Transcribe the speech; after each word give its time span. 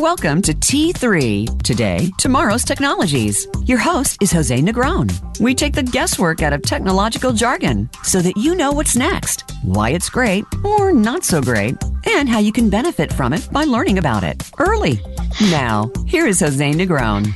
Welcome 0.00 0.40
to 0.42 0.54
T3 0.54 1.62
Today, 1.62 2.10
Tomorrow's 2.16 2.64
Technologies. 2.64 3.46
Your 3.64 3.76
host 3.76 4.16
is 4.22 4.32
Jose 4.32 4.58
Negron. 4.58 5.10
We 5.40 5.54
take 5.54 5.74
the 5.74 5.82
guesswork 5.82 6.40
out 6.40 6.54
of 6.54 6.62
technological 6.62 7.34
jargon 7.34 7.90
so 8.02 8.22
that 8.22 8.34
you 8.34 8.54
know 8.54 8.72
what's 8.72 8.96
next, 8.96 9.52
why 9.62 9.90
it's 9.90 10.08
great 10.08 10.46
or 10.64 10.90
not 10.90 11.22
so 11.24 11.42
great, 11.42 11.76
and 12.06 12.30
how 12.30 12.38
you 12.38 12.50
can 12.50 12.70
benefit 12.70 13.12
from 13.12 13.34
it 13.34 13.46
by 13.52 13.64
learning 13.64 13.98
about 13.98 14.24
it 14.24 14.50
early. 14.58 15.02
Now, 15.42 15.92
here 16.06 16.26
is 16.26 16.40
Jose 16.40 16.72
Negron. 16.72 17.34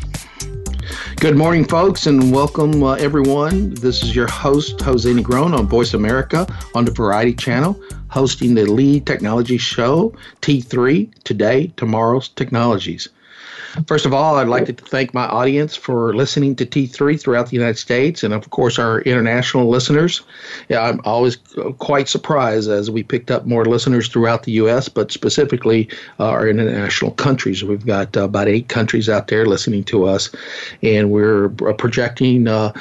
Good 1.17 1.37
morning, 1.37 1.67
folks, 1.67 2.07
and 2.07 2.33
welcome 2.33 2.83
uh, 2.83 2.95
everyone. 2.95 3.75
This 3.75 4.03
is 4.03 4.17
your 4.17 4.27
host, 4.27 4.81
Jose 4.81 5.11
Negron, 5.11 5.55
on 5.55 5.67
Voice 5.67 5.93
America 5.93 6.47
on 6.75 6.87
the 6.87 6.91
Variety 6.93 7.35
Channel, 7.35 7.79
hosting 8.15 8.55
the 8.55 8.65
lead 8.65 9.05
technology 9.07 9.59
show, 9.59 10.15
T3 10.41 11.13
Today, 11.25 11.73
Tomorrow's 11.77 12.29
Technologies. 12.29 13.09
First 13.89 14.07
of 14.07 14.15
all, 14.15 14.37
I'd 14.37 14.47
like 14.47 14.67
to 14.67 14.73
thank 14.73 15.13
my 15.13 15.27
audience 15.27 15.75
for 15.75 16.15
listening 16.15 16.55
to 16.57 16.65
T3 16.65 17.21
throughout 17.21 17.49
the 17.51 17.57
United 17.57 17.77
States 17.77 18.23
and, 18.23 18.33
of 18.33 18.51
course, 18.51 18.79
our 18.79 19.01
international 19.01 19.69
listeners. 19.69 20.23
Yeah, 20.69 20.83
I'm 20.83 21.01
always 21.05 21.39
quite 21.79 22.09
surprised 22.09 22.71
as 22.71 22.89
we 22.89 23.03
picked 23.03 23.33
up 23.33 23.47
more 23.47 23.65
listeners 23.65 24.07
throughout 24.07 24.45
the 24.45 24.53
U.S., 24.53 24.89
but 24.89 25.11
specifically 25.11 25.89
uh, 26.21 26.29
our 26.29 26.49
international 26.49 27.11
countries. 27.11 27.65
We've 27.65 27.85
got 27.85 28.17
uh, 28.17 28.23
about 28.23 28.47
eight 28.47 28.69
countries 28.69 29.09
out 29.09 29.27
there 29.27 29.45
listening 29.45 29.83
to 29.85 30.05
us, 30.05 30.31
and 30.85 31.11
we're 31.11 31.49
projecting 31.49 32.47
uh, 32.47 32.73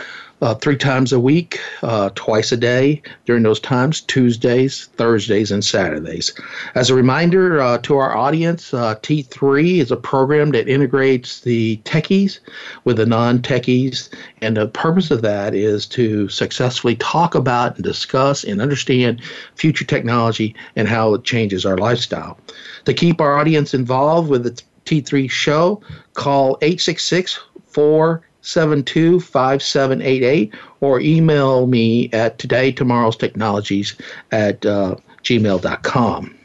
uh, 0.43 0.53
three 0.55 0.75
times 0.75 1.13
a 1.13 1.19
week, 1.21 1.57
uh, 1.83 2.09
twice 2.15 2.51
a 2.51 2.57
day 2.57 3.01
during 3.25 3.43
those 3.43 3.61
times 3.61 4.01
Tuesdays, 4.01 4.87
Thursdays, 4.97 5.51
and 5.51 5.63
Saturdays. 5.63 6.33
As 6.75 6.89
a 6.89 6.95
reminder 6.95 7.61
uh, 7.61 7.77
to 7.79 7.95
our 7.95 8.13
audience, 8.13 8.73
uh, 8.73 8.95
T3 8.95 9.77
is 9.77 9.89
a 9.89 9.95
program 9.95 10.51
that 10.51 10.67
integrates 10.67 11.39
the 11.39 11.77
techies 11.85 12.39
with 12.83 12.97
the 12.97 13.05
non 13.05 13.39
techies. 13.39 14.09
And 14.41 14.57
the 14.57 14.67
purpose 14.67 15.11
of 15.11 15.21
that 15.21 15.55
is 15.55 15.85
to 15.87 16.27
successfully 16.27 16.97
talk 16.97 17.35
about 17.35 17.75
and 17.75 17.83
discuss 17.85 18.43
and 18.43 18.61
understand 18.61 19.21
future 19.55 19.85
technology 19.85 20.53
and 20.75 20.89
how 20.89 21.13
it 21.13 21.23
changes 21.23 21.65
our 21.65 21.77
lifestyle. 21.77 22.37
To 22.83 22.93
keep 22.93 23.21
our 23.21 23.37
audience 23.37 23.73
involved 23.73 24.29
with 24.29 24.43
the 24.43 24.61
T3 24.83 25.31
show, 25.31 25.81
call 26.15 26.57
866 26.61 27.39
4 27.67 28.21
725788 28.43 30.53
or 30.81 30.99
email 30.99 31.67
me 31.67 32.09
at 32.13 32.39
today 32.39 32.71
tomorrow's 32.71 33.17
technologies 33.17 33.95
at 34.31 34.65
uh, 34.65 34.95
gmail.com 35.23 36.35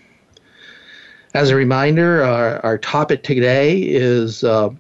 as 1.34 1.50
a 1.50 1.56
reminder 1.56 2.22
our, 2.22 2.64
our 2.64 2.78
topic 2.78 3.22
today 3.22 3.82
is 3.82 4.44
uh, 4.44 4.70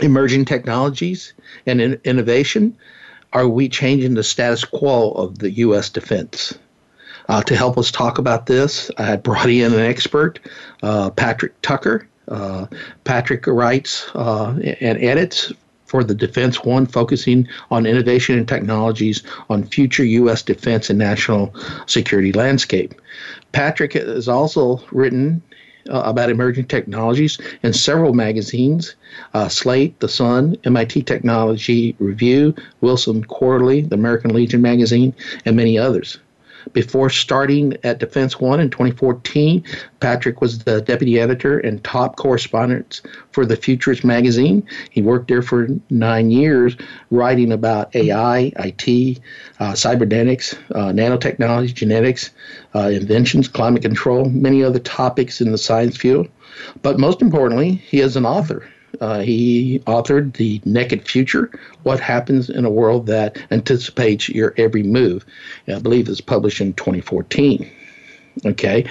emerging 0.00 0.44
technologies 0.44 1.32
and 1.66 1.80
in- 1.80 2.00
innovation. 2.04 2.76
Are 3.32 3.48
we 3.48 3.68
changing 3.68 4.14
the 4.14 4.22
status 4.22 4.64
quo 4.64 5.10
of 5.12 5.38
the 5.38 5.50
u.s 5.50 5.90
defense? 5.90 6.56
Uh, 7.28 7.42
to 7.42 7.56
help 7.56 7.78
us 7.78 7.90
talk 7.90 8.18
about 8.18 8.46
this 8.46 8.90
i 8.98 9.02
had 9.02 9.22
brought 9.22 9.48
in 9.48 9.72
an 9.72 9.80
expert 9.80 10.38
uh, 10.82 11.10
patrick 11.10 11.60
tucker. 11.62 12.06
Uh, 12.28 12.66
Patrick 13.04 13.46
writes 13.46 14.08
uh, 14.14 14.58
and 14.80 14.96
edits 15.04 15.52
for 15.86 16.02
the 16.02 16.14
Defense 16.14 16.64
One, 16.64 16.86
focusing 16.86 17.48
on 17.70 17.86
innovation 17.86 18.38
and 18.38 18.48
technologies 18.48 19.22
on 19.50 19.64
future 19.64 20.04
U.S. 20.04 20.42
defense 20.42 20.90
and 20.90 20.98
national 20.98 21.54
security 21.86 22.32
landscape. 22.32 22.94
Patrick 23.52 23.92
has 23.92 24.28
also 24.28 24.82
written 24.90 25.42
uh, 25.90 26.02
about 26.04 26.30
emerging 26.30 26.66
technologies 26.66 27.38
in 27.62 27.72
several 27.72 28.14
magazines 28.14 28.96
uh, 29.34 29.48
Slate, 29.48 29.98
The 30.00 30.08
Sun, 30.08 30.56
MIT 30.64 31.02
Technology 31.02 31.94
Review, 31.98 32.54
Wilson 32.80 33.22
Quarterly, 33.24 33.82
the 33.82 33.94
American 33.94 34.34
Legion 34.34 34.62
magazine, 34.62 35.14
and 35.44 35.56
many 35.56 35.78
others. 35.78 36.18
Before 36.72 37.10
starting 37.10 37.76
at 37.84 37.98
Defense 37.98 38.40
One 38.40 38.60
in 38.60 38.70
2014, 38.70 39.64
Patrick 40.00 40.40
was 40.40 40.60
the 40.60 40.80
deputy 40.80 41.20
editor 41.20 41.58
and 41.58 41.82
top 41.84 42.16
correspondent 42.16 43.02
for 43.32 43.44
the 43.44 43.56
Futurist 43.56 44.04
magazine. 44.04 44.66
He 44.90 45.02
worked 45.02 45.28
there 45.28 45.42
for 45.42 45.68
nine 45.90 46.30
years, 46.30 46.76
writing 47.10 47.52
about 47.52 47.94
AI, 47.94 48.52
IT, 48.56 49.20
uh, 49.60 49.74
cybernetics, 49.74 50.54
uh, 50.74 50.92
nanotechnology, 50.92 51.74
genetics, 51.74 52.30
uh, 52.74 52.88
inventions, 52.88 53.48
climate 53.48 53.82
control, 53.82 54.26
many 54.30 54.62
other 54.62 54.78
topics 54.78 55.40
in 55.40 55.52
the 55.52 55.58
science 55.58 55.96
field. 55.96 56.28
But 56.82 56.98
most 56.98 57.20
importantly, 57.20 57.74
he 57.74 58.00
is 58.00 58.16
an 58.16 58.26
author. 58.26 58.68
Uh, 59.00 59.20
he 59.20 59.80
authored 59.86 60.34
The 60.36 60.60
Naked 60.64 61.06
Future 61.06 61.50
What 61.82 62.00
Happens 62.00 62.48
in 62.50 62.64
a 62.64 62.70
World 62.70 63.06
That 63.06 63.38
Anticipates 63.50 64.28
Your 64.28 64.54
Every 64.56 64.82
Move. 64.82 65.24
I 65.68 65.78
believe 65.78 66.08
it's 66.08 66.20
published 66.20 66.60
in 66.60 66.74
2014. 66.74 67.70
Okay, 68.44 68.84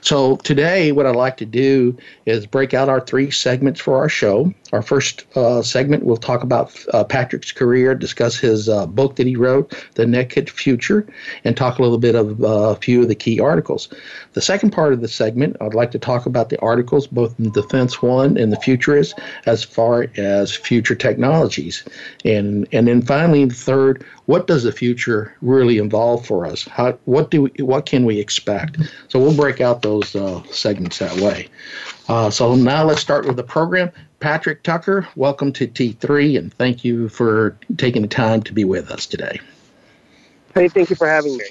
so 0.00 0.36
today 0.36 0.90
what 0.90 1.04
I'd 1.04 1.16
like 1.16 1.36
to 1.38 1.44
do 1.44 1.96
is 2.24 2.46
break 2.46 2.72
out 2.72 2.88
our 2.88 3.00
three 3.00 3.30
segments 3.30 3.78
for 3.78 3.98
our 3.98 4.08
show. 4.08 4.54
Our 4.76 4.82
first 4.82 5.24
uh, 5.34 5.62
segment, 5.62 6.04
we'll 6.04 6.18
talk 6.18 6.42
about 6.42 6.78
uh, 6.92 7.02
Patrick's 7.02 7.50
career, 7.50 7.94
discuss 7.94 8.36
his 8.36 8.68
uh, 8.68 8.84
book 8.84 9.16
that 9.16 9.26
he 9.26 9.34
wrote, 9.34 9.72
The 9.94 10.06
Naked 10.06 10.50
Future, 10.50 11.06
and 11.44 11.56
talk 11.56 11.78
a 11.78 11.82
little 11.82 11.96
bit 11.96 12.14
of 12.14 12.44
uh, 12.44 12.46
a 12.46 12.76
few 12.76 13.00
of 13.00 13.08
the 13.08 13.14
key 13.14 13.40
articles. 13.40 13.88
The 14.34 14.42
second 14.42 14.72
part 14.72 14.92
of 14.92 15.00
the 15.00 15.08
segment, 15.08 15.56
I'd 15.62 15.72
like 15.72 15.92
to 15.92 15.98
talk 15.98 16.26
about 16.26 16.50
the 16.50 16.60
articles, 16.60 17.06
both 17.06 17.40
in 17.40 17.52
Defense 17.52 18.02
One 18.02 18.36
and 18.36 18.52
the 18.52 18.58
Futurist, 18.58 19.18
as 19.46 19.64
far 19.64 20.08
as 20.18 20.54
future 20.54 20.94
technologies. 20.94 21.82
And, 22.26 22.68
and 22.70 22.86
then 22.86 23.00
finally, 23.00 23.46
the 23.46 23.54
third, 23.54 24.04
what 24.26 24.46
does 24.46 24.64
the 24.64 24.72
future 24.72 25.34
really 25.40 25.78
involve 25.78 26.26
for 26.26 26.44
us? 26.44 26.64
How, 26.64 26.98
what 27.06 27.30
do 27.30 27.42
we, 27.44 27.64
what 27.64 27.86
can 27.86 28.04
we 28.04 28.18
expect? 28.18 28.76
So 29.08 29.18
we'll 29.18 29.34
break 29.34 29.62
out 29.62 29.80
those 29.80 30.14
uh, 30.14 30.42
segments 30.50 30.98
that 30.98 31.16
way. 31.16 31.48
Uh, 32.08 32.30
so 32.30 32.54
now 32.54 32.84
let's 32.84 33.00
start 33.00 33.26
with 33.26 33.36
the 33.36 33.42
program. 33.42 33.90
Patrick 34.26 34.64
Tucker, 34.64 35.06
welcome 35.14 35.52
to 35.52 35.68
T3, 35.68 36.36
and 36.36 36.52
thank 36.54 36.84
you 36.84 37.08
for 37.08 37.56
taking 37.76 38.02
the 38.02 38.08
time 38.08 38.42
to 38.42 38.52
be 38.52 38.64
with 38.64 38.90
us 38.90 39.06
today. 39.06 39.38
Hey, 40.52 40.66
thank 40.66 40.90
you 40.90 40.96
for 40.96 41.06
having 41.06 41.36
me. 41.36 41.44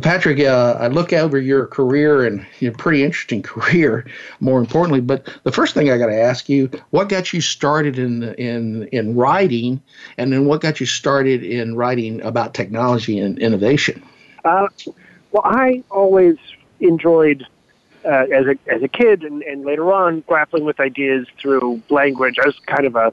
Patrick, 0.00 0.40
uh, 0.40 0.78
I 0.80 0.88
look 0.88 1.12
over 1.12 1.38
your 1.38 1.66
career 1.66 2.24
and 2.24 2.46
your 2.60 2.72
pretty 2.72 3.04
interesting 3.04 3.42
career, 3.42 4.06
more 4.40 4.58
importantly. 4.58 5.02
But 5.02 5.28
the 5.42 5.52
first 5.52 5.74
thing 5.74 5.90
I 5.90 5.98
got 5.98 6.06
to 6.06 6.18
ask 6.18 6.48
you, 6.48 6.70
what 6.92 7.10
got 7.10 7.30
you 7.34 7.42
started 7.42 7.98
in 7.98 8.32
in 8.36 8.84
in 8.84 9.14
writing, 9.14 9.82
and 10.16 10.32
then 10.32 10.46
what 10.46 10.62
got 10.62 10.80
you 10.80 10.86
started 10.86 11.44
in 11.44 11.76
writing 11.76 12.22
about 12.22 12.54
technology 12.54 13.18
and 13.18 13.38
innovation? 13.38 14.02
Uh, 14.46 14.68
well, 15.32 15.42
I 15.44 15.84
always 15.90 16.38
enjoyed 16.80 17.46
uh, 18.04 18.26
as 18.32 18.46
a 18.46 18.56
as 18.66 18.82
a 18.82 18.88
kid 18.88 19.24
and, 19.24 19.42
and 19.42 19.64
later 19.64 19.92
on 19.92 20.20
grappling 20.26 20.64
with 20.64 20.80
ideas 20.80 21.26
through 21.38 21.82
language. 21.88 22.38
I 22.42 22.46
was 22.46 22.58
kind 22.66 22.86
of 22.86 22.96
a 22.96 23.12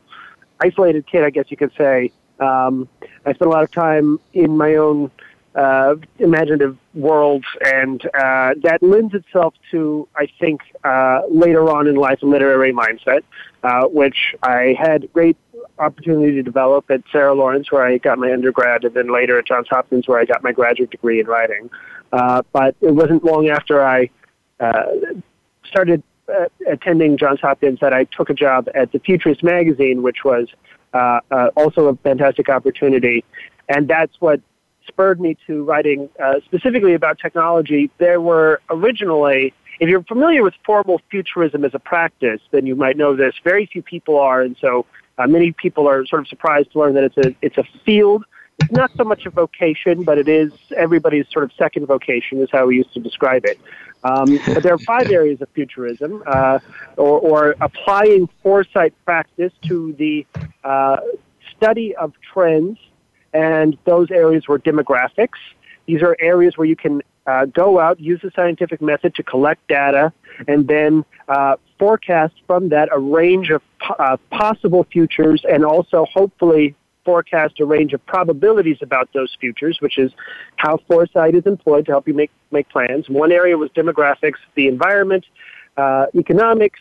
isolated 0.60 1.08
kid, 1.08 1.24
I 1.24 1.30
guess 1.30 1.46
you 1.50 1.58
could 1.58 1.72
say. 1.78 2.12
Um, 2.40 2.88
I 3.26 3.34
spent 3.34 3.48
a 3.48 3.50
lot 3.50 3.64
of 3.64 3.72
time 3.72 4.20
in 4.34 4.58
my 4.58 4.76
own 4.76 5.12
uh, 5.56 5.96
imaginative 6.20 6.78
world, 6.94 7.46
and 7.66 8.06
uh, 8.08 8.56
that 8.62 8.80
lends 8.82 9.14
itself 9.14 9.54
to, 9.72 10.08
I 10.16 10.28
think, 10.40 10.62
uh, 10.84 11.22
later 11.30 11.70
on 11.70 11.88
in 11.88 11.96
life, 11.96 12.22
a 12.22 12.26
literary 12.26 12.74
mindset, 12.74 13.22
uh, 13.64 13.86
which 13.86 14.36
I 14.44 14.76
had 14.78 15.12
great 15.14 15.38
opportunity 15.80 16.34
to 16.34 16.44
develop 16.44 16.92
at 16.92 17.04
Sarah 17.12 17.34
Lawrence, 17.34 17.72
where 17.72 17.86
I 17.86 17.98
got 17.98 18.20
my 18.20 18.32
undergrad, 18.34 18.84
and 18.84 18.94
then 18.94 19.12
later 19.14 19.40
at 19.40 19.46
Johns 19.46 19.68
Hopkins, 19.70 20.08
where 20.08 20.20
I 20.20 20.26
got 20.26 20.44
my 20.44 20.52
graduate 20.52 20.92
degree 20.92 21.22
in 21.22 21.26
writing. 21.26 21.70
Uh, 22.12 22.42
but 22.52 22.76
it 22.82 22.94
wasn't 22.94 23.24
long 23.24 23.48
after 23.50 23.84
I 23.86 24.10
uh, 24.60 24.84
started 25.66 26.04
uh, 26.28 26.46
attending 26.68 27.18
Johns 27.18 27.40
Hopkins 27.42 27.80
that 27.82 27.94
I 27.94 28.06
took 28.06 28.30
a 28.30 28.34
job 28.34 28.68
at 28.74 28.92
the 28.92 29.00
Futurist 29.00 29.44
magazine, 29.44 30.02
which 30.02 30.24
was 30.24 30.48
uh, 30.94 31.20
uh, 31.32 31.50
also 31.56 31.88
a 31.88 31.96
fantastic 31.98 32.50
opportunity. 32.50 33.24
And 33.70 33.88
that's 33.88 34.20
what 34.20 34.42
spurred 34.88 35.20
me 35.20 35.38
to 35.48 35.64
writing 35.64 36.10
uh, 36.24 36.36
specifically 36.46 36.94
about 36.94 37.20
technology. 37.20 37.90
There 37.98 38.22
were 38.22 38.62
originally, 38.70 39.54
if 39.80 39.90
you're 39.90 40.04
familiar 40.04 40.44
with 40.44 40.54
formal 40.66 41.02
futurism 41.10 41.66
as 41.66 41.74
a 41.74 41.80
practice, 41.80 42.42
then 42.52 42.66
you 42.66 42.76
might 42.76 42.98
know 42.98 43.16
this. 43.16 43.34
Very 43.44 43.66
few 43.66 43.82
people 43.82 44.18
are, 44.20 44.42
and 44.42 44.56
so 44.60 44.86
uh, 45.18 45.28
many 45.28 45.52
people 45.52 45.88
are 45.88 46.06
sort 46.06 46.22
of 46.22 46.28
surprised 46.28 46.72
to 46.74 46.80
learn 46.80 46.94
that 46.96 47.04
it's 47.04 47.18
a 47.18 47.36
it's 47.42 47.58
a 47.58 47.64
field. 47.86 48.26
It's 48.60 48.72
not 48.72 48.90
so 48.96 49.04
much 49.04 49.26
a 49.26 49.30
vocation, 49.30 50.04
but 50.04 50.18
it 50.18 50.30
is 50.30 50.54
everybody's 50.78 51.26
sort 51.30 51.44
of 51.44 51.52
second 51.58 51.88
vocation, 51.88 52.42
is 52.42 52.50
how 52.52 52.68
we 52.68 52.78
used 52.78 52.94
to 52.94 53.00
describe 53.00 53.44
it. 53.46 53.60
Um, 54.06 54.40
but 54.46 54.62
there 54.62 54.74
are 54.74 54.80
five 54.80 55.10
areas 55.20 55.42
of 55.42 55.50
futurism, 55.56 56.22
uh, 56.28 56.60
or, 56.96 57.20
or, 57.20 57.56
applying 57.60 58.30
foresight 58.44 58.94
practice 59.04 59.52
to 59.64 59.94
the 59.94 60.26
uh, 60.64 60.98
study 61.56 61.96
of 61.96 62.14
trends, 62.32 62.78
and 63.34 63.78
those 63.86 64.12
areas 64.12 64.48
were 64.48 64.60
demographics. 64.60 65.40
These 65.88 66.04
are 66.04 66.16
areas 66.20 66.56
where 66.56 66.68
you 66.68 66.76
can 66.76 67.02
uh, 67.26 67.46
go 67.46 67.80
out, 67.80 68.00
use 68.00 68.22
the 68.22 68.32
scientific 68.36 68.80
method 68.80 69.16
to 69.16 69.24
collect 69.24 69.68
data, 69.68 70.14
and 70.48 70.68
then 70.68 71.04
uh, 71.28 71.56
forecast 71.80 72.36
from 72.46 72.70
that 72.70 72.90
a 72.92 73.00
range 73.00 73.50
of 73.50 73.64
po- 73.82 73.96
uh, 73.96 74.18
possible 74.30 74.86
futures 74.92 75.44
and 75.50 75.66
also 75.66 76.06
hopefully 76.14 76.76
forecast 77.06 77.60
a 77.60 77.66
range 77.66 77.94
of 77.94 78.06
probabilities 78.06 78.78
about 78.82 79.08
those 79.14 79.36
futures, 79.40 79.78
which 79.80 79.98
is 79.98 80.12
how 80.58 80.78
foresight 80.88 81.36
is 81.36 81.46
employed 81.46 81.86
to 81.86 81.92
help 81.92 82.08
you 82.08 82.14
make, 82.14 82.32
make 82.52 82.68
plans. 82.70 83.08
One 83.08 83.32
area 83.32 83.58
was 83.58 83.70
demographics, 83.72 84.40
the 84.56 84.68
environment, 84.68 85.26
uh, 85.78 86.08
economics, 86.16 86.80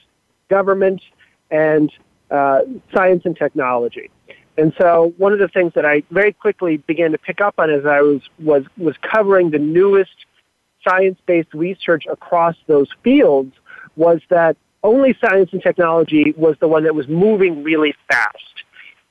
government, 0.48 1.02
and 1.50 1.92
uh, 2.30 2.60
science 2.92 3.22
and 3.24 3.36
technology. 3.36 4.10
And 4.56 4.72
so 4.80 5.12
one 5.18 5.32
of 5.32 5.40
the 5.40 5.48
things 5.48 5.72
that 5.74 5.84
I 5.84 6.02
very 6.10 6.32
quickly 6.32 6.76
began 6.78 7.12
to 7.12 7.18
pick 7.18 7.40
up 7.40 7.54
on 7.58 7.70
as 7.70 7.84
I 7.84 8.00
was, 8.00 8.22
was, 8.38 8.64
was 8.76 8.94
covering 9.02 9.50
the 9.50 9.58
newest 9.58 10.14
science-based 10.88 11.52
research 11.54 12.04
across 12.10 12.56
those 12.66 12.88
fields 13.02 13.54
was 13.96 14.20
that 14.30 14.56
only 14.82 15.16
science 15.20 15.50
and 15.52 15.62
technology 15.62 16.34
was 16.36 16.56
the 16.60 16.68
one 16.68 16.84
that 16.84 16.94
was 16.94 17.08
moving 17.08 17.64
really 17.64 17.94
fast. 18.08 18.53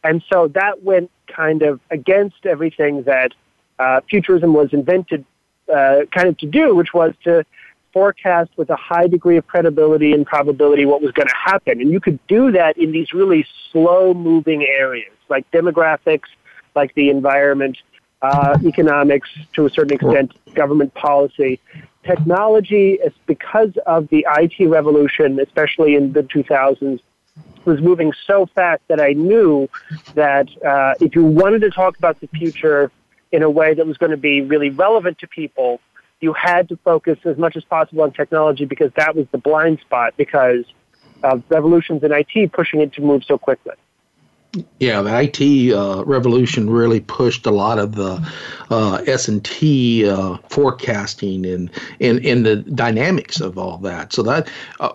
And 0.04 0.24
so 0.32 0.50
that 0.50 0.84
went 0.84 1.10
kind 1.28 1.62
of 1.62 1.80
against 1.90 2.46
everything 2.46 3.04
that 3.04 3.32
uh, 3.80 4.02
futurism 4.10 4.54
was 4.54 4.74
invented 4.74 5.26
uh, 5.74 6.02
kind 6.12 6.28
of 6.28 6.38
to 6.40 6.46
do, 6.46 6.76
which 6.76 6.94
was 6.94 7.14
to 7.24 7.46
forecast 7.94 8.50
with 8.58 8.70
a 8.70 8.76
high 8.76 9.08
degree 9.08 9.38
of 9.38 9.48
credibility 9.48 10.14
and 10.14 10.26
probability 10.26 10.86
what 10.86 11.02
was 11.02 11.12
going 11.12 11.28
to 11.28 11.36
happen. 11.36 11.80
And 11.80 11.92
you 11.92 12.00
could 12.00 12.20
do 12.28 12.52
that 12.52 12.78
in 12.78 12.92
these 12.92 13.14
really 13.14 13.46
slow 13.72 14.14
moving 14.14 14.64
areas 14.64 15.14
like 15.30 15.50
demographics, 15.52 16.28
like 16.76 16.94
the 16.96 17.10
environment, 17.10 17.78
uh, 18.22 18.58
economics, 18.66 19.30
to 19.54 19.66
a 19.66 19.70
certain 19.70 19.94
extent, 19.96 20.32
government 20.54 20.94
policy. 20.94 21.60
Technology, 22.04 22.94
is 22.94 23.14
because 23.26 23.72
of 23.86 24.08
the 24.10 24.26
IT 24.38 24.68
revolution, 24.68 25.40
especially 25.40 25.96
in 25.96 26.14
the 26.14 26.24
2000s, 26.24 27.00
was 27.66 27.82
moving 27.82 28.14
so 28.28 28.46
fast 28.54 28.82
that 28.88 29.00
I 29.00 29.14
knew 29.14 29.70
that 30.16 30.48
uh, 30.64 30.94
if 31.00 31.16
you 31.16 31.24
wanted 31.24 31.62
to 31.62 31.70
talk 31.70 31.98
about 31.98 32.20
the 32.20 32.28
future 32.28 32.92
in 33.32 33.42
a 33.42 33.50
way 33.50 33.74
that 33.74 33.86
was 33.88 33.98
going 33.98 34.12
to 34.12 34.18
be 34.18 34.42
really 34.42 34.70
relevant 34.70 35.20
to 35.20 35.28
people, 35.28 35.80
you 36.20 36.34
had 36.34 36.70
to 36.70 36.78
focus 36.78 37.18
as 37.26 37.38
much 37.38 37.56
as 37.56 37.64
possible 37.64 38.04
on 38.04 38.12
technology 38.12 38.66
because 38.66 38.92
that 38.96 39.16
was 39.16 39.26
the 39.32 39.38
blind 39.38 39.80
spot 39.80 40.14
because 40.18 40.66
of 41.24 41.44
revolutions 41.50 42.04
in 42.04 42.12
IT 42.12 42.52
pushing 42.52 42.82
it 42.82 42.94
to 42.94 43.02
move 43.02 43.24
so 43.26 43.38
quickly. 43.38 43.74
Yeah, 44.80 45.02
the 45.02 45.20
IT 45.20 45.74
uh, 45.74 46.06
revolution 46.06 46.70
really 46.70 47.00
pushed 47.00 47.48
a 47.48 47.52
lot 47.52 47.80
of 47.80 47.96
the 47.96 48.22
uh, 48.70 49.02
S 49.08 49.28
and 49.28 49.44
T 49.44 50.08
uh, 50.08 50.38
forecasting 50.50 51.44
and, 51.44 51.72
and 52.00 52.24
and 52.24 52.46
the 52.46 52.58
dynamics 52.58 53.42
of 53.42 53.58
all 53.58 53.80
that. 53.80 54.14
So 54.14 54.22
that, 54.22 54.48
uh, 54.80 54.94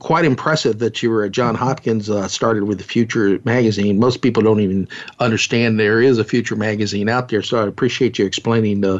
quite 0.00 0.24
impressive 0.24 0.80
that 0.80 1.00
you 1.00 1.10
were 1.10 1.22
at 1.22 1.30
John 1.30 1.54
Hopkins. 1.54 2.10
Uh, 2.10 2.26
started 2.26 2.64
with 2.64 2.78
the 2.78 2.84
Future 2.84 3.38
magazine. 3.44 4.00
Most 4.00 4.20
people 4.20 4.42
don't 4.42 4.58
even 4.58 4.88
understand 5.20 5.78
there 5.78 6.02
is 6.02 6.18
a 6.18 6.24
Future 6.24 6.56
magazine 6.56 7.08
out 7.08 7.28
there. 7.28 7.42
So 7.42 7.62
I 7.62 7.68
appreciate 7.68 8.18
you 8.18 8.26
explaining 8.26 8.80
the 8.80 8.96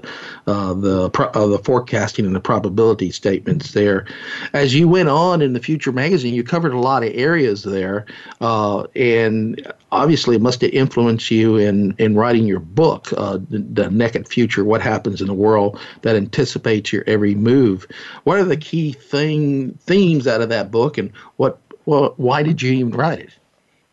uh, 0.47 0.75
the 0.75 1.11
the 1.11 1.61
forecasting 1.65 2.25
and 2.25 2.37
the 2.37 2.41
probability 2.41 3.11
statements 3.11 3.73
there. 3.73 4.07
As 4.53 4.77
you 4.77 4.89
went 4.89 5.09
on 5.09 5.43
in 5.43 5.55
the 5.55 5.61
Future 5.61 5.91
magazine, 5.91 6.35
you 6.35 6.45
covered 6.45 6.73
a 6.73 6.79
lot 6.79 7.03
of 7.03 7.11
areas 7.15 7.65
there, 7.65 8.07
and 8.41 9.73
obviously 9.93 10.37
it 10.37 10.43
must 10.43 10.61
have 10.61 10.71
influenced 10.71 11.31
you 11.31 11.57
in, 11.57 11.95
in 11.99 12.15
writing 12.15 12.47
your 12.47 12.61
book, 12.61 13.13
uh, 13.17 13.39
the, 13.51 13.59
the, 13.59 13.91
Naked 13.91 14.29
Future, 14.29 14.65
What 14.65 14.81
Happens 14.81 15.21
in 15.21 15.27
the 15.27 15.35
World 15.35 15.79
That 16.03 16.17
Anticipates 16.17 16.93
Your 16.93 17.05
Every 17.07 17.35
Move. 17.35 17.87
What 18.25 18.39
are 18.39 18.45
the 18.45 18.57
key 18.57 18.93
thing, 18.93 19.73
themes 19.83 20.27
out 20.27 20.41
of 20.41 20.49
that 20.51 20.71
book, 20.71 20.99
and 20.99 21.13
what, 21.37 21.59
well, 21.87 22.15
why 22.17 22.43
did 22.43 22.61
you 22.61 22.73
even 22.73 22.91
write 22.91 23.21
it? 23.21 23.31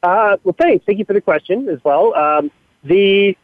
Uh, 0.04 0.38
well, 0.44 0.56
thanks. 0.60 0.86
Thank 0.86 1.00
you 1.00 1.06
for 1.06 1.14
the 1.14 1.22
question 1.22 1.68
as 1.70 1.84
well. 1.84 2.14
Um, 2.16 2.52
the 2.84 3.36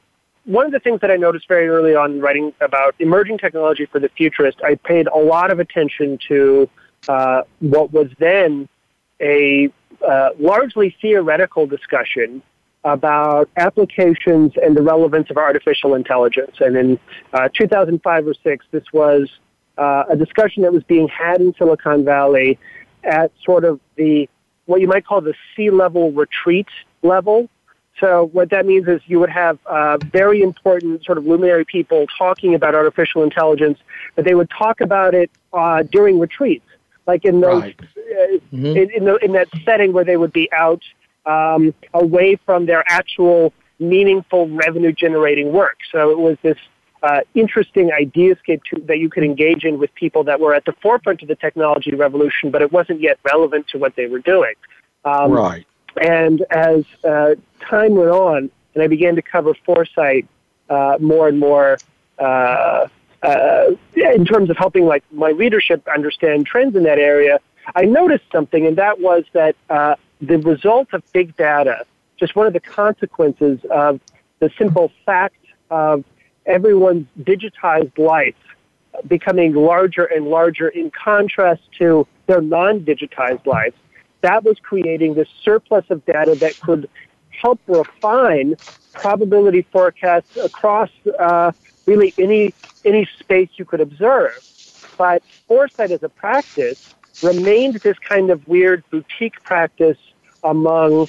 one 0.45 0.65
of 0.65 0.71
the 0.71 0.79
things 0.79 1.01
that 1.01 1.11
I 1.11 1.17
noticed 1.17 1.47
very 1.47 1.67
early 1.67 1.95
on 1.95 2.19
writing 2.19 2.51
about 2.61 2.95
emerging 2.99 3.37
technology 3.37 3.85
for 3.85 3.99
the 3.99 4.09
futurist, 4.09 4.59
I 4.63 4.75
paid 4.75 5.07
a 5.07 5.17
lot 5.17 5.51
of 5.51 5.59
attention 5.59 6.17
to 6.27 6.69
uh, 7.07 7.43
what 7.59 7.91
was 7.91 8.09
then 8.17 8.67
a 9.21 9.69
uh, 10.07 10.29
largely 10.39 10.95
theoretical 11.01 11.65
discussion 11.65 12.41
about 12.83 13.49
applications 13.57 14.53
and 14.61 14.75
the 14.75 14.81
relevance 14.81 15.29
of 15.29 15.37
artificial 15.37 15.93
intelligence. 15.93 16.55
And 16.59 16.75
in 16.75 16.99
uh, 17.33 17.49
2005 17.49 18.27
or 18.27 18.33
6, 18.33 18.65
this 18.71 18.83
was 18.91 19.29
uh, 19.77 20.03
a 20.09 20.15
discussion 20.15 20.63
that 20.63 20.73
was 20.73 20.83
being 20.83 21.07
had 21.07 21.41
in 21.41 21.53
Silicon 21.57 22.03
Valley 22.03 22.57
at 23.03 23.31
sort 23.43 23.65
of 23.65 23.79
the 23.95 24.27
what 24.65 24.79
you 24.79 24.87
might 24.87 25.05
call 25.05 25.21
the 25.21 25.33
C-level 25.55 26.11
retreat 26.11 26.67
level. 27.01 27.49
So 27.99 28.29
what 28.31 28.49
that 28.51 28.65
means 28.65 28.87
is 28.87 29.01
you 29.05 29.19
would 29.19 29.29
have 29.29 29.59
uh, 29.65 29.97
very 29.97 30.41
important 30.41 31.03
sort 31.03 31.17
of 31.17 31.25
luminary 31.25 31.65
people 31.65 32.05
talking 32.17 32.55
about 32.55 32.73
artificial 32.73 33.23
intelligence, 33.23 33.79
but 34.15 34.23
they 34.23 34.33
would 34.33 34.49
talk 34.49 34.81
about 34.81 35.13
it 35.13 35.29
uh, 35.51 35.83
during 35.83 36.19
retreats 36.19 36.65
like 37.07 37.25
in 37.25 37.41
those 37.41 37.61
right. 37.61 37.79
uh, 37.79 37.83
mm-hmm. 38.53 38.65
in 38.65 38.89
in, 38.91 39.05
the, 39.05 39.15
in, 39.17 39.31
that 39.33 39.47
setting 39.65 39.93
where 39.93 40.03
they 40.05 40.17
would 40.17 40.33
be 40.33 40.51
out 40.51 40.81
um, 41.25 41.73
away 41.93 42.35
from 42.45 42.65
their 42.65 42.83
actual 42.87 43.53
meaningful 43.79 44.47
revenue 44.49 44.91
generating 44.91 45.51
work. 45.51 45.77
So 45.91 46.11
it 46.11 46.19
was 46.19 46.37
this 46.41 46.57
uh, 47.03 47.21
interesting 47.33 47.89
ideascape 47.89 48.61
to, 48.69 48.81
that 48.85 48.99
you 48.99 49.09
could 49.09 49.23
engage 49.23 49.63
in 49.63 49.79
with 49.79 49.93
people 49.95 50.23
that 50.25 50.39
were 50.39 50.53
at 50.53 50.65
the 50.65 50.73
forefront 50.81 51.21
of 51.23 51.27
the 51.27 51.35
technology 51.35 51.95
revolution, 51.95 52.51
but 52.51 52.61
it 52.61 52.71
wasn't 52.71 53.01
yet 53.01 53.17
relevant 53.23 53.67
to 53.69 53.79
what 53.79 53.95
they 53.95 54.05
were 54.05 54.19
doing. 54.19 54.53
Um, 55.03 55.31
right. 55.31 55.65
And 55.99 56.45
as 56.51 56.85
uh, 57.03 57.35
time 57.59 57.95
went 57.95 58.11
on, 58.11 58.51
and 58.73 58.83
I 58.83 58.87
began 58.87 59.15
to 59.15 59.21
cover 59.21 59.53
foresight 59.65 60.27
uh, 60.69 60.97
more 61.01 61.27
and 61.27 61.39
more 61.39 61.77
uh, 63.23 63.71
in 63.95 64.25
terms 64.25 64.49
of 64.49 64.57
helping 64.57 64.85
like 64.85 65.03
my 65.11 65.31
leadership 65.31 65.87
understand 65.87 66.45
trends 66.45 66.75
in 66.75 66.83
that 66.83 66.97
area, 66.97 67.39
I 67.75 67.83
noticed 67.85 68.25
something, 68.31 68.65
and 68.65 68.77
that 68.77 68.99
was 68.99 69.23
that 69.33 69.55
uh, 69.69 69.95
the 70.19 70.37
result 70.39 70.89
of 70.93 71.03
big 71.13 71.35
data, 71.37 71.85
just 72.17 72.35
one 72.35 72.47
of 72.47 72.53
the 72.53 72.59
consequences 72.59 73.59
of 73.69 73.99
the 74.39 74.51
simple 74.57 74.91
fact 75.05 75.35
of 75.69 76.03
everyone's 76.45 77.07
digitized 77.19 77.97
life 77.97 78.35
becoming 79.07 79.53
larger 79.53 80.05
and 80.05 80.27
larger 80.27 80.67
in 80.67 80.91
contrast 80.91 81.61
to 81.77 82.07
their 82.25 82.41
non-digitized 82.41 83.45
life, 83.45 83.73
that 84.21 84.43
was 84.43 84.57
creating 84.61 85.13
this 85.13 85.29
surplus 85.43 85.85
of 85.89 86.05
data 86.05 86.35
that 86.35 86.59
could 86.59 86.89
help 87.29 87.59
refine 87.67 88.55
probability 88.93 89.61
forecasts 89.71 90.37
across 90.37 90.89
uh, 91.19 91.51
really 91.85 92.13
any 92.17 92.53
any 92.85 93.07
space 93.19 93.49
you 93.55 93.65
could 93.65 93.81
observe. 93.81 94.37
But 94.97 95.23
foresight 95.47 95.91
as 95.91 96.03
a 96.03 96.09
practice 96.09 96.93
remained 97.23 97.75
this 97.75 97.97
kind 97.99 98.29
of 98.29 98.47
weird 98.47 98.83
boutique 98.89 99.41
practice 99.43 99.97
among 100.43 101.07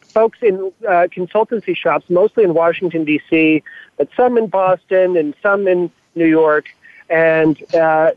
folks 0.00 0.38
in 0.42 0.72
uh, 0.86 1.06
consultancy 1.14 1.76
shops, 1.76 2.08
mostly 2.08 2.44
in 2.44 2.54
Washington 2.54 3.04
D.C., 3.04 3.62
but 3.96 4.08
some 4.16 4.38
in 4.38 4.46
Boston 4.46 5.16
and 5.16 5.34
some 5.42 5.68
in 5.68 5.90
New 6.14 6.26
York, 6.26 6.66
and 7.08 7.62
uh, 7.74 8.10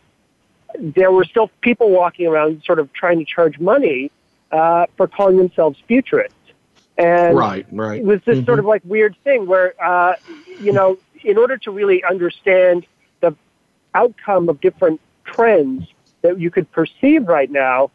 there 0.79 1.11
were 1.11 1.25
still 1.25 1.49
people 1.61 1.89
walking 1.89 2.27
around, 2.27 2.63
sort 2.63 2.79
of 2.79 2.91
trying 2.93 3.19
to 3.19 3.25
charge 3.25 3.59
money 3.59 4.11
uh, 4.51 4.85
for 4.97 5.07
calling 5.07 5.37
themselves 5.37 5.77
futurists. 5.87 6.35
And 6.97 7.35
right, 7.37 7.65
right. 7.71 7.99
It 7.99 8.05
was 8.05 8.21
this 8.25 8.37
mm-hmm. 8.37 8.45
sort 8.45 8.59
of 8.59 8.65
like 8.65 8.81
weird 8.85 9.15
thing 9.23 9.47
where, 9.47 9.73
uh, 9.83 10.15
you 10.59 10.71
know, 10.71 10.97
in 11.23 11.37
order 11.37 11.57
to 11.57 11.71
really 11.71 12.03
understand 12.03 12.85
the 13.21 13.35
outcome 13.93 14.49
of 14.49 14.59
different 14.61 14.99
trends 15.25 15.87
that 16.21 16.39
you 16.39 16.51
could 16.51 16.71
perceive 16.71 17.27
right 17.27 17.51
now, 17.51 17.91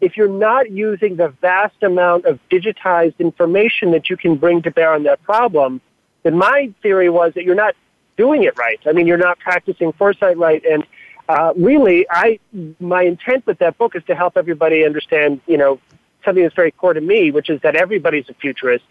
if 0.00 0.16
you're 0.16 0.28
not 0.28 0.70
using 0.70 1.16
the 1.16 1.28
vast 1.40 1.82
amount 1.82 2.24
of 2.24 2.38
digitized 2.50 3.18
information 3.18 3.90
that 3.92 4.08
you 4.08 4.16
can 4.16 4.36
bring 4.36 4.62
to 4.62 4.70
bear 4.70 4.92
on 4.92 5.02
that 5.04 5.22
problem, 5.22 5.80
then 6.22 6.36
my 6.36 6.72
theory 6.82 7.10
was 7.10 7.34
that 7.34 7.44
you're 7.44 7.54
not 7.54 7.74
doing 8.16 8.42
it 8.44 8.56
right. 8.58 8.80
I 8.86 8.92
mean, 8.92 9.06
you're 9.06 9.16
not 9.16 9.38
practicing 9.38 9.92
foresight 9.92 10.36
right. 10.36 10.64
And 10.64 10.84
uh, 11.28 11.52
really, 11.56 12.06
I 12.10 12.38
my 12.80 13.02
intent 13.02 13.46
with 13.46 13.58
that 13.58 13.76
book 13.78 13.94
is 13.94 14.02
to 14.04 14.14
help 14.14 14.36
everybody 14.36 14.84
understand, 14.84 15.40
you 15.46 15.58
know, 15.58 15.80
something 16.24 16.42
that's 16.42 16.54
very 16.54 16.70
core 16.70 16.94
to 16.94 17.00
me, 17.00 17.30
which 17.30 17.50
is 17.50 17.60
that 17.62 17.76
everybody's 17.76 18.28
a 18.28 18.34
futurist. 18.34 18.84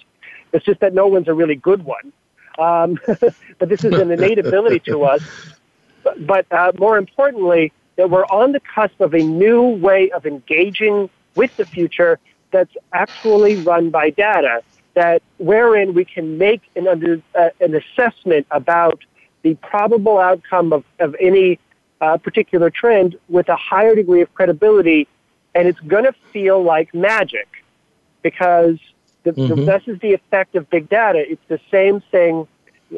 It's 0.53 0.65
just 0.65 0.79
that 0.79 0.93
no 0.93 1.07
one's 1.07 1.27
a 1.27 1.33
really 1.33 1.55
good 1.55 1.83
one. 1.83 2.13
Um, 2.57 2.99
but 3.59 3.69
this 3.69 3.83
is 3.83 3.93
an 3.93 4.11
innate 4.11 4.39
ability 4.39 4.79
to 4.81 5.03
us. 5.03 5.21
But, 6.03 6.25
but 6.25 6.51
uh, 6.51 6.71
more 6.77 6.97
importantly, 6.97 7.71
that 7.97 8.09
we're 8.09 8.25
on 8.25 8.51
the 8.51 8.59
cusp 8.59 8.99
of 9.01 9.13
a 9.13 9.21
new 9.21 9.63
way 9.63 10.11
of 10.11 10.25
engaging 10.25 11.09
with 11.35 11.55
the 11.57 11.65
future 11.65 12.19
that's 12.51 12.75
actually 12.93 13.57
run 13.57 13.89
by 13.89 14.09
data, 14.09 14.63
that 14.93 15.21
wherein 15.37 15.93
we 15.93 16.05
can 16.05 16.37
make 16.37 16.61
an, 16.75 16.87
under, 16.87 17.21
uh, 17.35 17.49
an 17.59 17.75
assessment 17.75 18.47
about 18.51 19.03
the 19.43 19.55
probable 19.55 20.17
outcome 20.17 20.73
of, 20.73 20.83
of 20.99 21.15
any 21.19 21.59
uh, 22.01 22.17
particular 22.17 22.69
trend 22.69 23.15
with 23.29 23.49
a 23.49 23.55
higher 23.55 23.95
degree 23.95 24.21
of 24.21 24.33
credibility, 24.33 25.07
and 25.55 25.67
it's 25.67 25.79
going 25.81 26.03
to 26.03 26.13
feel 26.31 26.61
like 26.61 26.93
magic 26.93 27.47
because 28.21 28.77
the, 29.31 29.41
mm-hmm. 29.41 29.55
the, 29.55 29.65
this 29.65 29.83
is 29.87 29.99
the 29.99 30.13
effect 30.13 30.55
of 30.55 30.69
big 30.69 30.89
data. 30.89 31.19
It's 31.19 31.41
the 31.47 31.59
same 31.69 32.01
thing 32.11 32.47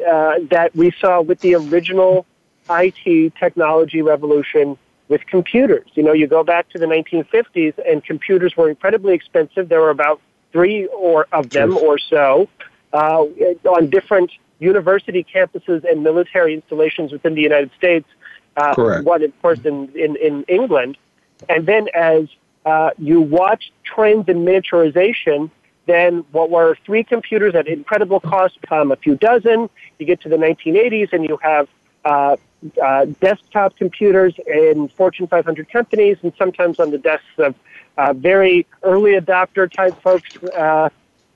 uh, 0.08 0.34
that 0.50 0.74
we 0.74 0.92
saw 1.00 1.20
with 1.20 1.40
the 1.40 1.56
original 1.56 2.26
IT 2.70 3.34
technology 3.36 4.02
revolution 4.02 4.78
with 5.08 5.26
computers. 5.26 5.90
You 5.94 6.04
know, 6.04 6.12
you 6.12 6.28
go 6.28 6.44
back 6.44 6.68
to 6.70 6.78
the 6.78 6.86
1950s, 6.86 7.74
and 7.84 8.04
computers 8.04 8.56
were 8.56 8.70
incredibly 8.70 9.14
expensive. 9.14 9.68
There 9.68 9.80
were 9.80 9.90
about 9.90 10.20
three 10.52 10.86
or 10.86 11.26
of 11.32 11.50
them 11.50 11.76
or 11.76 11.98
so 11.98 12.48
uh, 12.92 13.22
on 13.68 13.90
different 13.90 14.30
university 14.60 15.24
campuses 15.34 15.84
and 15.90 16.04
military 16.04 16.54
installations 16.54 17.10
within 17.10 17.34
the 17.34 17.42
United 17.42 17.70
States. 17.76 18.06
Uh, 18.56 18.74
Correct. 18.74 19.04
One, 19.04 19.22
of 19.24 19.42
course, 19.42 19.60
in, 19.64 19.88
in, 19.96 20.16
in 20.16 20.44
England. 20.44 20.96
And 21.48 21.66
then 21.66 21.88
as 21.94 22.28
uh, 22.64 22.90
you 22.98 23.20
watch 23.20 23.72
trends 23.84 24.28
in 24.28 24.44
miniaturization, 24.44 25.50
then 25.90 26.24
what 26.30 26.50
were 26.50 26.76
three 26.86 27.04
computers 27.04 27.54
at 27.54 27.66
incredible 27.66 28.20
cost 28.20 28.60
become 28.60 28.92
a 28.92 28.96
few 28.96 29.16
dozen. 29.16 29.68
You 29.98 30.06
get 30.06 30.20
to 30.22 30.28
the 30.28 30.36
1980s 30.36 31.12
and 31.12 31.24
you 31.24 31.38
have 31.42 31.68
uh, 32.04 32.36
uh, 32.82 33.06
desktop 33.20 33.76
computers 33.76 34.34
in 34.46 34.88
Fortune 34.96 35.26
500 35.26 35.70
companies 35.70 36.16
and 36.22 36.32
sometimes 36.38 36.78
on 36.78 36.90
the 36.90 36.98
desks 36.98 37.26
of 37.38 37.54
uh, 37.98 38.12
very 38.12 38.66
early 38.82 39.12
adopter 39.12 39.70
type 39.70 40.00
folks 40.02 40.36
uh, 40.56 40.88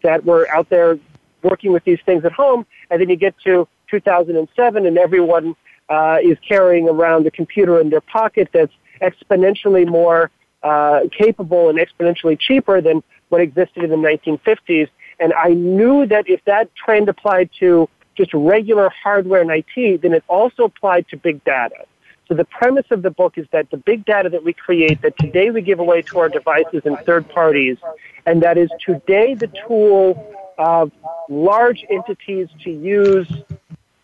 that 0.02 0.24
were 0.24 0.48
out 0.50 0.68
there 0.70 0.98
working 1.42 1.72
with 1.72 1.84
these 1.84 2.00
things 2.06 2.24
at 2.24 2.32
home. 2.32 2.64
And 2.90 3.00
then 3.00 3.08
you 3.08 3.16
get 3.16 3.34
to 3.44 3.68
2007 3.90 4.86
and 4.86 4.98
everyone 4.98 5.56
uh, 5.88 6.18
is 6.22 6.38
carrying 6.46 6.88
around 6.88 7.26
a 7.26 7.30
computer 7.30 7.80
in 7.80 7.90
their 7.90 8.00
pocket 8.00 8.48
that's 8.52 8.72
exponentially 9.02 9.86
more 9.86 10.30
uh, 10.62 11.00
capable 11.16 11.68
and 11.68 11.78
exponentially 11.78 12.38
cheaper 12.38 12.80
than 12.80 13.02
what 13.34 13.40
existed 13.40 13.82
in 13.82 13.90
the 13.90 13.96
1950s. 13.96 14.88
And 15.18 15.32
I 15.34 15.48
knew 15.48 16.06
that 16.06 16.28
if 16.28 16.44
that 16.44 16.72
trend 16.76 17.08
applied 17.08 17.50
to 17.58 17.88
just 18.16 18.32
regular 18.32 18.88
hardware 18.90 19.40
and 19.40 19.50
IT, 19.50 20.02
then 20.02 20.12
it 20.12 20.22
also 20.28 20.62
applied 20.62 21.08
to 21.08 21.16
big 21.16 21.42
data. 21.42 21.84
So 22.28 22.34
the 22.34 22.44
premise 22.44 22.86
of 22.92 23.02
the 23.02 23.10
book 23.10 23.36
is 23.36 23.46
that 23.50 23.72
the 23.72 23.76
big 23.76 24.04
data 24.04 24.28
that 24.28 24.44
we 24.44 24.52
create, 24.52 25.02
that 25.02 25.18
today 25.18 25.50
we 25.50 25.62
give 25.62 25.80
away 25.80 26.02
to 26.02 26.20
our 26.20 26.28
devices 26.28 26.82
and 26.84 26.96
third 27.00 27.28
parties, 27.28 27.76
and 28.24 28.40
that 28.44 28.56
is 28.56 28.70
today 28.86 29.34
the 29.34 29.50
tool 29.66 30.32
of 30.56 30.92
large 31.28 31.84
entities 31.90 32.46
to 32.62 32.70
use 32.70 33.26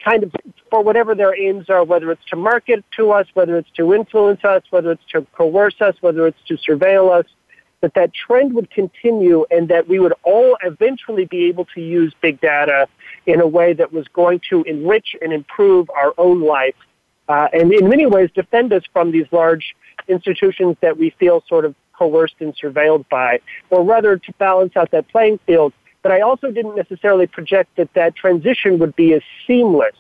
kind 0.05 0.25
of 0.25 0.35
for 0.71 0.83
whatever 0.83 1.15
their 1.15 1.41
aims 1.41 1.71
are, 1.71 1.85
whether 1.85 2.11
it's 2.11 2.25
to 2.31 2.37
market 2.37 2.85
to 2.97 3.13
us, 3.13 3.29
whether 3.35 3.57
it's 3.57 3.71
to 3.77 3.95
influence 3.95 4.45
us, 4.45 4.65
whether 4.71 4.91
it's 4.91 5.07
to 5.13 5.25
coerce 5.33 5.81
us, 5.81 5.95
whether 6.01 6.27
it's 6.27 6.43
to 6.49 6.57
surveil 6.57 7.17
us, 7.17 7.27
that 7.81 7.95
that 7.95 8.13
trend 8.13 8.53
would 8.55 8.71
continue 8.71 9.47
and 9.51 9.69
that 9.69 9.89
we 9.89 9.99
would 9.99 10.15
all 10.23 10.57
eventually 10.63 11.25
be 11.25 11.45
able 11.47 11.65
to 11.75 11.81
use 11.81 12.13
big 12.21 12.41
data 12.41 12.87
in 13.27 13.41
a 13.41 13.47
way 13.47 13.73
that 13.73 13.93
was 13.93 14.07
going 14.09 14.41
to 14.51 14.63
enrich 14.65 15.17
and 15.23 15.33
improve 15.33 15.89
our 15.91 16.13
own 16.19 16.43
life 16.43 16.75
uh, 17.31 17.47
and 17.53 17.73
in 17.73 17.89
many 17.89 18.07
ways 18.07 18.29
defend 18.35 18.73
us 18.73 18.83
from 18.93 19.13
these 19.13 19.27
large 19.31 19.77
institutions 20.09 20.77
that 20.81 20.99
we 20.99 21.11
feel 21.11 21.45
sort 21.49 21.65
of 21.65 21.77
coerced 21.93 22.35
and 22.41 22.57
surveilled 22.57 23.09
by, 23.09 23.39
or 23.71 23.85
rather 23.85 24.17
to 24.17 24.33
balance 24.33 24.77
out 24.77 24.91
that 24.91 25.07
playing 25.09 25.39
field. 25.47 25.73
But 26.03 26.11
I 26.11 26.23
also 26.23 26.51
didn't 26.51 26.75
necessarily 26.75 27.29
project 27.29 27.77
that 27.77 27.95
that 27.95 28.17
transition 28.17 28.81
would 28.81 28.97
be 28.97 29.13
as 29.15 29.23
seamless 29.47 29.95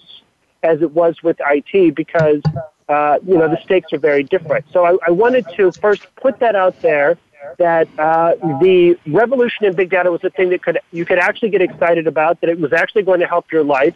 as 0.64 0.82
it 0.82 0.90
was 0.90 1.22
with 1.22 1.36
IT 1.40 1.94
because, 1.94 2.42
uh, 2.88 3.18
you 3.24 3.38
know, 3.38 3.48
the 3.48 3.60
stakes 3.62 3.92
are 3.92 3.98
very 3.98 4.24
different. 4.24 4.64
So 4.72 4.84
I, 4.84 4.96
I 5.06 5.12
wanted 5.12 5.46
to 5.56 5.70
first 5.70 6.08
put 6.16 6.40
that 6.40 6.56
out 6.56 6.82
there 6.82 7.16
that 7.58 7.88
uh, 7.98 8.34
the 8.60 8.98
revolution 9.06 9.66
in 9.66 9.74
big 9.74 9.90
data 9.90 10.10
was 10.10 10.22
a 10.24 10.30
thing 10.30 10.50
that 10.50 10.62
could 10.62 10.78
you 10.92 11.04
could 11.04 11.18
actually 11.18 11.50
get 11.50 11.62
excited 11.62 12.06
about, 12.06 12.40
that 12.40 12.50
it 12.50 12.58
was 12.58 12.72
actually 12.72 13.02
going 13.02 13.20
to 13.20 13.26
help 13.26 13.50
your 13.52 13.64
life 13.64 13.94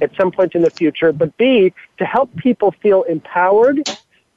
at 0.00 0.14
some 0.16 0.30
point 0.30 0.54
in 0.54 0.62
the 0.62 0.70
future, 0.70 1.12
but 1.12 1.36
B, 1.36 1.72
to 1.98 2.04
help 2.04 2.34
people 2.36 2.72
feel 2.72 3.02
empowered 3.04 3.88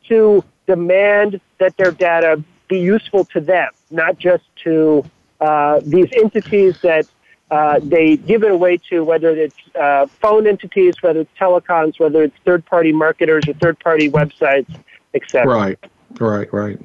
to 0.08 0.44
demand 0.68 1.40
that 1.60 1.76
their 1.78 1.92
data 1.92 2.44
be 2.68 2.80
useful 2.80 3.26
to 3.26 3.40
them, 3.40 3.70
not 3.90 4.18
just 4.18 4.44
to 4.64 5.04
uh, 5.40 5.82
these 5.84 6.08
entities 6.14 6.80
that 6.82 7.06
uh, 7.52 7.80
they 7.84 8.16
give 8.16 8.44
it 8.44 8.52
away 8.52 8.78
to, 8.78 9.04
whether 9.04 9.30
it's 9.30 9.56
uh, 9.80 10.06
phone 10.08 10.48
entities, 10.48 10.96
whether 11.02 11.22
it's 11.22 11.38
telecoms, 11.38 12.00
whether 12.00 12.24
it's 12.24 12.36
third-party 12.46 12.94
marketers 12.94 13.44
or 13.48 13.54
third-party 13.54 14.10
websites, 14.10 14.74
etc. 15.14 15.46
Right, 15.46 15.80
right, 16.20 16.54
right. 16.54 16.80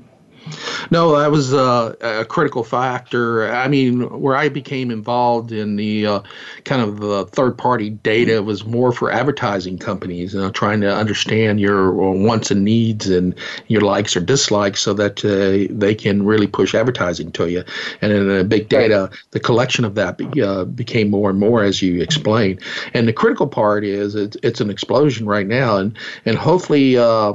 No, 0.90 1.18
that 1.18 1.30
was 1.30 1.52
uh, 1.52 1.94
a 2.00 2.24
critical 2.24 2.62
factor. 2.62 3.50
I 3.52 3.68
mean, 3.68 4.02
where 4.20 4.36
I 4.36 4.48
became 4.48 4.90
involved 4.90 5.52
in 5.52 5.76
the 5.76 6.06
uh, 6.06 6.20
kind 6.64 6.82
of 6.82 7.02
uh, 7.02 7.24
third 7.24 7.58
party 7.58 7.90
data 7.90 8.42
was 8.42 8.64
more 8.64 8.92
for 8.92 9.10
advertising 9.10 9.78
companies, 9.78 10.34
you 10.34 10.40
know, 10.40 10.50
trying 10.50 10.80
to 10.82 10.94
understand 10.94 11.60
your 11.60 11.92
wants 11.92 12.50
and 12.50 12.64
needs 12.64 13.08
and 13.08 13.34
your 13.66 13.80
likes 13.80 14.16
or 14.16 14.20
dislikes 14.20 14.80
so 14.80 14.94
that 14.94 15.24
uh, 15.24 15.72
they 15.74 15.94
can 15.94 16.24
really 16.24 16.46
push 16.46 16.74
advertising 16.74 17.32
to 17.32 17.50
you. 17.50 17.64
And 18.00 18.12
in 18.12 18.48
big 18.48 18.68
data, 18.68 19.10
the 19.32 19.40
collection 19.40 19.84
of 19.84 19.94
that 19.96 20.18
be, 20.18 20.42
uh, 20.42 20.64
became 20.64 21.10
more 21.10 21.30
and 21.30 21.38
more 21.38 21.62
as 21.62 21.82
you 21.82 22.00
explained. 22.00 22.60
And 22.94 23.08
the 23.08 23.12
critical 23.12 23.46
part 23.46 23.84
is 23.84 24.14
it's, 24.14 24.36
it's 24.42 24.60
an 24.60 24.70
explosion 24.70 25.26
right 25.26 25.46
now, 25.46 25.76
and, 25.78 25.98
and 26.24 26.36
hopefully 26.36 26.96
uh, 26.96 27.32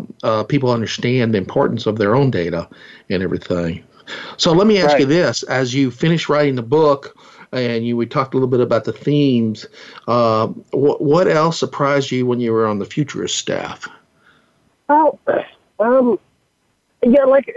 people 0.47 0.71
understand 0.71 1.33
the 1.33 1.37
importance 1.37 1.85
of 1.85 1.97
their 1.97 2.15
own 2.15 2.31
data 2.31 2.69
and 3.09 3.21
everything. 3.21 3.40
So 4.37 4.51
let 4.51 4.67
me 4.67 4.79
ask 4.79 4.93
right. 4.93 5.01
you 5.01 5.05
this: 5.05 5.43
as 5.43 5.73
you 5.73 5.91
finish 5.91 6.29
writing 6.29 6.55
the 6.55 6.63
book, 6.63 7.17
and 7.51 7.85
you 7.85 7.97
we 7.97 8.05
talked 8.05 8.33
a 8.33 8.37
little 8.37 8.49
bit 8.49 8.59
about 8.59 8.83
the 8.83 8.93
themes, 8.93 9.65
uh, 10.07 10.47
what 10.71 11.01
what 11.01 11.27
else 11.27 11.59
surprised 11.59 12.11
you 12.11 12.25
when 12.25 12.39
you 12.39 12.51
were 12.51 12.67
on 12.67 12.79
the 12.79 12.85
futurist 12.85 13.37
staff? 13.37 13.87
Well, 14.87 15.19
um, 15.79 16.19
yeah, 17.03 17.23
like 17.23 17.53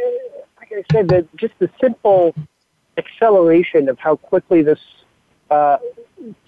like 0.58 0.72
I 0.72 0.84
said, 0.92 1.08
that 1.08 1.34
just 1.36 1.54
the 1.58 1.70
simple 1.80 2.34
acceleration 2.96 3.88
of 3.88 3.98
how 3.98 4.16
quickly 4.16 4.62
this 4.62 4.80
uh, 5.50 5.78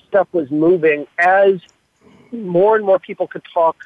stuff 0.08 0.28
was 0.32 0.50
moving 0.50 1.06
as 1.18 1.60
more 2.30 2.76
and 2.76 2.84
more 2.84 2.98
people 2.98 3.26
could 3.26 3.42
talk 3.52 3.76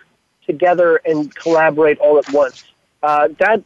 together 0.47 0.97
and 1.05 1.35
collaborate 1.35 1.99
all 1.99 2.19
at 2.19 2.31
once 2.33 2.65
uh, 3.03 3.29
that 3.39 3.63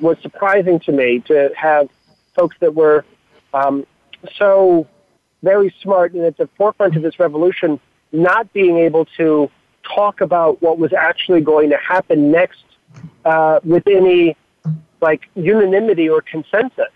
was 0.00 0.16
surprising 0.22 0.80
to 0.80 0.92
me 0.92 1.20
to 1.26 1.50
have 1.56 1.88
folks 2.34 2.56
that 2.60 2.74
were 2.74 3.04
um, 3.54 3.86
so 4.36 4.86
very 5.42 5.74
smart 5.82 6.12
and 6.14 6.24
at 6.24 6.36
the 6.36 6.48
forefront 6.56 6.96
of 6.96 7.02
this 7.02 7.18
revolution 7.18 7.80
not 8.12 8.52
being 8.52 8.78
able 8.78 9.04
to 9.04 9.50
talk 9.82 10.20
about 10.20 10.60
what 10.62 10.78
was 10.78 10.92
actually 10.92 11.40
going 11.40 11.70
to 11.70 11.76
happen 11.76 12.30
next 12.30 12.64
uh, 13.24 13.60
with 13.64 13.86
any 13.86 14.36
like 15.00 15.28
unanimity 15.34 16.08
or 16.08 16.20
consensus 16.22 16.86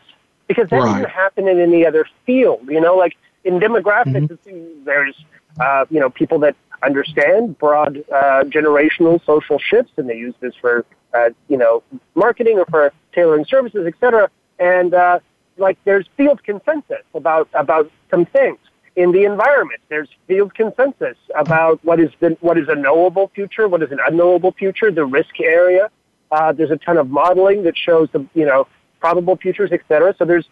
because 0.48 0.68
that 0.70 0.80
right. 0.80 0.96
didn't 0.98 1.10
happen 1.10 1.46
in 1.46 1.60
any 1.60 1.86
other 1.86 2.06
field 2.26 2.60
you 2.68 2.80
know 2.80 2.96
like 2.96 3.16
in 3.44 3.60
demographics 3.60 4.28
mm-hmm. 4.28 4.84
there's 4.84 5.14
uh, 5.60 5.84
you 5.90 6.00
know 6.00 6.10
people 6.10 6.38
that 6.38 6.56
understand 6.82 7.56
broad 7.58 7.98
uh, 8.12 8.42
generational 8.44 9.24
social 9.24 9.58
shifts 9.58 9.92
and 9.96 10.08
they 10.08 10.16
use 10.16 10.34
this 10.40 10.54
for 10.60 10.84
uh, 11.14 11.30
you 11.48 11.56
know, 11.56 11.82
marketing 12.14 12.58
or 12.58 12.66
for 12.66 12.92
tailoring 13.14 13.44
services, 13.44 13.86
et 13.86 13.94
cetera. 14.00 14.30
And 14.58 14.94
uh, 14.94 15.20
like 15.56 15.78
there's 15.84 16.06
field 16.16 16.42
consensus 16.44 17.02
about 17.14 17.48
about 17.54 17.90
some 18.10 18.24
things 18.26 18.58
in 18.96 19.12
the 19.12 19.24
environment. 19.24 19.80
There's 19.88 20.08
field 20.26 20.54
consensus 20.54 21.16
about 21.34 21.82
what 21.84 22.00
is 22.00 22.10
the 22.20 22.36
what 22.40 22.58
is 22.58 22.68
a 22.68 22.74
knowable 22.74 23.30
future, 23.34 23.68
what 23.68 23.82
is 23.82 23.90
an 23.90 23.98
unknowable 24.06 24.52
future, 24.52 24.90
the 24.90 25.04
risk 25.04 25.40
area. 25.40 25.90
Uh, 26.30 26.52
there's 26.52 26.70
a 26.70 26.76
ton 26.76 26.96
of 26.96 27.10
modeling 27.10 27.62
that 27.64 27.76
shows 27.76 28.08
the 28.12 28.26
you 28.34 28.44
know 28.44 28.66
probable 29.00 29.36
futures, 29.36 29.70
et 29.72 29.80
cetera. 29.88 30.14
So 30.18 30.24
there's 30.24 30.48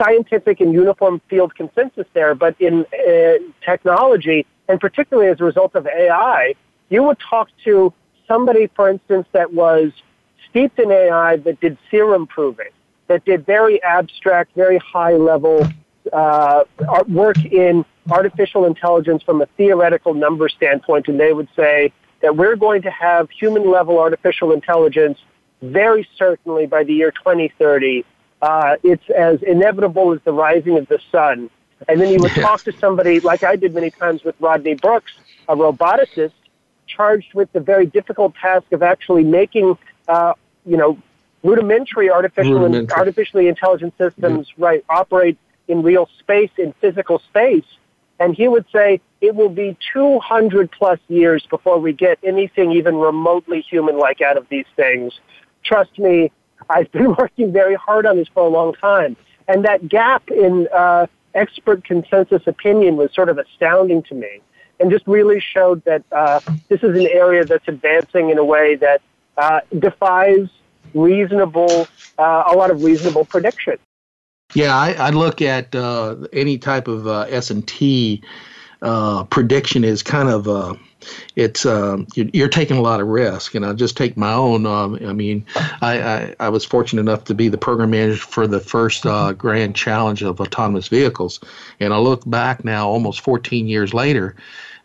scientific 0.00 0.60
and 0.60 0.72
uniform 0.72 1.20
field 1.28 1.54
consensus 1.54 2.06
there. 2.12 2.34
But 2.34 2.60
in 2.60 2.84
uh, 2.86 3.38
technology, 3.64 4.46
and 4.68 4.80
particularly 4.80 5.30
as 5.30 5.40
a 5.40 5.44
result 5.44 5.74
of 5.74 5.86
AI, 5.86 6.54
you 6.88 7.02
would 7.02 7.18
talk 7.18 7.48
to 7.64 7.92
somebody, 8.28 8.68
for 8.76 8.88
instance, 8.88 9.26
that 9.32 9.52
was 9.52 9.90
steeped 10.50 10.78
in 10.78 10.90
AI 10.90 11.36
that 11.36 11.60
did 11.60 11.76
theorem 11.90 12.26
proving, 12.26 12.70
that 13.08 13.24
did 13.24 13.44
very 13.44 13.82
abstract, 13.82 14.54
very 14.54 14.78
high 14.78 15.14
level 15.14 15.66
uh, 16.12 16.64
work 17.08 17.42
in 17.44 17.84
artificial 18.10 18.64
intelligence 18.64 19.22
from 19.22 19.42
a 19.42 19.46
theoretical 19.56 20.14
number 20.14 20.48
standpoint, 20.48 21.08
and 21.08 21.18
they 21.18 21.32
would 21.32 21.48
say 21.56 21.92
that 22.20 22.36
we're 22.36 22.56
going 22.56 22.82
to 22.82 22.90
have 22.90 23.28
human 23.30 23.70
level 23.70 23.98
artificial 23.98 24.52
intelligence 24.52 25.18
very 25.62 26.08
certainly 26.16 26.66
by 26.66 26.84
the 26.84 26.92
year 26.92 27.10
2030. 27.10 28.04
Uh, 28.40 28.76
it's 28.82 29.08
as 29.10 29.42
inevitable 29.42 30.12
as 30.12 30.20
the 30.24 30.32
rising 30.32 30.78
of 30.78 30.86
the 30.88 31.00
sun. 31.10 31.50
And 31.88 32.00
then 32.00 32.12
you 32.12 32.18
would 32.20 32.32
talk 32.34 32.62
to 32.62 32.72
somebody 32.78 33.20
like 33.20 33.42
I 33.42 33.56
did 33.56 33.74
many 33.74 33.90
times 33.90 34.24
with 34.24 34.36
Rodney 34.40 34.74
Brooks, 34.74 35.12
a 35.48 35.56
roboticist 35.56 36.32
charged 36.88 37.34
with 37.34 37.52
the 37.52 37.60
very 37.60 37.86
difficult 37.86 38.34
task 38.34 38.72
of 38.72 38.82
actually 38.82 39.24
making 39.24 39.76
uh, 40.08 40.32
you 40.64 40.76
know, 40.76 40.98
rudimentary 41.42 42.10
artificial 42.10 42.54
Rudimentary. 42.54 42.98
artificially 42.98 43.48
intelligent 43.48 43.94
systems, 43.98 44.48
right, 44.58 44.84
operate 44.88 45.38
in 45.68 45.82
real 45.82 46.08
space, 46.18 46.50
in 46.58 46.72
physical 46.80 47.20
space. 47.20 47.64
And 48.20 48.34
he 48.34 48.48
would 48.48 48.64
say 48.72 49.00
it 49.20 49.34
will 49.34 49.48
be 49.48 49.76
200 49.92 50.70
plus 50.72 50.98
years 51.08 51.46
before 51.48 51.78
we 51.78 51.92
get 51.92 52.18
anything 52.22 52.72
even 52.72 52.96
remotely 52.96 53.60
human-like 53.60 54.20
out 54.20 54.36
of 54.36 54.48
these 54.48 54.66
things. 54.76 55.20
Trust 55.62 55.98
me, 55.98 56.32
I've 56.68 56.90
been 56.90 57.14
working 57.18 57.52
very 57.52 57.74
hard 57.74 58.06
on 58.06 58.16
this 58.16 58.28
for 58.28 58.44
a 58.44 58.48
long 58.48 58.74
time. 58.74 59.16
And 59.46 59.64
that 59.64 59.88
gap 59.88 60.28
in 60.30 60.68
uh, 60.74 61.06
expert 61.34 61.84
consensus 61.84 62.42
opinion 62.46 62.96
was 62.96 63.14
sort 63.14 63.28
of 63.28 63.38
astounding 63.38 64.02
to 64.04 64.14
me 64.14 64.40
and 64.80 64.90
just 64.90 65.06
really 65.06 65.40
showed 65.40 65.84
that 65.84 66.02
uh, 66.12 66.40
this 66.68 66.82
is 66.82 66.96
an 66.96 67.06
area 67.08 67.44
that's 67.44 67.66
advancing 67.68 68.30
in 68.30 68.38
a 68.38 68.44
way 68.44 68.76
that 68.76 69.00
uh, 69.36 69.60
defies 69.78 70.48
reasonable, 70.94 71.88
uh, 72.18 72.44
a 72.46 72.56
lot 72.56 72.70
of 72.70 72.82
reasonable 72.82 73.24
prediction. 73.24 73.78
Yeah, 74.54 74.74
I, 74.74 74.92
I 74.92 75.10
look 75.10 75.42
at 75.42 75.74
uh, 75.74 76.16
any 76.32 76.58
type 76.58 76.88
of 76.88 77.06
uh, 77.06 77.26
S 77.28 77.50
and 77.50 77.66
T 77.66 78.22
uh, 78.80 79.24
prediction 79.24 79.84
is 79.84 80.02
kind 80.02 80.28
of 80.28 80.78
it's 81.36 81.64
um, 81.64 82.06
you're, 82.14 82.48
taking 82.48 82.76
a 82.76 82.80
lot 82.80 83.00
of 83.00 83.06
risk, 83.06 83.54
and 83.54 83.64
I'll 83.64 83.74
just 83.74 83.96
take 83.96 84.16
my 84.16 84.32
own. 84.32 84.66
Um, 84.66 84.98
I 85.06 85.12
mean, 85.12 85.44
I, 85.80 86.02
I, 86.02 86.34
I 86.40 86.48
was 86.48 86.64
fortunate 86.64 87.00
enough 87.00 87.24
to 87.24 87.34
be 87.34 87.48
the 87.48 87.58
program 87.58 87.90
manager 87.90 88.16
for 88.16 88.46
the 88.46 88.60
first 88.60 89.06
uh, 89.06 89.32
grand 89.32 89.76
challenge 89.76 90.22
of 90.22 90.40
autonomous 90.40 90.88
vehicles, 90.88 91.40
and 91.80 91.92
I 91.92 91.98
look 91.98 92.28
back 92.28 92.64
now, 92.64 92.88
almost 92.88 93.20
14 93.20 93.66
years 93.66 93.94
later, 93.94 94.34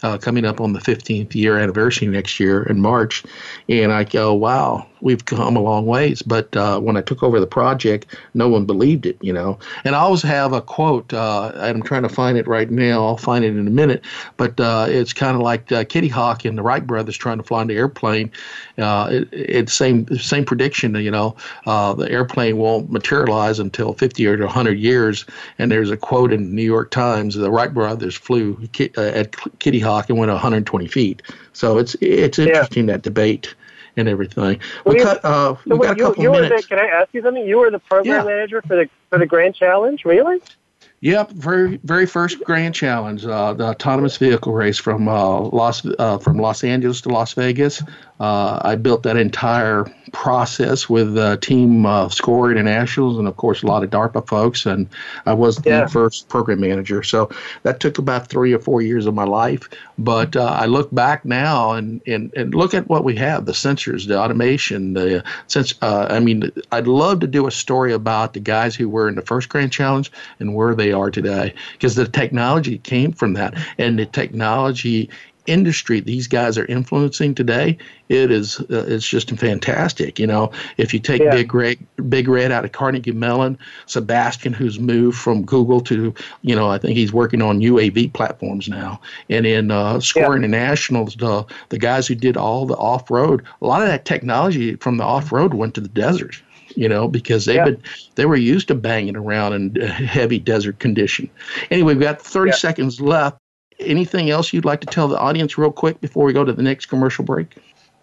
uh, 0.03 0.17
coming 0.17 0.45
up 0.45 0.61
on 0.61 0.73
the 0.73 0.79
15th 0.79 1.33
year 1.33 1.57
anniversary 1.57 2.07
next 2.07 2.39
year 2.39 2.63
in 2.63 2.79
March, 2.79 3.23
and 3.69 3.91
I 3.91 4.03
go, 4.03 4.33
wow, 4.33 4.85
we've 5.03 5.25
come 5.25 5.55
a 5.55 5.61
long 5.61 5.85
ways. 5.85 6.21
But 6.21 6.55
uh, 6.55 6.79
when 6.79 6.97
I 6.97 7.01
took 7.01 7.21
over 7.21 7.39
the 7.39 7.45
project, 7.45 8.15
no 8.33 8.47
one 8.47 8.65
believed 8.65 9.05
it, 9.05 9.17
you 9.21 9.33
know. 9.33 9.59
And 9.83 9.95
I 9.95 9.99
always 9.99 10.21
have 10.23 10.53
a 10.53 10.61
quote. 10.61 11.13
Uh, 11.13 11.51
I'm 11.55 11.83
trying 11.83 12.03
to 12.03 12.09
find 12.09 12.37
it 12.37 12.47
right 12.47 12.71
now. 12.71 13.05
I'll 13.05 13.17
find 13.17 13.43
it 13.43 13.49
in 13.49 13.67
a 13.67 13.71
minute. 13.71 14.03
But 14.37 14.59
uh, 14.59 14.87
it's 14.89 15.13
kind 15.13 15.35
of 15.35 15.41
like 15.41 15.71
uh, 15.71 15.83
Kitty 15.83 16.07
Hawk 16.07 16.45
and 16.45 16.57
the 16.57 16.63
Wright 16.63 16.87
brothers 16.87 17.17
trying 17.17 17.37
to 17.37 17.43
fly 17.43 17.61
an 17.61 17.71
airplane. 17.71 18.31
Uh, 18.77 19.09
it, 19.11 19.29
it's 19.31 19.73
same 19.73 20.07
same 20.17 20.45
prediction. 20.45 20.95
You 20.95 21.11
know, 21.11 21.35
uh, 21.65 21.93
the 21.93 22.09
airplane 22.09 22.57
won't 22.57 22.89
materialize 22.89 23.59
until 23.59 23.93
50 23.93 24.25
or 24.25 24.37
100 24.37 24.79
years. 24.79 25.25
And 25.59 25.71
there's 25.71 25.91
a 25.91 25.97
quote 25.97 26.31
in 26.31 26.45
the 26.45 26.55
New 26.55 26.63
York 26.63 26.91
Times: 26.91 27.35
the 27.35 27.51
Wright 27.51 27.73
brothers 27.73 28.15
flew 28.15 28.57
uh, 28.79 29.01
at 29.01 29.35
Kitty 29.59 29.79
Hawk 29.79 30.09
and 30.09 30.17
went 30.17 30.31
120 30.31 30.87
feet. 30.87 31.21
So 31.51 31.77
it's 31.77 31.95
it's 31.99 32.39
interesting 32.39 32.85
that 32.85 33.01
debate 33.01 33.53
and 33.97 34.07
everything. 34.09 34.59
We 34.85 34.97
you- 34.97 35.03
cut. 35.03 35.23
Uh, 35.23 35.55
So 35.67 35.75
wait, 35.75 35.87
got 35.87 35.99
a 35.99 36.03
couple 36.03 36.23
you 36.23 36.31
were 36.31 36.41
minutes. 36.41 36.63
the, 36.63 36.75
can 36.75 36.79
I 36.79 36.87
ask 36.87 37.13
you 37.13 37.21
something? 37.21 37.45
You 37.45 37.59
were 37.59 37.71
the 37.71 37.79
program 37.79 38.15
Yeah. 38.15 38.23
manager 38.23 38.61
for 38.61 38.75
the 38.75 38.89
for 39.09 39.19
the 39.19 39.25
Grand 39.25 39.55
Challenge, 39.55 40.03
really? 40.05 40.41
Yep, 41.01 41.31
very 41.31 41.79
very 41.83 42.05
first 42.05 42.41
Grand 42.45 42.73
Challenge, 42.73 43.25
uh, 43.25 43.53
the 43.53 43.65
autonomous 43.65 44.15
vehicle 44.17 44.53
race 44.53 44.77
from 44.77 45.07
uh, 45.09 45.39
Los 45.41 45.85
uh, 45.99 46.17
from 46.19 46.37
Los 46.37 46.63
Angeles 46.63 47.01
to 47.01 47.09
Las 47.09 47.33
Vegas. 47.33 47.83
Uh, 48.23 48.57
I 48.61 48.75
built 48.77 49.03
that 49.03 49.17
entire 49.17 49.83
process 50.13 50.87
with 50.87 51.17
a 51.17 51.35
team 51.41 51.85
of 51.85 52.13
Score 52.13 52.49
Internationals 52.49 53.17
and 53.17 53.27
of 53.27 53.35
course 53.35 53.63
a 53.63 53.67
lot 53.67 53.83
of 53.83 53.89
DARPA 53.89 54.25
folks, 54.25 54.65
and 54.65 54.87
I 55.25 55.33
was 55.33 55.57
the 55.57 55.71
Yeah. 55.71 55.87
first 55.87 56.29
program 56.29 56.61
manager. 56.61 57.03
So 57.03 57.29
that 57.63 57.81
took 57.81 57.97
about 57.97 58.27
three 58.27 58.53
or 58.53 58.59
four 58.59 58.81
years 58.81 59.07
of 59.07 59.13
my 59.13 59.25
life. 59.25 59.67
But 59.97 60.37
uh, 60.37 60.55
I 60.63 60.67
look 60.67 60.89
back 60.93 61.25
now 61.25 61.71
and, 61.71 61.99
and, 62.07 62.31
and 62.37 62.55
look 62.55 62.73
at 62.73 62.87
what 62.87 63.03
we 63.03 63.15
have: 63.17 63.45
the 63.45 63.51
sensors, 63.51 64.07
the 64.07 64.17
automation, 64.17 64.93
the 64.93 65.21
sense. 65.47 65.75
Uh, 65.81 66.07
I 66.09 66.19
mean, 66.21 66.49
I'd 66.71 66.87
love 66.87 67.19
to 67.21 67.27
do 67.27 67.45
a 67.45 67.51
story 67.51 67.91
about 67.91 68.31
the 68.33 68.39
guys 68.39 68.73
who 68.73 68.87
were 68.87 69.09
in 69.09 69.15
the 69.15 69.21
first 69.21 69.49
Grand 69.49 69.73
Challenge 69.73 70.09
and 70.39 70.55
where 70.55 70.75
they 70.75 70.93
are 70.93 71.11
today, 71.11 71.53
because 71.73 71.95
the 71.95 72.07
technology 72.07 72.77
came 72.77 73.11
from 73.11 73.33
that, 73.33 73.53
and 73.77 73.99
the 73.99 74.05
technology 74.05 75.09
industry 75.45 75.99
these 75.99 76.27
guys 76.27 76.57
are 76.57 76.65
influencing 76.65 77.35
today 77.35 77.77
it 78.09 78.31
is 78.31 78.59
uh, 78.61 78.85
it's 78.87 79.07
just 79.07 79.29
fantastic 79.31 80.17
you 80.17 80.25
know 80.25 80.51
if 80.77 80.93
you 80.93 80.99
take 80.99 81.21
Yeah. 81.21 81.31
big 81.31 81.53
red 81.53 81.77
big 82.09 82.27
red 82.27 82.51
out 82.51 82.63
of 82.63 82.71
carnegie 82.71 83.11
mellon 83.11 83.57
sebastian 83.85 84.53
who's 84.53 84.79
moved 84.79 85.17
from 85.17 85.43
google 85.43 85.81
to 85.81 86.13
you 86.43 86.55
know 86.55 86.69
i 86.69 86.77
think 86.77 86.95
he's 86.97 87.11
working 87.11 87.41
on 87.41 87.59
uav 87.59 88.13
platforms 88.13 88.69
now 88.69 88.99
and 89.29 89.45
in 89.45 89.69
uh, 89.71 89.99
score 89.99 90.31
Yeah. 90.33 90.43
internationals 90.43 91.15
the 91.15 91.45
the 91.69 91.77
guys 91.77 92.07
who 92.07 92.15
did 92.15 92.37
all 92.37 92.65
the 92.65 92.75
off-road 92.77 93.43
a 93.61 93.65
lot 93.67 93.81
of 93.81 93.87
that 93.89 94.05
technology 94.05 94.75
from 94.77 94.97
the 94.97 95.03
off-road 95.03 95.53
went 95.53 95.75
to 95.75 95.81
the 95.81 95.89
desert 95.89 96.41
you 96.75 96.89
know, 96.89 97.07
because 97.07 97.45
they've 97.45 97.57
Yeah. 97.57 97.65
been 97.65 97.83
they 98.15 98.25
were 98.25 98.35
used 98.35 98.67
to 98.69 98.73
banging 98.73 99.15
around 99.15 99.53
in 99.53 99.75
heavy 99.87 100.39
desert 100.39 100.79
condition. 100.79 101.29
Anyway, 101.69 101.93
we've 101.93 102.01
got 102.01 102.19
30 102.19 102.49
Yeah. 102.49 102.55
seconds 102.55 102.99
left. 102.99 103.37
Anything 103.85 104.29
else 104.29 104.53
you'd 104.53 104.65
like 104.65 104.81
to 104.81 104.87
tell 104.87 105.07
the 105.07 105.17
audience 105.17 105.57
real 105.57 105.71
quick 105.71 105.99
before 106.01 106.25
we 106.25 106.33
go 106.33 106.43
to 106.43 106.53
the 106.53 106.63
next 106.63 106.87
commercial 106.87 107.23
break? 107.23 107.55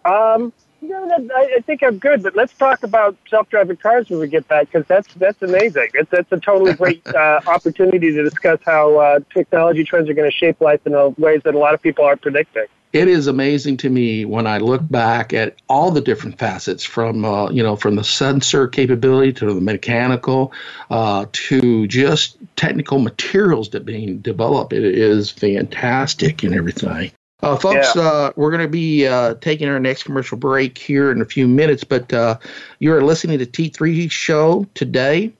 Um, 0.05 0.51
no, 0.81 1.29
I, 1.35 1.55
I 1.57 1.61
think 1.61 1.83
I'm 1.83 1.99
good, 1.99 2.23
but 2.23 2.35
let's 2.35 2.53
talk 2.53 2.83
about 2.83 3.15
self-driving 3.29 3.77
cars 3.77 4.09
when 4.09 4.19
we 4.19 4.27
get 4.27 4.47
back 4.47 4.71
because 4.71 4.87
that's 4.87 5.13
that's 5.15 5.41
amazing. 5.41 5.89
It's 5.93 6.09
that's 6.09 6.31
a 6.31 6.39
totally 6.39 6.73
great 6.73 7.05
uh, 7.15 7.41
opportunity 7.45 8.11
to 8.11 8.23
discuss 8.23 8.59
how 8.65 8.97
uh, 8.97 9.19
technology 9.33 9.83
trends 9.83 10.09
are 10.09 10.13
going 10.13 10.29
to 10.29 10.35
shape 10.35 10.59
life 10.59 10.81
in 10.85 10.93
ways 11.17 11.41
that 11.43 11.53
a 11.53 11.59
lot 11.59 11.73
of 11.73 11.81
people 11.81 12.03
aren't 12.03 12.21
predicting. 12.21 12.65
It 12.93 13.07
is 13.07 13.27
amazing 13.27 13.77
to 13.77 13.89
me 13.89 14.25
when 14.25 14.45
I 14.47 14.57
look 14.57 14.81
back 14.89 15.31
at 15.31 15.55
all 15.69 15.91
the 15.91 16.01
different 16.01 16.37
facets 16.37 16.83
from 16.83 17.23
uh, 17.23 17.49
you 17.49 17.63
know 17.63 17.75
from 17.77 17.95
the 17.95 18.03
sensor 18.03 18.67
capability 18.67 19.31
to 19.33 19.53
the 19.53 19.61
mechanical 19.61 20.51
uh, 20.89 21.25
to 21.31 21.87
just 21.87 22.37
technical 22.57 22.99
materials 22.99 23.69
that 23.69 23.85
being 23.85 24.19
developed. 24.19 24.73
It 24.73 24.83
is 24.83 25.31
fantastic 25.31 26.43
and 26.43 26.53
everything. 26.53 27.11
Uh, 27.41 27.55
folks, 27.55 27.95
Yeah. 27.95 28.01
uh, 28.01 28.31
we're 28.35 28.51
going 28.51 28.61
to 28.61 28.67
be 28.69 29.07
uh, 29.07 29.33
taking 29.35 29.67
our 29.67 29.79
next 29.79 30.03
commercial 30.03 30.37
break 30.37 30.77
here 30.77 31.11
in 31.11 31.21
a 31.21 31.25
few 31.25 31.47
minutes, 31.47 31.83
but 31.83 32.11
uh, 32.13 32.37
you're 32.79 33.03
listening 33.03 33.39
to 33.39 33.45
T3 33.45 34.11
Show 34.11 34.67
today. 34.75 35.31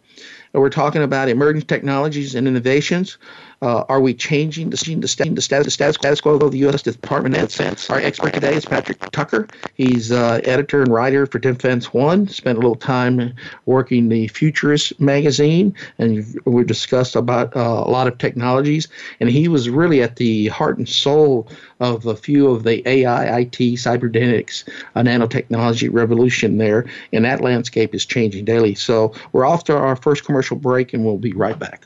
And 0.53 0.61
We're 0.61 0.69
talking 0.69 1.03
about 1.03 1.29
emerging 1.29 1.63
technologies 1.63 2.33
and 2.35 2.47
innovations. 2.47 3.17
Uh, 3.63 3.85
are 3.89 4.01
we 4.01 4.11
changing 4.11 4.71
the, 4.71 4.95
the, 4.95 5.07
status, 5.07 5.45
status, 5.45 5.75
status 5.75 6.19
quo 6.19 6.35
of 6.35 6.51
the 6.51 6.57
U.S. 6.59 6.81
Department 6.81 7.37
of 7.37 7.47
Defense? 7.47 7.91
Our 7.91 7.99
expert 7.99 8.33
today 8.33 8.55
is 8.55 8.65
Patrick 8.65 8.97
Tucker. 9.11 9.47
He's 9.75 10.11
uh, 10.11 10.41
editor 10.45 10.81
and 10.81 10.91
writer 10.91 11.27
for 11.27 11.37
Defense 11.37 11.93
One. 11.93 12.27
Spent 12.27 12.57
a 12.57 12.61
little 12.61 12.75
time 12.75 13.35
working 13.67 14.09
the 14.09 14.29
Futurist 14.29 14.99
magazine, 14.99 15.75
and 15.99 16.41
we 16.45 16.63
discussed 16.63 17.15
about 17.15 17.55
uh, 17.55 17.59
a 17.59 17.91
lot 17.91 18.07
of 18.07 18.17
technologies. 18.17 18.87
And 19.19 19.29
he 19.29 19.47
was 19.47 19.69
really 19.69 20.01
at 20.01 20.15
the 20.15 20.47
heart 20.47 20.79
and 20.79 20.89
soul 20.89 21.47
of 21.79 22.07
a 22.07 22.15
few 22.15 22.47
of 22.47 22.63
the 22.63 22.81
AI, 22.89 23.41
IT, 23.41 23.77
cybernetics, 23.77 24.65
uh, 24.95 25.01
nanotechnology 25.01 25.87
revolution 25.93 26.57
there. 26.57 26.87
And 27.13 27.25
that 27.25 27.41
landscape 27.41 27.93
is 27.93 28.07
changing 28.07 28.45
daily. 28.45 28.73
So 28.73 29.13
we're 29.33 29.45
off 29.45 29.65
to 29.65 29.77
our 29.77 29.95
first 29.95 30.25
commercial 30.25 30.57
break, 30.57 30.95
and 30.95 31.05
we'll 31.05 31.19
be 31.19 31.33
right 31.33 31.59
back. 31.59 31.85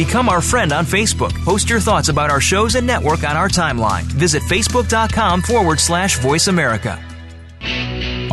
Become 0.00 0.30
our 0.30 0.40
friend 0.40 0.72
on 0.72 0.86
Facebook. 0.86 1.34
Post 1.44 1.68
your 1.68 1.78
thoughts 1.78 2.08
about 2.08 2.30
our 2.30 2.40
shows 2.40 2.74
and 2.74 2.86
network 2.86 3.22
on 3.22 3.36
our 3.36 3.48
timeline. 3.50 4.04
Visit 4.04 4.42
facebook.com 4.44 5.42
forward 5.42 5.78
slash 5.78 6.18
voice 6.20 6.48
America. 6.48 6.98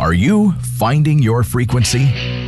Are 0.00 0.14
you 0.14 0.52
finding 0.78 1.18
your 1.18 1.42
frequency? 1.42 2.47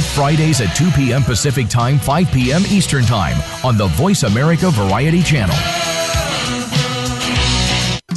Fridays 0.00 0.60
at 0.60 0.74
2 0.76 0.90
p.m. 0.90 1.22
Pacific 1.22 1.68
Time, 1.68 1.98
5 1.98 2.30
p.m. 2.32 2.62
Eastern 2.68 3.04
Time 3.04 3.36
on 3.64 3.76
the 3.76 3.86
Voice 3.88 4.22
America 4.22 4.70
Variety 4.70 5.22
Channel. 5.22 5.56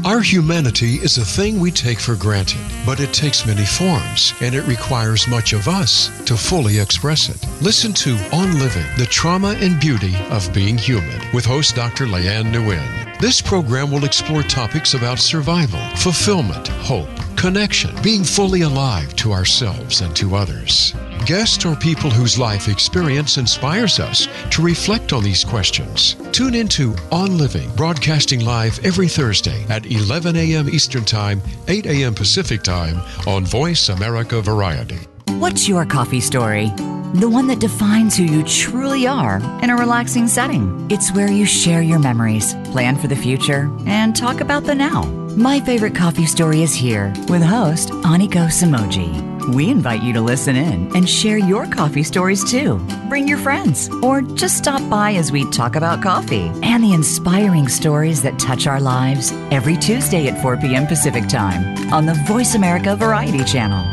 Our 0.05 0.21
humanity 0.21 0.95
is 0.95 1.17
a 1.17 1.25
thing 1.25 1.59
we 1.59 1.71
take 1.71 1.99
for 1.99 2.15
granted, 2.15 2.61
but 2.85 2.99
it 2.99 3.13
takes 3.13 3.45
many 3.45 3.65
forms, 3.65 4.33
and 4.41 4.55
it 4.55 4.65
requires 4.65 5.27
much 5.27 5.53
of 5.53 5.67
us 5.67 6.07
to 6.23 6.37
fully 6.37 6.79
express 6.79 7.29
it. 7.29 7.45
Listen 7.61 7.93
to 7.93 8.17
On 8.31 8.57
Living, 8.59 8.85
the 8.97 9.05
trauma 9.05 9.55
and 9.59 9.79
beauty 9.79 10.15
of 10.29 10.51
being 10.53 10.77
human, 10.77 11.21
with 11.33 11.45
host 11.45 11.75
Dr. 11.75 12.05
Leanne 12.05 12.51
Nguyen. 12.53 13.19
This 13.19 13.41
program 13.41 13.91
will 13.91 14.05
explore 14.05 14.41
topics 14.41 14.93
about 14.93 15.19
survival, 15.19 15.81
fulfillment, 15.97 16.69
hope, 16.69 17.09
connection, 17.39 17.95
being 18.03 18.23
fully 18.23 18.61
alive 18.61 19.15
to 19.15 19.31
ourselves 19.31 20.01
and 20.01 20.13
to 20.13 20.35
others. 20.35 20.93
Guests 21.25 21.65
are 21.65 21.75
people 21.75 22.09
whose 22.09 22.37
life 22.37 22.67
experience 22.67 23.37
inspires 23.37 23.97
us 23.97 24.27
to 24.51 24.61
reflect 24.61 25.13
on 25.13 25.23
these 25.23 25.45
questions. 25.45 26.15
Tune 26.33 26.53
into 26.53 26.93
On 27.13 27.37
Living, 27.37 27.73
broadcasting 27.75 28.43
live 28.43 28.83
every 28.85 29.07
Thursday 29.07 29.63
at 29.69 29.85
11 29.85 30.35
a.m. 30.35 30.67
Eastern 30.69 31.05
Time, 31.05 31.41
8 31.69 31.85
a.m. 31.85 32.13
Pacific 32.13 32.61
Time 32.61 32.99
on 33.25 33.45
Voice 33.45 33.87
America 33.87 34.41
Variety. 34.41 34.99
What's 35.27 35.65
your 35.67 35.85
coffee 35.85 36.19
story? 36.19 36.65
The 37.13 37.29
one 37.29 37.47
that 37.47 37.59
defines 37.59 38.17
who 38.17 38.23
you 38.23 38.43
truly 38.43 39.07
are 39.07 39.37
in 39.63 39.69
a 39.69 39.77
relaxing 39.77 40.27
setting. 40.27 40.87
It's 40.91 41.13
where 41.13 41.31
you 41.31 41.45
share 41.45 41.81
your 41.81 41.99
memories, 41.99 42.53
plan 42.65 42.97
for 42.97 43.07
the 43.07 43.15
future, 43.15 43.71
and 43.85 44.13
talk 44.13 44.41
about 44.41 44.65
the 44.65 44.75
now. 44.75 45.28
My 45.39 45.61
favorite 45.61 45.95
coffee 45.95 46.25
story 46.25 46.63
is 46.63 46.73
here 46.73 47.13
with 47.29 47.41
host 47.41 47.91
Aniko 48.03 48.49
Samoji. 48.49 49.55
We 49.55 49.69
invite 49.69 50.03
you 50.03 50.11
to 50.11 50.19
listen 50.21 50.57
in 50.57 50.93
and 50.93 51.07
share 51.07 51.37
your 51.37 51.65
coffee 51.65 52.03
stories 52.03 52.43
too. 52.43 52.85
Bring 53.07 53.25
your 53.25 53.37
friends 53.37 53.89
or 54.03 54.21
just 54.21 54.57
stop 54.57 54.81
by 54.89 55.13
as 55.13 55.31
we 55.31 55.49
talk 55.49 55.77
about 55.77 56.03
coffee 56.03 56.51
and 56.61 56.83
the 56.83 56.91
inspiring 56.91 57.69
stories 57.69 58.21
that 58.21 58.37
touch 58.37 58.67
our 58.67 58.81
lives 58.81 59.31
every 59.49 59.77
Tuesday 59.77 60.27
at 60.27 60.41
4 60.41 60.57
p.m. 60.57 60.85
Pacific 60.85 61.29
Time 61.29 61.93
on 61.93 62.05
the 62.05 62.15
Voice 62.27 62.55
America 62.55 62.97
Variety 62.97 63.45
Channel. 63.45 63.85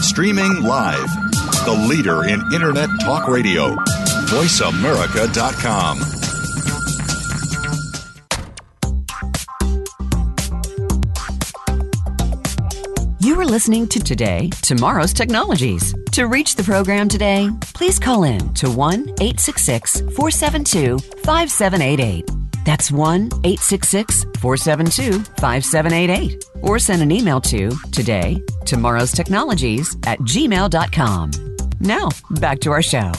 Streaming 0.00 0.64
live, 0.64 1.06
the 1.64 1.86
leader 1.88 2.24
in 2.24 2.42
Internet 2.52 2.88
Talk 3.04 3.28
Radio, 3.28 3.76
voiceamerica.com. 4.26 6.23
You 13.44 13.50
are 13.50 13.52
listening 13.52 13.86
to 13.88 14.00
Today, 14.00 14.48
Tomorrow's 14.62 15.12
Technologies. 15.12 15.94
To 16.12 16.28
reach 16.28 16.56
the 16.56 16.62
program 16.62 17.10
today, 17.10 17.50
please 17.74 17.98
call 17.98 18.24
in 18.24 18.54
to 18.54 18.70
1 18.70 19.00
866 19.20 20.00
472 20.00 20.98
5788. 20.98 22.30
That's 22.64 22.90
1 22.90 23.20
866 23.44 24.24
472 24.38 25.18
5788. 25.42 26.42
Or 26.62 26.78
send 26.78 27.02
an 27.02 27.12
email 27.12 27.38
to 27.42 27.70
today, 27.92 28.42
tomorrow's 28.64 29.12
technologies 29.12 29.94
at 30.06 30.18
gmail.com. 30.20 31.30
Now, 31.80 32.08
back 32.30 32.60
to 32.60 32.72
our 32.72 32.80
show. 32.80 33.12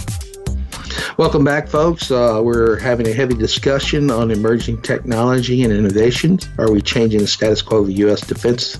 Welcome 1.17 1.43
back, 1.43 1.67
folks. 1.67 2.09
Uh, 2.09 2.41
we're 2.43 2.79
having 2.79 3.07
a 3.07 3.13
heavy 3.13 3.35
discussion 3.35 4.09
on 4.09 4.31
emerging 4.31 4.81
technology 4.81 5.63
and 5.63 5.71
innovations. 5.71 6.49
Are 6.57 6.71
we 6.71 6.81
changing 6.81 7.19
the 7.19 7.27
status 7.27 7.61
quo 7.61 7.81
of 7.81 7.87
the 7.87 7.93
U.S. 7.93 8.21
defense? 8.21 8.79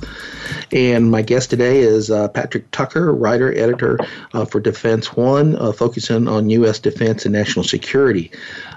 And 0.72 1.12
my 1.12 1.22
guest 1.22 1.50
today 1.50 1.80
is 1.80 2.12
uh, 2.12 2.28
Patrick 2.30 2.70
Tucker, 2.72 3.14
writer, 3.14 3.54
editor 3.58 4.00
uh, 4.34 4.46
for 4.46 4.60
Defense 4.60 5.16
One, 5.16 5.56
uh, 5.56 5.72
focusing 5.72 6.28
on 6.28 6.50
U.S. 6.50 6.80
defense 6.80 7.26
and 7.26 7.34
national 7.34 7.64
security. 7.64 8.32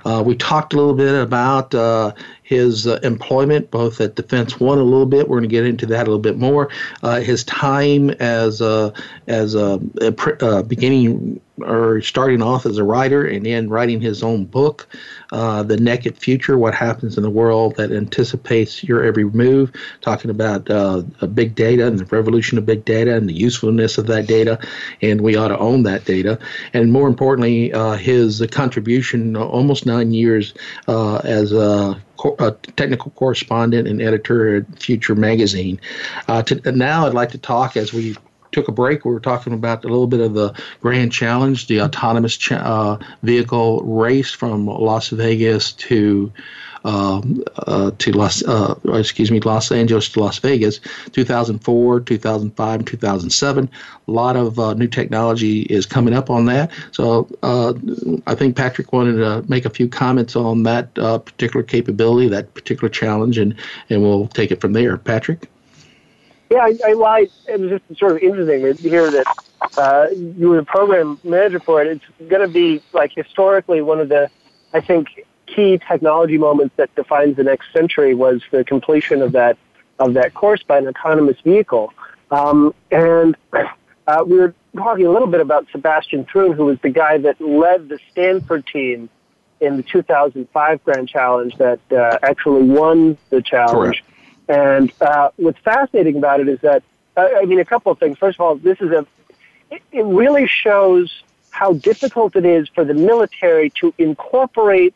Uh, 0.05 0.23
we 0.25 0.37
talked 0.37 0.73
a 0.73 0.77
little 0.77 0.95
bit 0.95 1.15
about 1.15 1.75
uh, 1.75 2.13
his 2.43 2.87
uh, 2.87 2.99
employment, 3.03 3.71
both 3.71 4.01
at 4.01 4.15
Defense 4.15 4.59
One 4.59 4.79
a 4.79 4.83
little 4.83 5.07
bit. 5.07 5.29
We're 5.29 5.39
going 5.39 5.49
to 5.49 5.55
get 5.55 5.67
into 5.67 5.87
that 5.87 6.03
a 6.03 6.11
little 6.11 6.19
bit 6.19 6.39
more. 6.39 6.71
His 7.03 7.45
time 7.45 8.11
as 8.11 8.63
uh, 8.63 8.93
as 9.27 9.55
a, 9.55 9.81
a 10.01 10.63
beginning 10.63 11.41
or 11.62 12.01
starting 12.01 12.42
off 12.42 12.66
as 12.66 12.79
a 12.79 12.85
writer 12.85 13.25
and 13.25 13.47
then 13.47 13.68
writing 13.68 14.01
his 14.01 14.23
own 14.23 14.44
book, 14.44 14.88
uh, 15.33 15.62
The 15.62 15.77
Naked 15.77 16.16
Future 16.16 16.59
What 16.59 16.75
Happens 16.75 17.16
in 17.16 17.23
the 17.23 17.31
World 17.31 17.77
That 17.77 17.92
Anticipates 17.92 18.85
Your 18.85 19.05
Every 19.05 19.25
Move, 19.25 19.73
talking 20.01 20.31
about 20.31 20.71
uh, 20.71 21.03
big 21.35 21.55
data 21.55 21.87
and 21.87 21.99
the 21.99 22.05
revolution 22.07 22.59
of 22.59 22.66
big 22.66 22.85
data 22.85 23.14
and 23.14 23.29
the 23.29 23.35
usefulness 23.35 23.99
of 23.99 24.07
that 24.07 24.27
data, 24.27 24.59
and 25.03 25.21
we 25.21 25.37
ought 25.37 25.49
to 25.49 25.59
own 25.59 25.83
that 25.85 26.05
data. 26.05 26.38
And 26.73 26.92
more 26.92 27.09
importantly, 27.09 27.73
uh, 27.73 27.92
his 27.92 28.44
contribution 28.51 29.37
almost 29.37 29.87
nine 29.87 30.12
years 30.12 30.55
uh, 30.87 31.16
as 31.18 31.53
a 31.53 32.01
a 32.40 32.51
technical 32.77 33.12
correspondent 33.12 33.87
and 33.87 34.03
editor 34.03 34.57
at 34.57 34.83
Future 34.83 35.14
Magazine. 35.14 35.81
Uh, 36.27 36.42
to, 36.42 36.73
now, 36.73 37.07
I'd 37.07 37.14
like 37.14 37.31
to 37.31 37.38
talk 37.38 37.77
as 37.77 37.92
we 37.92 38.16
took 38.53 38.69
a 38.69 38.73
break. 38.73 39.05
We 39.05 39.13
were 39.13 39.21
talking 39.21 39.53
about 39.53 39.85
a 39.85 39.89
little 39.89 40.07
bit 40.07 40.21
of 40.21 40.35
the 40.35 40.53
Grand 40.81 41.13
Challenge, 41.13 41.67
the 41.67 41.83
autonomous 41.83 42.37
cha- 42.37 42.57
uh, 42.57 42.99
vehicle 43.23 43.83
race 43.83 44.31
from 44.31 44.67
Las 44.67 45.09
Vegas 45.09 45.73
to 45.73 46.33
um, 46.85 47.43
uh, 47.67 47.91
to 47.99 48.13
Los, 48.13 48.43
uh, 48.45 48.75
excuse 48.95 49.31
me, 49.31 49.41
Los 49.41 49.71
Angeles 49.73 50.09
to 50.11 50.21
Las 50.21 50.39
Vegas, 50.39 50.81
2004, 51.13 52.01
2005, 52.01 52.85
2007. 52.85 53.71
A 54.07 54.11
lot 54.11 54.37
of 54.37 54.59
uh, 54.59 54.75
new 54.75 54.87
technology 54.89 55.63
is 55.63 55.87
coming 55.87 56.15
up 56.15 56.31
on 56.31 56.47
that. 56.47 56.71
So 56.93 57.29
uh, 57.43 57.75
I 58.27 58.35
think 58.35 58.57
Patrick 58.57 58.93
wanted 58.93 59.17
to 59.17 59.45
make 59.51 59.65
a 59.65 59.71
few 59.71 59.89
comments 59.89 60.37
on 60.37 60.63
that 60.65 60.97
uh, 60.99 61.19
particular 61.19 61.63
capability, 61.63 62.29
that 62.29 62.55
particular 62.55 62.89
challenge, 62.89 63.39
and, 63.39 63.55
and 63.91 64.03
we'll 64.03 64.29
take 64.29 64.51
it 64.51 64.61
from 64.61 64.73
there. 64.73 64.97
Patrick? 64.97 65.49
Yeah, 66.51 66.61
I, 66.61 66.79
I, 66.87 67.29
it 67.47 67.61
was 67.61 67.71
just 67.71 67.99
sort 67.99 68.13
of 68.13 68.19
interesting 68.19 68.75
to 68.75 68.89
hear 68.89 69.11
that 69.11 69.27
uh, 69.77 70.07
you 70.13 70.49
were 70.49 70.57
the 70.57 70.65
program 70.65 71.19
manager 71.23 71.61
for 71.61 71.83
it. 71.83 71.89
It's 71.89 72.29
going 72.29 72.47
to 72.47 72.53
be 72.53 72.83
like 72.93 73.13
historically 73.15 73.83
one 73.83 74.01
of 74.01 74.09
the, 74.09 74.31
I 74.73 74.81
think, 74.81 75.09
key 75.47 75.79
technology 75.87 76.39
moments 76.39 76.75
that 76.77 76.95
defines 76.95 77.37
the 77.37 77.45
next 77.45 77.73
century 77.73 78.15
was 78.15 78.43
the 78.51 78.65
completion 78.65 79.23
of 79.23 79.33
that 79.33 79.59
of 79.99 80.15
that 80.15 80.33
course 80.35 80.63
by 80.63 80.79
an 80.79 80.87
autonomous 80.87 81.41
vehicle. 81.41 81.93
Um, 82.31 82.75
and 82.91 83.37
uh, 84.07 84.25
we 84.27 84.37
were 84.37 84.55
talking 84.77 85.07
a 85.07 85.11
little 85.11 85.27
bit 85.27 85.41
about 85.41 85.67
Sebastian 85.73 86.25
Thrun, 86.25 86.53
who 86.53 86.67
was 86.67 86.79
the 86.83 86.91
guy 86.91 87.19
that 87.19 87.41
led 87.41 87.89
the 87.89 87.99
Stanford 88.11 88.67
team 88.67 89.09
in 89.61 89.77
the 89.77 89.83
2005 89.83 90.85
Grand 90.85 91.09
Challenge 91.09 91.57
that 91.57 91.81
uh, 91.91 92.19
actually 92.23 92.63
won 92.63 93.19
the 93.31 93.43
challenge. 93.43 94.03
Correct. 94.03 94.03
And 94.49 94.93
uh, 95.01 95.31
what's 95.37 95.59
fascinating 95.59 96.17
about 96.17 96.41
it 96.41 96.49
is 96.49 96.61
that, 96.61 96.83
I 97.17 97.45
mean, 97.45 97.61
a 97.61 97.65
couple 97.65 97.93
of 97.93 97.99
things. 97.99 98.17
First 98.19 98.37
of 98.37 98.41
all, 98.41 98.55
this 98.57 98.81
is 98.81 98.91
a, 98.91 99.07
it, 99.71 99.83
it 99.93 100.05
really 100.05 100.47
shows 100.47 101.23
how 101.51 101.75
difficult 101.75 102.37
it 102.37 102.45
is 102.45 102.69
for 102.69 102.85
the 102.85 102.95
military 102.95 103.71
to 103.81 103.93
incorporate 103.99 104.95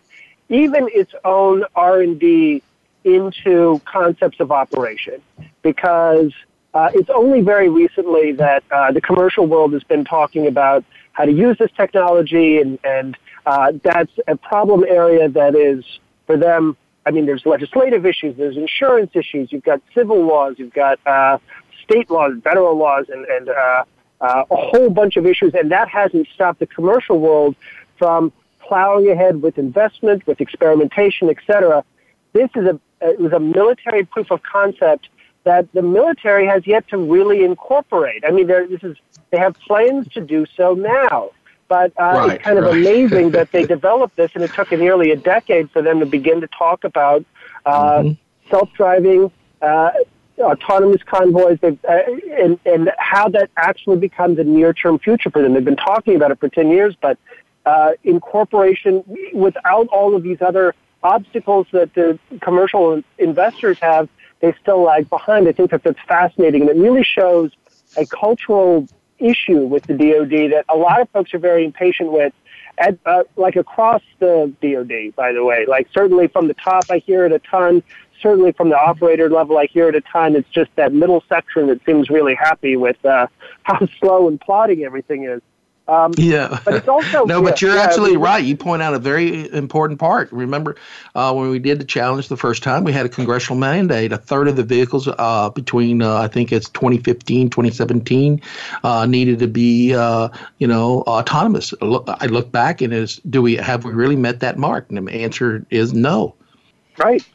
even 0.49 0.89
its 0.93 1.13
own 1.25 1.65
R&D 1.75 2.63
into 3.05 3.81
concepts 3.85 4.39
of 4.39 4.53
operation 4.53 5.21
because 5.63 6.33
uh, 6.75 6.91
it's 6.95 7.11
only 7.11 7.41
very 7.41 7.69
recently 7.69 8.33
that 8.33 8.63
uh, 8.71 8.93
the 8.93 9.01
commercial 9.01 9.47
world 9.47 9.73
has 9.73 9.83
been 9.83 10.05
talking 10.05 10.47
about 10.47 10.85
how 11.13 11.25
to 11.25 11.33
use 11.33 11.59
this 11.59 11.71
technology, 11.77 12.59
and, 12.59 12.79
and 12.85 13.17
uh, 13.45 13.73
that's 13.83 14.13
a 14.29 14.37
problem 14.37 14.85
area 14.89 15.29
that 15.29 15.55
is 15.55 15.85
for 16.27 16.37
them 16.37 16.77
I 17.05 17.11
mean, 17.11 17.27
there's 17.27 17.45
legislative 17.45 18.07
issues, 18.07 18.37
there's 18.37 18.57
insurance 18.57 19.11
issues, 19.15 19.53
you've 19.53 19.65
got 19.65 19.81
civil 19.95 20.25
laws, 20.25 20.55
you've 20.59 20.73
got 20.73 21.01
uh, 21.07 21.39
state 21.83 22.11
laws, 22.11 22.35
federal 22.45 22.77
laws, 22.77 23.07
and, 23.09 23.25
and 23.27 23.49
uh, 23.49 23.85
uh, 24.21 24.45
a 24.51 24.57
whole 24.57 24.89
bunch 24.89 25.17
of 25.17 25.27
issues, 25.27 25.53
and 25.55 25.71
that 25.73 25.89
hasn't 25.89 26.29
stopped 26.33 26.61
the 26.61 26.67
commercial 26.67 27.19
world 27.19 27.57
from 27.99 28.33
plowing 28.61 29.11
ahead 29.11 29.43
with 29.43 29.59
investment, 29.59 30.27
with 30.27 30.41
experimentation, 30.41 31.29
etc. 31.29 31.85
This 32.33 32.51
is 32.55 32.67
a 32.67 32.81
it 33.01 33.19
was 33.19 33.33
a 33.33 33.41
military 33.41 34.05
proof 34.05 34.31
of 34.31 34.43
concept 34.45 35.09
that 35.45 35.71
the 35.73 35.83
military 35.83 36.47
has 36.47 36.67
yet 36.67 36.87
to 36.89 36.97
really 36.97 37.45
incorporate. 37.45 38.23
I 38.25 38.31
mean, 38.31 38.47
this 38.47 38.83
is 38.83 38.97
they 39.31 39.39
have 39.39 39.59
plans 39.59 40.07
to 40.15 40.21
do 40.21 40.47
so 40.57 40.75
now. 40.75 41.31
But 41.73 41.91
uh, 41.99 42.03
right, 42.03 42.33
it's 42.33 42.45
kind 42.45 42.59
of 42.59 42.65
right. 42.65 42.75
amazing 42.75 43.31
that 43.31 43.51
they 43.51 43.65
developed 43.77 44.17
this, 44.17 44.31
and 44.35 44.45
it 44.45 44.53
took 44.53 44.71
nearly 44.73 45.11
a 45.11 45.17
decade 45.17 45.71
for 45.71 45.81
them 45.81 46.01
to 46.01 46.05
begin 46.05 46.43
to 46.43 46.47
talk 46.47 46.85
about 46.85 47.25
uh, 47.65 48.01
mm-hmm. 48.01 48.51
self-driving, 48.51 49.33
uh, 49.63 49.91
autonomous 50.39 51.03
convoys, 51.03 51.59
uh, 51.63 51.71
and, 52.39 52.61
and 52.67 52.93
how 52.99 53.27
that 53.31 53.49
actually 53.57 53.97
becomes 53.97 54.39
a 54.39 54.45
near-term 54.45 54.99
future 54.99 55.31
for 55.31 55.41
them. 55.41 55.55
They've 55.55 55.65
been 55.65 55.77
talking 55.77 56.15
about 56.15 56.31
it 56.31 56.41
for 56.41 56.51
10 56.51 56.69
years, 56.69 56.95
but 57.01 57.17
uh, 57.65 57.93
incorporation 58.05 59.03
without 59.33 59.87
all 59.87 60.15
of 60.15 60.23
these 60.23 60.43
other 60.43 60.75
obstacles 61.03 61.67
that 61.73 61.95
the 61.95 62.19
commercial 62.43 63.03
investors 63.17 63.79
have, 63.81 64.11
they 64.41 64.55
still 64.61 64.83
lag 64.83 65.09
behind. 65.09 65.49
I 65.49 65.53
think 65.53 65.71
that 65.71 65.85
that's 65.85 66.03
fascinating, 66.07 66.69
and 66.69 66.71
it 66.71 66.77
really 66.77 67.03
shows 67.03 67.51
a 67.97 68.05
cultural 68.05 68.87
issue 69.23 69.61
with 69.67 69.85
the 69.85 69.95
DoD 69.95 70.53
that 70.53 70.65
a 70.69 70.77
lot 70.77 71.01
of 71.01 71.09
folks 71.11 71.33
are 71.35 71.39
very 71.39 71.65
impatient 71.65 72.13
with. 72.13 72.33
At, 72.79 72.99
uh, 73.05 73.25
like 73.37 73.57
across 73.57 74.03
the 74.19 74.51
DoD, 74.63 75.15
by 75.15 75.33
the 75.33 75.45
way, 75.45 75.67
like 75.67 75.89
certainly 75.93 76.27
from 76.29 76.49
the 76.49 76.55
top, 76.55 76.85
I 76.91 76.99
hear 76.99 77.27
it 77.27 77.33
a 77.33 77.39
ton. 77.39 77.83
certainly 78.21 78.53
from 78.53 78.71
the 78.71 78.79
operator 78.79 79.29
level 79.29 79.59
I 79.59 79.67
hear 79.67 79.89
it 79.89 79.95
a 79.95 80.01
ton. 80.01 80.37
it's 80.37 80.49
just 80.49 80.75
that 80.77 80.93
middle 80.93 81.23
section 81.29 81.67
that 81.67 81.85
seems 81.85 82.09
really 82.09 82.35
happy 82.35 82.77
with 82.77 83.05
uh, 83.05 83.27
how 83.65 83.87
slow 84.01 84.27
and 84.29 84.41
plodding 84.41 84.85
everything 84.85 85.25
is. 85.25 85.43
Um, 85.89 86.13
yeah, 86.17 86.61
but 86.65 86.75
it's 86.75 86.89
also 86.89 87.25
no. 87.27 87.43
But 87.43 87.61
you're 87.61 87.75
yeah, 87.75 87.83
absolutely 87.83 88.17
right. 88.17 88.43
You 88.43 88.57
point 88.57 88.83
out 88.83 88.95
a 88.95 89.01
very 89.01 89.53
important 89.53 89.99
part. 89.99 90.31
Remember 90.31 90.77
uh, 91.15 91.33
when 91.35 91.51
we 91.51 91.59
did 91.59 91.81
the 91.81 91.85
challenge 91.85 92.29
the 92.29 92.37
first 92.37 92.63
time, 92.63 92.85
we 92.85 92.93
had 92.93 93.05
a 93.05 93.09
congressional 93.09 93.59
mandate. 93.59 94.13
A 94.13 94.17
third 94.17 94.47
of 94.47 94.55
the 94.55 94.63
vehicles 94.63 95.09
uh, 95.09 95.51
between 95.51 96.01
uh, 96.01 96.19
I 96.19 96.29
think 96.29 96.53
it's 96.53 96.69
2015, 96.69 97.51
2017 97.51 98.41
uh, 98.85 99.07
needed 99.07 99.41
to 99.41 99.49
be 99.49 99.93
uh, 99.93 100.29
you 100.59 100.69
know 100.69 101.03
autonomous. 101.03 101.75
I 101.83 102.27
look 102.27 102.53
back 102.53 102.81
and 102.81 102.93
is 102.93 103.17
do 103.29 103.43
we 103.43 103.57
have 103.57 103.85
we 103.85 103.93
really 103.93 104.17
met 104.17 104.39
that 104.41 104.59
mark? 104.59 104.89
And 104.89 105.09
the 105.09 105.13
answer 105.13 105.67
is 105.71 105.93
no. 105.93 106.35
Right, 106.97 107.27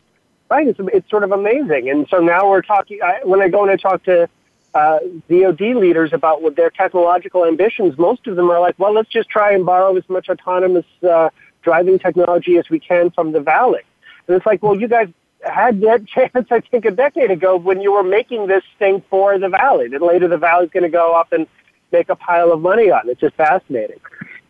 right. 0.49 0.67
It's 0.67 0.79
it's 0.93 1.09
sort 1.09 1.25
of 1.25 1.33
amazing. 1.33 1.89
And 1.89 2.07
so 2.09 2.19
now 2.19 2.49
we're 2.49 2.61
talking. 2.61 2.99
I, 3.03 3.19
when 3.25 3.41
I 3.41 3.49
go 3.49 3.63
and 3.63 3.71
I 3.71 3.75
talk 3.75 4.03
to 4.03 4.29
uh, 4.73 4.99
DoD 5.29 5.61
leaders 5.75 6.13
about 6.13 6.41
what 6.41 6.55
their 6.55 6.69
technological 6.69 7.45
ambitions, 7.45 7.97
most 7.97 8.27
of 8.27 8.35
them 8.35 8.49
are 8.49 8.59
like, 8.59 8.77
well, 8.77 8.93
let's 8.93 9.09
just 9.09 9.29
try 9.29 9.53
and 9.53 9.65
borrow 9.65 9.95
as 9.95 10.07
much 10.09 10.29
autonomous 10.29 10.85
uh, 11.07 11.29
driving 11.61 11.99
technology 11.99 12.57
as 12.57 12.69
we 12.69 12.79
can 12.79 13.09
from 13.11 13.31
the 13.31 13.39
Valley. 13.39 13.81
And 14.27 14.35
it's 14.35 14.45
like, 14.45 14.61
well, 14.61 14.79
you 14.79 14.87
guys 14.87 15.09
had 15.43 15.81
that 15.81 16.07
chance, 16.07 16.47
I 16.51 16.59
think, 16.59 16.85
a 16.85 16.91
decade 16.91 17.31
ago 17.31 17.57
when 17.57 17.81
you 17.81 17.93
were 17.93 18.03
making 18.03 18.47
this 18.47 18.63
thing 18.79 19.03
for 19.09 19.37
the 19.39 19.49
Valley. 19.49 19.87
That 19.87 20.01
later 20.01 20.27
the 20.27 20.37
Valley's 20.37 20.69
going 20.69 20.83
to 20.83 20.89
go 20.89 21.13
up 21.13 21.31
and 21.31 21.47
make 21.91 22.09
a 22.09 22.15
pile 22.15 22.51
of 22.51 22.61
money 22.61 22.91
on. 22.91 23.07
It. 23.07 23.13
It's 23.13 23.21
just 23.21 23.35
fascinating. 23.35 23.99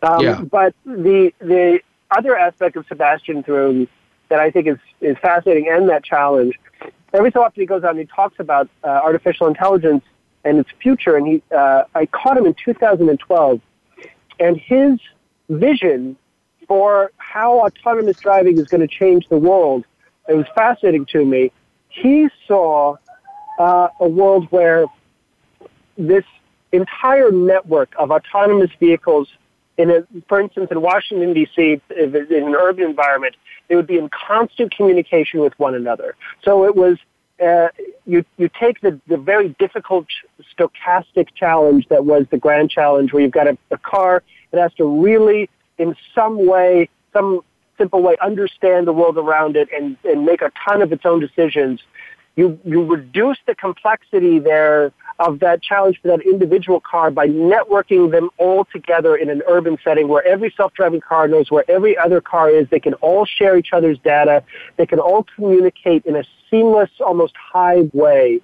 Um, 0.02 0.20
yeah. 0.20 0.40
But 0.42 0.74
the 0.84 1.32
the 1.40 1.80
other 2.10 2.36
aspect 2.36 2.76
of 2.76 2.86
Sebastian 2.86 3.42
Thrun 3.42 3.88
that 4.28 4.40
I 4.40 4.50
think 4.50 4.66
is 4.66 4.78
is 5.00 5.16
fascinating 5.20 5.68
and 5.68 5.88
that 5.88 6.04
challenge 6.04 6.58
every 7.12 7.30
so 7.30 7.42
often 7.42 7.60
he 7.60 7.66
goes 7.66 7.84
out 7.84 7.90
and 7.90 8.00
he 8.00 8.06
talks 8.06 8.38
about 8.38 8.68
uh, 8.84 8.88
artificial 8.88 9.46
intelligence 9.46 10.04
and 10.44 10.58
its 10.58 10.70
future. 10.80 11.16
And 11.16 11.26
he, 11.26 11.42
uh, 11.54 11.84
I 11.94 12.06
caught 12.06 12.36
him 12.36 12.46
in 12.46 12.54
2012, 12.64 13.60
and 14.40 14.56
his 14.56 14.98
vision 15.48 16.16
for 16.66 17.12
how 17.16 17.60
autonomous 17.60 18.18
driving 18.18 18.58
is 18.58 18.68
going 18.68 18.86
to 18.86 18.88
change 18.88 19.26
the 19.28 19.38
world. 19.38 19.84
It 20.28 20.34
was 20.34 20.46
fascinating 20.54 21.06
to 21.06 21.24
me. 21.24 21.50
He 21.88 22.28
saw 22.46 22.96
uh, 23.58 23.88
a 23.98 24.08
world 24.08 24.46
where 24.50 24.86
this 25.96 26.24
entire 26.72 27.32
network 27.32 27.92
of 27.98 28.10
autonomous 28.10 28.70
vehicles, 28.78 29.28
in 29.78 29.90
a, 29.90 30.06
for 30.28 30.40
instance, 30.40 30.68
in 30.70 30.82
Washington 30.82 31.32
D.C., 31.32 31.80
in 31.96 32.14
an 32.14 32.54
urban 32.54 32.84
environment, 32.84 33.34
they 33.68 33.76
would 33.76 33.86
be 33.86 33.98
in 33.98 34.08
constant 34.08 34.74
communication 34.74 35.40
with 35.40 35.58
one 35.58 35.74
another. 35.74 36.16
So 36.42 36.64
it 36.64 36.74
was 36.74 36.98
uh, 37.42 37.68
you 38.04 38.24
you 38.36 38.50
take 38.60 38.80
the 38.80 39.00
the 39.06 39.16
very 39.16 39.50
difficult 39.60 40.06
stochastic 40.56 41.28
challenge 41.34 41.86
that 41.88 42.04
was 42.04 42.26
the 42.30 42.38
grand 42.38 42.70
challenge, 42.70 43.12
where 43.12 43.22
you've 43.22 43.32
got 43.32 43.46
a, 43.46 43.56
a 43.70 43.78
car 43.78 44.22
that 44.50 44.60
has 44.60 44.74
to 44.74 44.84
really, 44.84 45.48
in 45.76 45.94
some 46.14 46.46
way, 46.46 46.88
some 47.12 47.40
simple 47.76 48.02
way, 48.02 48.16
understand 48.20 48.86
the 48.86 48.92
world 48.92 49.16
around 49.18 49.56
it 49.56 49.68
and 49.72 49.96
and 50.04 50.24
make 50.24 50.42
a 50.42 50.50
ton 50.66 50.82
of 50.82 50.92
its 50.92 51.06
own 51.06 51.20
decisions. 51.20 51.80
You 52.38 52.56
you 52.64 52.84
reduce 52.84 53.38
the 53.48 53.56
complexity 53.56 54.38
there 54.38 54.92
of 55.18 55.40
that 55.40 55.60
challenge 55.60 56.00
for 56.00 56.06
that 56.06 56.20
individual 56.24 56.78
car 56.78 57.10
by 57.10 57.26
networking 57.26 58.12
them 58.12 58.30
all 58.38 58.64
together 58.72 59.16
in 59.16 59.28
an 59.28 59.42
urban 59.48 59.76
setting 59.82 60.06
where 60.06 60.24
every 60.24 60.54
self-driving 60.56 61.00
car 61.00 61.26
knows 61.26 61.50
where 61.50 61.68
every 61.68 61.98
other 61.98 62.20
car 62.20 62.48
is. 62.48 62.68
They 62.70 62.78
can 62.78 62.94
all 62.94 63.24
share 63.24 63.58
each 63.58 63.72
other's 63.72 63.98
data. 63.98 64.44
They 64.76 64.86
can 64.86 65.00
all 65.00 65.26
communicate 65.34 66.06
in 66.06 66.14
a 66.14 66.22
seamless, 66.48 66.90
almost 67.04 67.34
hive 67.36 67.90
way. 67.92 68.40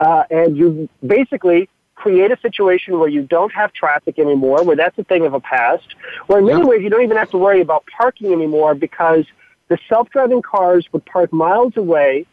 Uh, 0.00 0.24
and 0.30 0.56
you 0.56 0.88
basically 1.06 1.68
create 1.96 2.30
a 2.32 2.38
situation 2.40 2.98
where 2.98 3.10
you 3.10 3.24
don't 3.24 3.52
have 3.52 3.74
traffic 3.74 4.18
anymore, 4.18 4.64
where 4.64 4.76
that's 4.76 4.98
a 4.98 5.04
thing 5.04 5.26
of 5.26 5.34
a 5.34 5.40
past, 5.40 5.94
where 6.28 6.38
in 6.38 6.46
many 6.46 6.60
yeah. 6.60 6.66
ways 6.66 6.80
you 6.82 6.88
don't 6.88 7.02
even 7.02 7.18
have 7.18 7.30
to 7.32 7.36
worry 7.36 7.60
about 7.60 7.84
parking 7.94 8.32
anymore 8.32 8.74
because 8.74 9.26
the 9.68 9.76
self-driving 9.86 10.40
cars 10.40 10.88
would 10.92 11.04
park 11.04 11.30
miles 11.30 11.76
away 11.76 12.24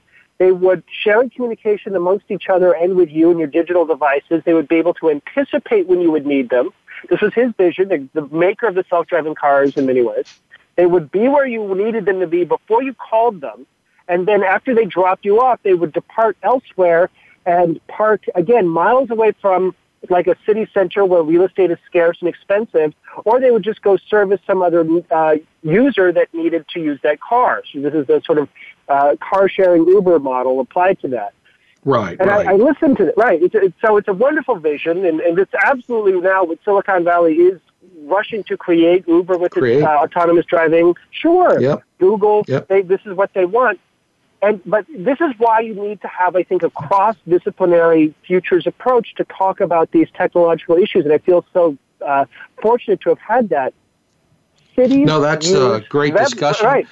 they 0.41 0.51
would 0.51 0.81
share 1.03 1.29
communication 1.29 1.95
amongst 1.95 2.25
each 2.31 2.49
other 2.49 2.73
and 2.73 2.95
with 2.95 3.11
you 3.11 3.29
and 3.29 3.37
your 3.37 3.47
digital 3.47 3.85
devices. 3.85 4.41
They 4.43 4.55
would 4.55 4.67
be 4.67 4.77
able 4.77 4.95
to 4.95 5.11
anticipate 5.11 5.85
when 5.85 6.01
you 6.01 6.09
would 6.09 6.25
need 6.25 6.49
them. 6.49 6.73
This 7.11 7.21
was 7.21 7.31
his 7.35 7.51
vision, 7.59 7.89
the, 7.89 7.99
the 8.19 8.27
maker 8.35 8.65
of 8.67 8.73
the 8.73 8.83
self-driving 8.89 9.35
cars 9.35 9.77
in 9.77 9.85
many 9.85 10.01
ways. 10.01 10.25
They 10.77 10.87
would 10.87 11.11
be 11.11 11.27
where 11.27 11.45
you 11.45 11.75
needed 11.75 12.05
them 12.05 12.19
to 12.21 12.25
be 12.25 12.43
before 12.43 12.81
you 12.81 12.95
called 12.95 13.39
them. 13.39 13.67
And 14.07 14.27
then 14.27 14.41
after 14.41 14.73
they 14.73 14.85
dropped 14.85 15.25
you 15.25 15.39
off, 15.39 15.59
they 15.61 15.75
would 15.75 15.93
depart 15.93 16.37
elsewhere 16.41 17.11
and 17.45 17.79
park, 17.87 18.25
again, 18.33 18.67
miles 18.67 19.11
away 19.11 19.33
from 19.43 19.75
like 20.09 20.25
a 20.25 20.35
city 20.47 20.67
center 20.73 21.05
where 21.05 21.21
real 21.21 21.43
estate 21.43 21.69
is 21.69 21.77
scarce 21.85 22.17
and 22.19 22.27
expensive, 22.27 22.95
or 23.25 23.39
they 23.39 23.51
would 23.51 23.63
just 23.63 23.83
go 23.83 23.97
service 24.09 24.39
some 24.47 24.63
other 24.63 24.83
uh, 25.11 25.35
user 25.61 26.11
that 26.11 26.33
needed 26.33 26.65
to 26.73 26.79
use 26.79 26.99
that 27.03 27.19
car. 27.21 27.61
So 27.71 27.81
this 27.81 27.93
is 27.93 28.07
the 28.07 28.21
sort 28.25 28.39
of 28.39 28.49
uh, 28.93 29.15
car 29.29 29.45
sharing 29.55 29.83
Uber 29.95 30.17
model 30.31 30.55
applied 30.65 30.97
to 31.03 31.07
that. 31.17 31.31
Right. 31.83 32.15
And 32.19 32.27
right. 32.29 32.47
I, 32.47 32.53
I 32.53 32.55
listened 32.69 32.95
to 32.99 33.03
it. 33.09 33.15
Right. 33.25 33.39
It's, 33.45 33.55
it's, 33.55 33.79
so 33.83 33.89
it's 33.99 34.11
a 34.15 34.17
wonderful 34.25 34.57
vision, 34.71 34.95
and, 35.07 35.17
and 35.27 35.33
it's 35.43 35.55
absolutely 35.71 36.19
now 36.31 36.39
what 36.49 36.57
Silicon 36.65 37.03
Valley 37.03 37.35
is 37.51 37.59
rushing 38.15 38.43
to 38.49 38.55
create 38.65 39.01
Uber 39.07 39.37
with 39.43 39.53
create. 39.53 39.77
its 39.77 39.85
uh, 39.85 40.03
autonomous 40.03 40.45
driving. 40.53 40.87
Sure. 41.23 41.53
Yep. 41.67 41.83
Google. 42.05 42.37
Yep. 42.47 42.67
They, 42.69 42.81
this 42.93 43.01
is 43.07 43.13
what 43.19 43.29
they 43.37 43.45
want. 43.45 43.79
And 44.43 44.59
but 44.65 44.83
this 45.09 45.19
is 45.21 45.31
why 45.37 45.57
you 45.67 45.75
need 45.87 45.99
to 46.01 46.07
have, 46.07 46.35
I 46.41 46.43
think, 46.49 46.63
a 46.63 46.71
cross-disciplinary 46.71 48.03
futures 48.27 48.65
approach 48.65 49.07
to 49.19 49.23
talk 49.25 49.61
about 49.67 49.91
these 49.91 50.09
technological 50.21 50.77
issues. 50.85 51.03
And 51.05 51.13
I 51.13 51.19
feel 51.27 51.41
so 51.53 51.77
uh, 52.11 52.25
fortunate 52.65 52.99
to 53.01 53.09
have 53.13 53.19
had 53.19 53.49
that. 53.49 53.71
Cities. 54.75 55.05
No, 55.05 55.19
that's 55.19 55.51
a 55.51 55.83
great 55.89 56.15
discussion. 56.15 56.65
Right. 56.65 56.87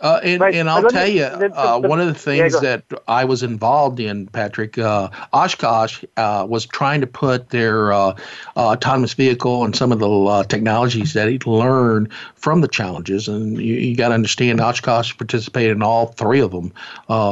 Uh, 0.00 0.18
and, 0.22 0.40
right. 0.40 0.54
and 0.54 0.70
I'll 0.70 0.88
tell 0.88 1.06
you, 1.06 1.24
uh, 1.24 1.78
one 1.78 2.00
of 2.00 2.06
the 2.06 2.14
things 2.14 2.54
yeah, 2.54 2.60
that 2.60 3.02
I 3.06 3.24
was 3.26 3.42
involved 3.42 4.00
in, 4.00 4.28
Patrick, 4.28 4.78
uh, 4.78 5.10
Oshkosh 5.34 6.04
uh, 6.16 6.46
was 6.48 6.64
trying 6.64 7.02
to 7.02 7.06
put 7.06 7.50
their 7.50 7.92
uh, 7.92 7.98
uh, 7.98 8.14
autonomous 8.56 9.12
vehicle 9.12 9.62
and 9.62 9.76
some 9.76 9.92
of 9.92 9.98
the 9.98 10.46
technologies 10.48 11.12
that 11.12 11.28
he 11.28 11.38
learned 11.44 12.10
from 12.34 12.62
the 12.62 12.68
challenges. 12.68 13.28
And 13.28 13.60
you, 13.60 13.74
you 13.74 13.94
got 13.94 14.08
to 14.08 14.14
understand, 14.14 14.60
Oshkosh 14.60 15.16
participated 15.18 15.76
in 15.76 15.82
all 15.82 16.06
three 16.06 16.40
of 16.40 16.50
them 16.50 16.72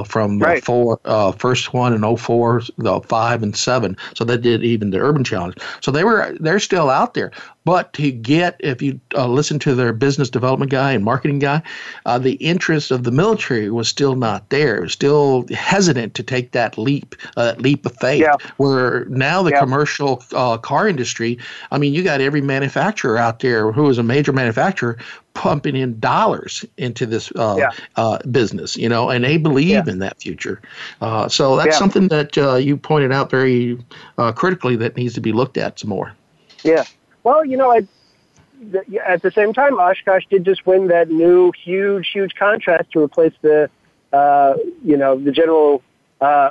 from 0.04 0.38
right. 0.38 0.60
the 0.60 0.64
four, 0.64 1.00
first 1.38 1.72
one 1.72 1.94
in 1.94 2.16
04, 2.16 2.62
the 2.76 3.00
5, 3.00 3.42
and 3.42 3.56
7. 3.56 3.96
So 4.14 4.24
they 4.24 4.36
did 4.36 4.62
even 4.62 4.90
the 4.90 4.98
urban 4.98 5.24
challenge. 5.24 5.56
So 5.80 5.90
they 5.90 6.04
were 6.04 6.36
they're 6.38 6.60
still 6.60 6.90
out 6.90 7.14
there. 7.14 7.32
But 7.68 7.92
to 7.92 8.10
get, 8.10 8.56
if 8.60 8.80
you 8.80 8.98
uh, 9.14 9.28
listen 9.28 9.58
to 9.58 9.74
their 9.74 9.92
business 9.92 10.30
development 10.30 10.70
guy 10.70 10.92
and 10.92 11.04
marketing 11.04 11.38
guy, 11.38 11.60
uh, 12.06 12.18
the 12.18 12.36
interest 12.36 12.90
of 12.90 13.04
the 13.04 13.10
military 13.10 13.68
was 13.70 13.90
still 13.90 14.14
not 14.16 14.48
there. 14.48 14.78
It 14.78 14.80
was 14.80 14.94
still 14.94 15.44
hesitant 15.52 16.14
to 16.14 16.22
take 16.22 16.52
that 16.52 16.78
leap, 16.78 17.14
uh, 17.36 17.44
that 17.44 17.60
leap 17.60 17.84
of 17.84 17.94
faith. 17.96 18.22
Yeah. 18.22 18.36
Where 18.56 19.04
now 19.10 19.42
the 19.42 19.50
yeah. 19.50 19.60
commercial 19.60 20.24
uh, 20.32 20.56
car 20.56 20.88
industry, 20.88 21.36
I 21.70 21.76
mean, 21.76 21.92
you 21.92 22.02
got 22.02 22.22
every 22.22 22.40
manufacturer 22.40 23.18
out 23.18 23.40
there 23.40 23.70
who 23.70 23.90
is 23.90 23.98
a 23.98 24.02
major 24.02 24.32
manufacturer 24.32 24.96
pumping 25.34 25.76
in 25.76 26.00
dollars 26.00 26.64
into 26.78 27.04
this 27.04 27.30
uh, 27.36 27.56
yeah. 27.58 27.70
uh, 27.96 28.16
business, 28.30 28.78
you 28.78 28.88
know, 28.88 29.10
and 29.10 29.24
they 29.24 29.36
believe 29.36 29.68
yeah. 29.68 29.92
in 29.92 29.98
that 29.98 30.18
future. 30.18 30.62
Uh, 31.02 31.28
so 31.28 31.54
that's 31.54 31.74
yeah. 31.74 31.78
something 31.78 32.08
that 32.08 32.38
uh, 32.38 32.54
you 32.54 32.78
pointed 32.78 33.12
out 33.12 33.30
very 33.30 33.78
uh, 34.16 34.32
critically 34.32 34.74
that 34.74 34.96
needs 34.96 35.12
to 35.12 35.20
be 35.20 35.32
looked 35.32 35.58
at 35.58 35.78
some 35.78 35.90
more. 35.90 36.14
Yeah, 36.64 36.84
well, 37.28 37.44
you 37.44 37.56
know, 37.56 37.70
I, 37.70 37.86
the, 38.60 39.00
at 39.06 39.22
the 39.22 39.30
same 39.30 39.52
time, 39.52 39.78
Oshkosh 39.78 40.24
did 40.30 40.44
just 40.44 40.66
win 40.66 40.88
that 40.88 41.10
new 41.10 41.52
huge, 41.52 42.08
huge 42.10 42.34
contract 42.34 42.92
to 42.92 43.02
replace 43.02 43.34
the, 43.42 43.68
uh, 44.12 44.54
you 44.82 44.96
know, 44.96 45.18
the 45.18 45.30
general, 45.30 45.82
uh, 46.20 46.50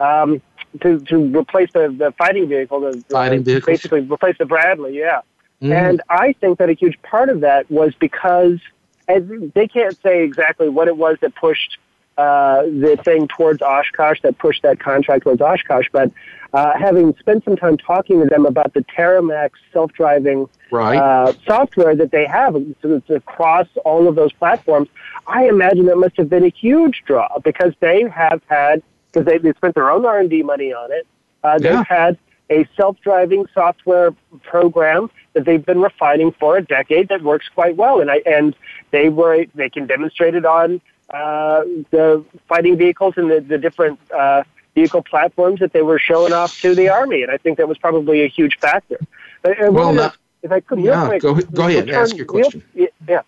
um, 0.00 0.40
to 0.80 1.00
to 1.00 1.38
replace 1.38 1.70
the, 1.72 1.94
the 2.02 2.12
fighting 2.16 2.48
vehicle, 2.48 2.80
the 2.80 3.04
fighting 3.10 3.44
vehicle, 3.44 3.66
basically 3.66 4.00
replace 4.00 4.38
the 4.38 4.46
Bradley, 4.46 4.98
yeah. 4.98 5.20
Mm. 5.60 5.72
And 5.72 6.02
I 6.08 6.32
think 6.32 6.58
that 6.58 6.70
a 6.70 6.72
huge 6.72 7.00
part 7.02 7.28
of 7.28 7.40
that 7.40 7.70
was 7.70 7.92
because 8.00 8.58
and 9.06 9.52
they 9.54 9.66
can't 9.66 10.00
say 10.02 10.22
exactly 10.22 10.68
what 10.68 10.88
it 10.88 10.96
was 10.96 11.18
that 11.20 11.34
pushed 11.34 11.78
uh, 12.20 12.62
the 12.62 12.98
thing 13.02 13.26
towards 13.28 13.62
Oshkosh, 13.62 14.20
that 14.20 14.36
pushed 14.36 14.62
that 14.62 14.78
contract 14.78 15.22
towards 15.22 15.40
Oshkosh, 15.40 15.88
but 15.90 16.10
uh, 16.52 16.76
having 16.78 17.16
spent 17.18 17.44
some 17.44 17.56
time 17.56 17.78
talking 17.78 18.20
to 18.20 18.26
them 18.26 18.44
about 18.44 18.74
the 18.74 18.84
Terramax 18.94 19.50
self-driving 19.72 20.48
right. 20.70 20.98
uh, 20.98 21.32
software 21.46 21.94
that 21.96 22.10
they 22.10 22.26
have 22.26 22.56
it's 22.56 23.10
across 23.10 23.68
all 23.84 24.06
of 24.06 24.16
those 24.16 24.32
platforms, 24.34 24.88
I 25.26 25.48
imagine 25.48 25.86
that 25.86 25.96
must 25.96 26.16
have 26.18 26.28
been 26.28 26.44
a 26.44 26.50
huge 26.50 27.04
draw 27.06 27.38
because 27.38 27.72
they 27.80 28.02
have 28.08 28.42
had 28.48 28.82
because 29.10 29.26
they, 29.26 29.38
they 29.38 29.52
spent 29.54 29.74
their 29.74 29.90
own 29.90 30.04
R 30.04 30.18
and 30.18 30.28
D 30.28 30.42
money 30.42 30.72
on 30.72 30.92
it. 30.92 31.06
Uh, 31.42 31.58
they've 31.58 31.72
yeah. 31.72 31.84
had 31.84 32.18
a 32.50 32.68
self-driving 32.76 33.46
software 33.54 34.10
program 34.42 35.10
that 35.32 35.44
they've 35.46 35.64
been 35.64 35.80
refining 35.80 36.32
for 36.32 36.58
a 36.58 36.62
decade 36.62 37.08
that 37.08 37.22
works 37.22 37.48
quite 37.48 37.76
well, 37.76 38.00
and 38.00 38.10
I 38.10 38.20
and 38.26 38.54
they 38.90 39.08
were 39.08 39.46
they 39.54 39.70
can 39.70 39.86
demonstrate 39.86 40.34
it 40.34 40.44
on 40.44 40.80
uh, 41.12 41.62
the 41.90 42.24
fighting 42.48 42.76
vehicles 42.76 43.14
and 43.16 43.30
the, 43.30 43.40
the 43.40 43.58
different 43.58 43.98
uh, 44.12 44.42
vehicle 44.74 45.02
platforms 45.02 45.60
that 45.60 45.72
they 45.72 45.82
were 45.82 45.98
showing 45.98 46.32
off 46.32 46.60
to 46.60 46.74
the 46.74 46.88
army, 46.88 47.22
and 47.22 47.30
I 47.30 47.36
think 47.36 47.58
that 47.58 47.68
was 47.68 47.78
probably 47.78 48.22
a 48.22 48.28
huge 48.28 48.58
factor. 48.58 48.98
But, 49.42 49.62
uh, 49.62 49.72
well, 49.72 49.92
not, 49.92 50.16
if 50.42 50.52
I 50.52 50.60
could, 50.60 50.80
yeah, 50.80 51.06
quick, 51.06 51.22
go, 51.22 51.34
go 51.34 51.66
ahead, 51.66 51.86
return, 51.86 52.02
ask 52.02 52.16
your 52.16 52.26
question. 52.26 52.62
Real, 52.74 52.88
yeah, 53.08 53.22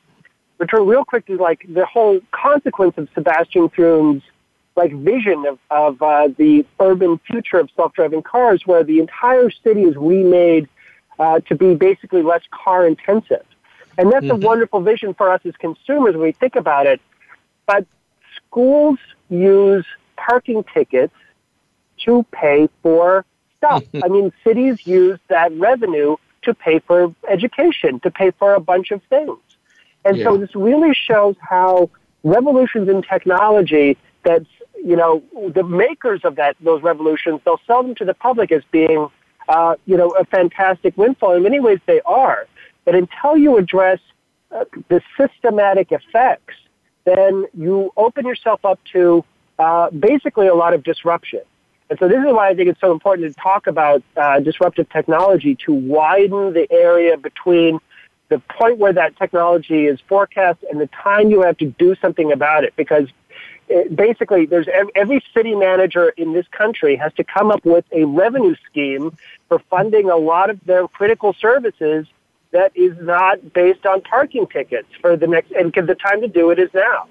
return 0.59 0.87
real 0.87 1.05
quick 1.05 1.27
to 1.27 1.37
like 1.37 1.67
the 1.69 1.85
whole 1.85 2.21
consequence 2.31 2.97
of 2.97 3.09
Sebastian 3.15 3.69
Thrun's 3.71 4.23
like 4.75 4.93
vision 4.95 5.45
of, 5.47 5.59
of 5.71 6.01
uh, 6.01 6.29
the 6.39 6.65
urban 6.81 7.19
future 7.19 7.59
of 7.59 7.69
self-driving 7.77 8.23
cars, 8.23 8.67
where 8.67 8.83
the 8.83 9.01
entire 9.01 9.51
city 9.51 9.83
is 9.83 9.97
remade 9.97 10.69
uh, 11.19 11.41
to 11.41 11.55
be 11.55 11.75
basically 11.75 12.23
less 12.23 12.43
car 12.51 12.87
intensive. 12.87 13.45
And 13.99 14.11
that's 14.11 14.25
mm-hmm. 14.25 14.43
a 14.43 14.47
wonderful 14.47 14.81
vision 14.81 15.13
for 15.13 15.31
us 15.31 15.43
as 15.45 15.55
consumers 15.57 16.15
when 16.15 16.23
we 16.23 16.33
think 16.33 16.57
about 16.57 16.87
it. 16.87 17.03
But 17.67 17.87
schools 18.37 18.99
use 19.29 19.87
parking 20.17 20.65
tickets 20.75 21.15
to 22.05 22.25
pay 22.33 22.69
for 22.83 23.25
stuff. 23.59 23.85
I 24.05 24.09
mean, 24.09 24.33
cities 24.45 24.87
use 24.87 25.19
that 25.29 25.53
revenue 25.59 26.17
to 26.43 26.55
pay 26.55 26.81
for 26.81 27.15
education, 27.29 28.01
to 28.01 28.11
pay 28.11 28.33
for 28.33 28.55
a 28.55 28.61
bunch 28.61 28.91
of 28.91 29.03
things. 29.05 29.39
And 30.05 30.17
yeah. 30.17 30.25
so 30.25 30.37
this 30.37 30.55
really 30.55 30.95
shows 30.95 31.37
how 31.41 31.91
revolutions 32.25 32.89
in 32.89 33.03
technology 33.03 33.97
that, 34.25 34.45
you 34.85 34.97
know, 34.97 35.23
the 35.55 35.63
makers 35.63 36.21
of 36.25 36.37
that, 36.37 36.57
those 36.61 36.83
revolutions, 36.83 37.41
they'll 37.45 37.61
sell 37.67 37.83
them 37.83 37.95
to 37.97 38.05
the 38.05 38.15
public 38.15 38.51
as 38.51 38.63
being, 38.73 39.09
uh, 39.49 39.77
you 39.87 39.97
know, 39.97 40.11
a 40.11 40.25
fantastic 40.25 40.97
windfall. 40.97 41.33
In 41.33 41.43
many 41.45 41.61
ways 41.61 41.79
they 41.87 42.01
are. 42.03 42.47
But 42.85 42.97
until 42.97 43.37
you 43.37 43.59
address 43.59 44.01
uh, 44.51 44.65
the 44.89 45.01
systematic 45.17 45.93
effects, 45.93 46.55
then 47.05 47.47
you 47.55 47.93
open 47.97 48.27
yourself 48.27 48.65
up 48.65 48.81
to 48.93 49.25
uh, 49.59 49.91
basically 49.91 50.49
a 50.49 50.55
lot 50.55 50.75
of 50.75 50.83
disruption. 50.83 51.41
And 51.91 51.99
so 51.99 52.09
this 52.09 52.19
is 52.19 52.33
why 52.33 52.49
I 52.49 52.55
think 52.55 52.69
it's 52.71 52.81
so 52.81 52.93
important 52.93 53.35
to 53.35 53.41
talk 53.41 53.67
about 53.67 54.03
uh, 54.17 54.41
disruptive 54.41 54.89
technology 54.89 55.57
to 55.67 55.73
widen 55.73 56.55
the 56.55 56.67
area 56.71 57.17
between 57.19 57.81
the 58.31 58.39
point 58.39 58.79
where 58.79 58.95
that 58.95 59.17
technology 59.19 59.87
is 59.87 60.01
forecast 60.09 60.61
and 60.71 60.81
the 60.81 60.87
time 60.87 61.31
you 61.31 61.43
have 61.43 61.59
to 61.59 61.67
do 61.67 61.95
something 61.97 62.33
about 62.33 62.65
it. 62.65 62.73
Because 62.77 63.09
it, 63.69 63.95
basically, 63.95 64.47
there's 64.47 64.69
every 64.95 65.23
city 65.35 65.55
manager 65.55 66.09
in 66.11 66.33
this 66.33 66.47
country 66.49 66.97
has 66.97 67.13
to 67.15 67.25
come 67.25 67.51
up 67.51 67.65
with 67.65 67.85
a 67.93 68.05
revenue 68.05 68.57
scheme 68.71 69.17
for 69.49 69.59
funding 69.71 70.09
a 70.09 70.17
lot 70.17 70.49
of 70.49 70.59
their 70.65 70.89
critical 70.89 71.35
services 71.35 72.07
that 72.53 72.73
is 72.75 72.97
not 73.01 73.53
based 73.53 73.87
on 73.87 74.01
parking 74.03 74.47
tickets 74.47 74.89
for 75.01 75.17
the 75.17 75.27
next, 75.27 75.51
and 75.53 75.73
the 75.87 75.95
time 75.95 76.21
to 76.21 76.29
do 76.29 76.51
it 76.51 76.59
is 76.59 76.71
now. 76.75 77.09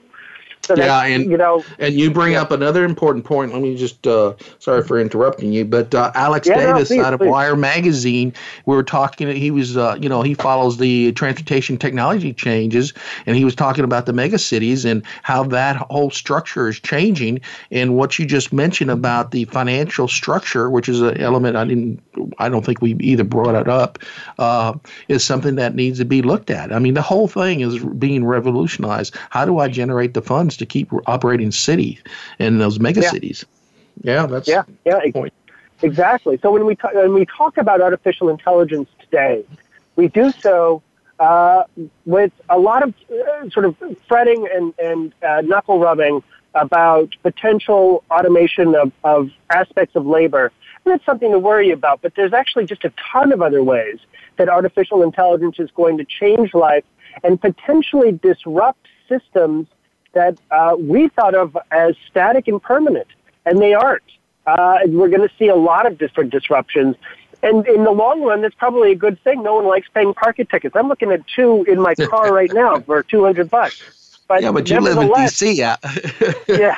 So 0.76 0.84
yeah, 0.84 1.04
and 1.04 1.30
you 1.30 1.38
know, 1.38 1.64
and 1.80 1.94
you 1.96 2.12
bring 2.12 2.34
yeah. 2.34 2.42
up 2.42 2.52
another 2.52 2.86
important 2.86 3.26
point. 3.26 3.52
Let 3.54 3.62
me 3.62 3.76
just 3.76 4.08
uh, 4.08 4.36
sorry 4.60 4.84
for 4.84 5.00
interrupting 5.00 5.52
you, 5.52 5.66
but 5.66 5.94
uh, 5.94 6.12
Alex 6.16 6.48
yeah, 6.48 6.56
Davis 6.56 6.90
no, 6.90 6.96
please, 6.96 7.06
out 7.06 7.14
of 7.14 7.20
please. 7.20 7.30
Wired 7.30 7.60
magazine, 7.60 8.34
we 8.66 8.76
were 8.76 8.84
talking. 8.84 9.28
He 9.36 9.52
was, 9.52 9.76
uh, 9.76 9.98
you 10.00 10.08
know, 10.08 10.22
he 10.22 10.34
follows 10.34 10.78
the 10.78 11.12
transportation 11.14 11.78
technology 11.78 12.34
changes, 12.34 12.94
and 13.26 13.36
he 13.36 13.44
was 13.44 13.56
talking 13.56 13.84
about 13.84 14.06
the 14.06 14.14
mega 14.14 14.38
cities 14.38 14.86
and 14.86 15.04
how 15.24 15.44
that 15.44 15.76
whole 15.76 16.10
structure 16.10 16.68
is 16.68 16.80
changing. 16.80 17.42
And 17.72 17.96
what 17.96 18.18
you 18.18 18.26
just 18.26 18.54
mentioned 18.54 18.92
about 18.92 19.32
the 19.32 19.46
financial 19.46 20.08
structure, 20.08 20.70
which 20.70 20.88
is 20.88 21.02
an 21.02 21.20
element 21.20 21.56
I 21.58 21.66
didn't, 21.66 22.02
I 22.38 22.50
don't 22.50 22.66
think 22.66 22.82
we 22.82 22.96
either 23.00 23.24
brought 23.24 23.56
it 23.56 23.68
up, 23.68 24.00
uh, 24.40 24.74
is 25.08 25.24
something 25.24 25.56
that 25.56 25.76
needs 25.76 26.00
to 26.00 26.06
be 26.06 26.22
looked 26.22 26.50
at. 26.50 26.72
I 26.72 26.80
mean, 26.80 26.94
the 26.94 27.02
whole 27.02 27.28
thing 27.28 27.62
is 27.62 27.84
being 27.84 28.26
revolutionized. 28.26 29.16
How 29.30 29.46
do 29.46 29.60
I 29.60 29.68
generate 29.68 30.14
the 30.14 30.22
funds? 30.22 30.58
To 30.62 30.66
keep 30.66 30.90
operating 31.08 31.52
cities 31.52 32.02
and 32.40 32.62
those 32.62 32.80
mega 32.80 33.02
yeah. 33.02 33.10
cities. 33.10 33.46
Yeah, 34.04 34.26
that's 34.26 34.48
yeah, 34.48 34.64
yeah, 34.86 35.00
point. 35.12 35.34
exactly. 35.82 36.40
So 36.42 36.52
when 36.52 36.66
we 36.66 36.76
talk, 36.76 36.94
when 36.94 37.14
we 37.14 37.26
talk 37.26 37.58
about 37.58 37.82
artificial 37.82 38.30
intelligence 38.30 38.90
today, 39.00 39.44
we 39.96 40.08
do 40.08 40.32
so 40.32 40.82
uh, 41.20 41.64
with 42.06 42.32
a 42.50 42.58
lot 42.58 42.84
of 42.84 42.94
uh, 43.12 43.50
sort 43.50 43.66
of 43.66 43.76
fretting 44.08 44.48
and 44.52 44.74
and 44.80 45.14
uh, 45.24 45.42
knuckle 45.42 45.80
rubbing 45.80 46.24
about 46.56 47.16
potential 47.24 48.04
automation 48.12 48.76
of, 48.76 48.92
of 49.04 49.30
aspects 49.50 49.96
of 49.96 50.06
labor. 50.06 50.52
And 50.84 50.94
that's 50.94 51.06
something 51.06 51.32
to 51.32 51.40
worry 51.40 51.72
about. 51.72 52.02
But 52.02 52.16
there's 52.16 52.34
actually 52.34 52.66
just 52.66 52.84
a 52.84 52.92
ton 53.12 53.32
of 53.32 53.42
other 53.42 53.64
ways 53.64 54.00
that 54.38 54.50
artificial 54.50 55.04
intelligence 55.04 55.60
is 55.60 55.70
going 55.72 55.98
to 55.98 56.06
change 56.06 56.54
life 56.54 56.84
and 57.24 57.40
potentially 57.40 58.12
disrupt 58.12 58.88
systems 59.08 59.68
that 60.14 60.38
uh, 60.52 60.76
we 60.78 61.10
thought 61.10 61.36
of 61.36 61.58
as 61.72 61.96
static 62.10 62.48
and 62.48 62.62
permanent, 62.62 63.08
and 63.46 63.60
they 63.60 63.74
aren't. 63.74 64.04
Uh, 64.46 64.80
we're 64.88 65.10
going 65.10 65.28
to 65.28 65.34
see 65.38 65.48
a 65.48 65.56
lot 65.56 65.86
of 65.86 65.98
different 65.98 66.32
disruptions. 66.32 66.96
And 67.44 67.66
in 67.68 67.84
the 67.84 67.92
long 67.92 68.22
run, 68.22 68.42
that's 68.42 68.56
probably 68.56 68.92
a 68.92 68.96
good 68.96 69.22
thing. 69.24 69.44
No 69.44 69.56
one 69.56 69.66
likes 69.66 69.88
paying 69.94 70.14
parking 70.14 70.46
tickets. 70.46 70.76
I'm 70.76 70.88
looking 70.88 71.12
at 71.12 71.22
two 71.28 71.64
in 71.68 71.82
my 71.82 71.96
car 71.96 72.34
right 72.40 72.52
now 72.54 72.80
for 72.82 73.04
200 73.04 73.50
bucks. 73.50 73.82
But 74.28 74.44
yeah, 74.44 74.52
but 74.52 74.70
you 74.70 74.80
live 74.80 74.98
in 74.98 75.10
DC. 75.10 75.56
Yeah. 75.56 75.76
yeah. 76.48 76.76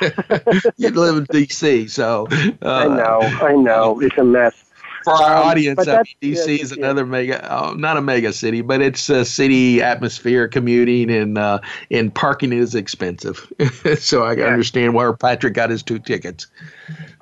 you 0.76 0.90
live 0.90 1.16
in 1.18 1.26
DC, 1.26 1.88
so. 1.88 2.26
Uh, 2.30 2.68
I 2.68 2.86
know, 2.88 3.20
I 3.20 3.52
know. 3.52 4.00
It's 4.00 4.18
a 4.18 4.24
mess 4.24 4.64
for 5.04 5.12
our 5.12 5.36
um, 5.36 5.48
audience, 5.48 5.86
I 5.86 6.02
mean, 6.20 6.34
DC 6.34 6.58
is 6.58 6.72
another 6.72 7.04
mega, 7.04 7.46
oh, 7.52 7.74
not 7.74 7.96
a 7.96 8.00
mega 8.00 8.32
city, 8.32 8.62
but 8.62 8.80
it's 8.80 9.08
a 9.10 9.24
city 9.24 9.82
atmosphere, 9.82 10.48
commuting, 10.48 11.10
and 11.10 11.36
uh, 11.36 11.60
and 11.90 12.12
parking 12.14 12.52
is 12.52 12.74
expensive. 12.74 13.52
so 13.98 14.24
I 14.24 14.34
yeah. 14.34 14.46
understand 14.46 14.94
where 14.94 15.12
Patrick 15.12 15.54
got 15.54 15.70
his 15.70 15.82
two 15.82 15.98
tickets. 15.98 16.46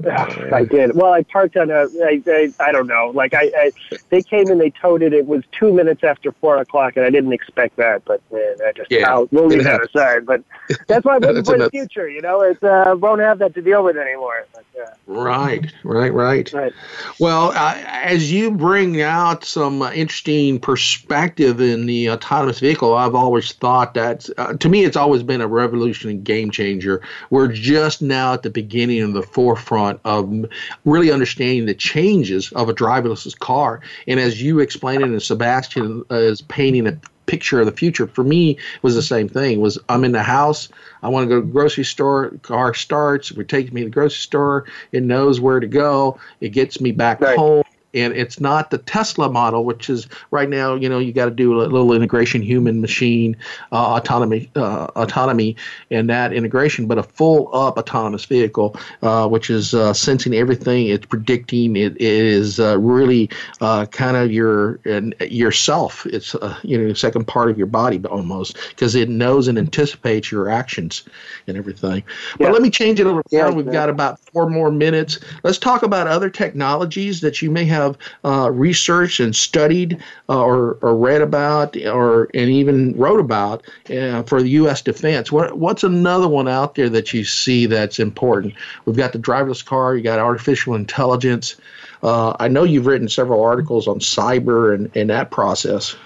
Yeah, 0.02 0.48
I 0.52 0.64
did. 0.64 0.96
Well, 0.96 1.12
I 1.12 1.22
parked 1.22 1.56
on 1.56 1.70
a. 1.70 1.86
I, 2.04 2.22
I, 2.26 2.52
I 2.58 2.72
don't 2.72 2.86
know. 2.86 3.12
Like 3.14 3.34
I, 3.34 3.50
I, 3.56 3.72
they 4.08 4.22
came 4.22 4.48
and 4.48 4.60
they 4.60 4.70
towed 4.70 5.02
it. 5.02 5.12
It 5.12 5.26
was 5.26 5.44
two 5.52 5.72
minutes 5.72 6.02
after 6.02 6.32
four 6.32 6.56
o'clock, 6.56 6.96
and 6.96 7.04
I 7.04 7.10
didn't 7.10 7.32
expect 7.32 7.76
that. 7.76 8.04
But 8.04 8.20
man, 8.32 8.56
I 8.66 8.72
just 8.72 8.90
yeah, 8.90 9.10
I'll, 9.10 9.28
we'll 9.30 9.46
leave 9.46 9.64
that 9.64 9.82
aside. 9.82 10.26
But 10.26 10.42
that's 10.88 11.04
why 11.04 11.16
I'm 11.16 11.20
looking 11.20 11.44
for 11.44 11.58
the 11.58 11.70
future. 11.70 12.08
You 12.08 12.20
know, 12.20 12.40
it 12.40 12.62
uh, 12.62 12.96
won't 12.98 13.20
have 13.20 13.38
that 13.38 13.54
to 13.54 13.62
deal 13.62 13.84
with 13.84 13.96
anymore. 13.96 14.46
But, 14.52 14.64
uh, 14.82 14.90
right, 15.06 15.72
right, 15.84 16.12
right, 16.12 16.52
right. 16.52 16.72
Well, 17.20 17.52
uh, 17.54 17.71
as 17.76 18.32
you 18.32 18.50
bring 18.50 19.00
out 19.02 19.44
some 19.44 19.82
interesting 19.82 20.58
perspective 20.60 21.60
in 21.60 21.86
the 21.86 22.10
autonomous 22.10 22.60
vehicle, 22.60 22.94
I've 22.94 23.14
always 23.14 23.52
thought 23.52 23.94
that 23.94 24.28
uh, 24.38 24.54
to 24.54 24.68
me, 24.68 24.84
it's 24.84 24.96
always 24.96 25.22
been 25.22 25.40
a 25.40 25.46
revolution 25.46 26.10
and 26.10 26.24
game 26.24 26.50
changer. 26.50 27.02
We're 27.30 27.48
just 27.48 28.02
now 28.02 28.34
at 28.34 28.42
the 28.42 28.50
beginning 28.50 29.02
of 29.02 29.12
the 29.12 29.22
forefront 29.22 30.00
of 30.04 30.46
really 30.84 31.10
understanding 31.10 31.66
the 31.66 31.74
changes 31.74 32.52
of 32.52 32.68
a 32.68 32.74
driverless 32.74 33.38
car. 33.38 33.80
And 34.06 34.18
as 34.20 34.42
you 34.42 34.60
explained 34.60 35.02
it, 35.02 35.08
and 35.08 35.22
Sebastian 35.22 36.04
uh, 36.10 36.14
is 36.14 36.42
painting 36.42 36.86
a 36.86 36.98
picture 37.26 37.60
of 37.60 37.66
the 37.66 37.72
future 37.72 38.06
for 38.06 38.24
me 38.24 38.58
was 38.82 38.94
the 38.94 39.02
same 39.02 39.28
thing 39.28 39.60
was 39.60 39.78
i'm 39.88 40.04
in 40.04 40.12
the 40.12 40.22
house 40.22 40.68
i 41.02 41.08
want 41.08 41.24
to 41.24 41.28
go 41.28 41.40
to 41.40 41.46
the 41.46 41.52
grocery 41.52 41.84
store 41.84 42.30
car 42.42 42.74
starts 42.74 43.30
it 43.30 43.48
takes 43.48 43.72
me 43.72 43.82
to 43.82 43.86
the 43.86 43.90
grocery 43.90 44.18
store 44.18 44.64
it 44.90 45.02
knows 45.02 45.40
where 45.40 45.60
to 45.60 45.66
go 45.66 46.18
it 46.40 46.50
gets 46.50 46.80
me 46.80 46.90
back 46.90 47.20
right. 47.20 47.38
home 47.38 47.61
and 47.94 48.14
it's 48.14 48.40
not 48.40 48.70
the 48.70 48.78
Tesla 48.78 49.30
model, 49.30 49.64
which 49.64 49.90
is 49.90 50.06
right 50.30 50.48
now, 50.48 50.74
you 50.74 50.88
know, 50.88 50.98
you 50.98 51.12
got 51.12 51.26
to 51.26 51.30
do 51.30 51.60
a 51.60 51.64
little 51.64 51.92
integration, 51.92 52.42
human 52.42 52.80
machine 52.80 53.36
uh, 53.70 53.96
autonomy, 53.96 54.50
uh, 54.56 54.86
autonomy, 54.96 55.56
and 55.90 56.08
that 56.08 56.32
integration, 56.32 56.86
but 56.86 56.98
a 56.98 57.02
full 57.02 57.54
up 57.54 57.76
autonomous 57.76 58.24
vehicle, 58.24 58.76
uh, 59.02 59.28
which 59.28 59.50
is 59.50 59.74
uh, 59.74 59.92
sensing 59.92 60.34
everything, 60.34 60.86
it's 60.86 61.06
predicting, 61.06 61.76
it, 61.76 61.94
it 61.96 62.00
is 62.00 62.58
uh, 62.58 62.78
really 62.78 63.28
uh, 63.60 63.86
kind 63.86 64.16
of 64.16 64.32
your 64.32 64.80
yourself. 65.20 66.06
It's 66.06 66.34
you 66.62 66.78
know, 66.78 66.88
the 66.88 66.94
second 66.94 67.26
part 67.26 67.50
of 67.50 67.58
your 67.58 67.66
body 67.66 68.02
almost 68.06 68.56
because 68.70 68.94
it 68.94 69.08
knows 69.08 69.48
and 69.48 69.58
anticipates 69.58 70.30
your 70.30 70.48
actions 70.48 71.04
and 71.46 71.56
everything. 71.56 72.02
Yeah. 72.38 72.46
But 72.46 72.52
let 72.52 72.62
me 72.62 72.70
change 72.70 73.00
it 73.00 73.06
over. 73.06 73.22
Yeah, 73.30 73.50
We've 73.50 73.70
got 73.70 73.88
about 73.88 74.18
four 74.20 74.48
more 74.48 74.70
minutes. 74.70 75.18
Let's 75.42 75.58
talk 75.58 75.82
about 75.82 76.06
other 76.06 76.30
technologies 76.30 77.20
that 77.20 77.42
you 77.42 77.50
may 77.50 77.64
have 77.64 77.81
have 77.82 77.98
uh, 78.24 78.50
researched 78.50 79.20
and 79.20 79.34
studied 79.34 80.02
uh, 80.28 80.42
or, 80.42 80.78
or 80.82 80.96
read 80.96 81.22
about 81.22 81.76
or 81.76 82.28
and 82.34 82.50
even 82.50 82.96
wrote 82.96 83.20
about 83.20 83.62
uh, 83.90 84.22
for 84.24 84.42
the 84.42 84.50
U.S. 84.50 84.82
defense? 84.82 85.30
What, 85.30 85.58
what's 85.58 85.84
another 85.84 86.28
one 86.28 86.48
out 86.48 86.74
there 86.74 86.88
that 86.88 87.12
you 87.12 87.24
see 87.24 87.66
that's 87.66 87.98
important? 87.98 88.54
We've 88.84 88.96
got 88.96 89.12
the 89.12 89.18
driverless 89.18 89.64
car. 89.64 89.96
You 89.96 90.02
got 90.02 90.18
artificial 90.18 90.74
intelligence. 90.74 91.56
Uh, 92.02 92.34
I 92.40 92.48
know 92.48 92.64
you've 92.64 92.86
written 92.86 93.08
several 93.08 93.42
articles 93.42 93.86
on 93.86 94.00
cyber 94.00 94.74
and, 94.74 94.90
and 94.96 95.10
that 95.10 95.30
process. 95.30 95.96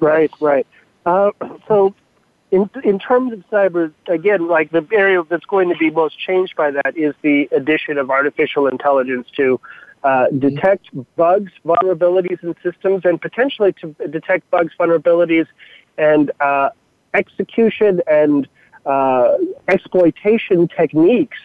Right, 0.00 0.30
right. 0.40 0.66
Uh, 1.06 1.30
so 1.66 1.94
in 2.50 2.68
in 2.84 2.98
terms 2.98 3.32
of 3.32 3.44
cyber, 3.50 3.92
again, 4.06 4.48
like 4.48 4.70
the 4.70 4.86
area 4.92 5.22
that's 5.28 5.44
going 5.44 5.68
to 5.68 5.76
be 5.76 5.90
most 5.90 6.18
changed 6.18 6.56
by 6.56 6.70
that 6.70 6.96
is 6.96 7.14
the 7.22 7.48
addition 7.52 7.98
of 7.98 8.10
artificial 8.10 8.66
intelligence 8.66 9.28
to 9.36 9.60
uh, 10.02 10.28
detect 10.38 10.86
bugs, 11.16 11.52
vulnerabilities 11.64 12.42
in 12.42 12.54
systems, 12.62 13.02
and 13.04 13.20
potentially 13.20 13.72
to 13.74 13.94
detect 14.08 14.50
bugs, 14.50 14.72
vulnerabilities, 14.78 15.46
and 15.98 16.30
uh, 16.40 16.70
execution 17.14 18.00
and 18.06 18.48
uh, 18.86 19.36
exploitation 19.68 20.68
techniques 20.68 21.38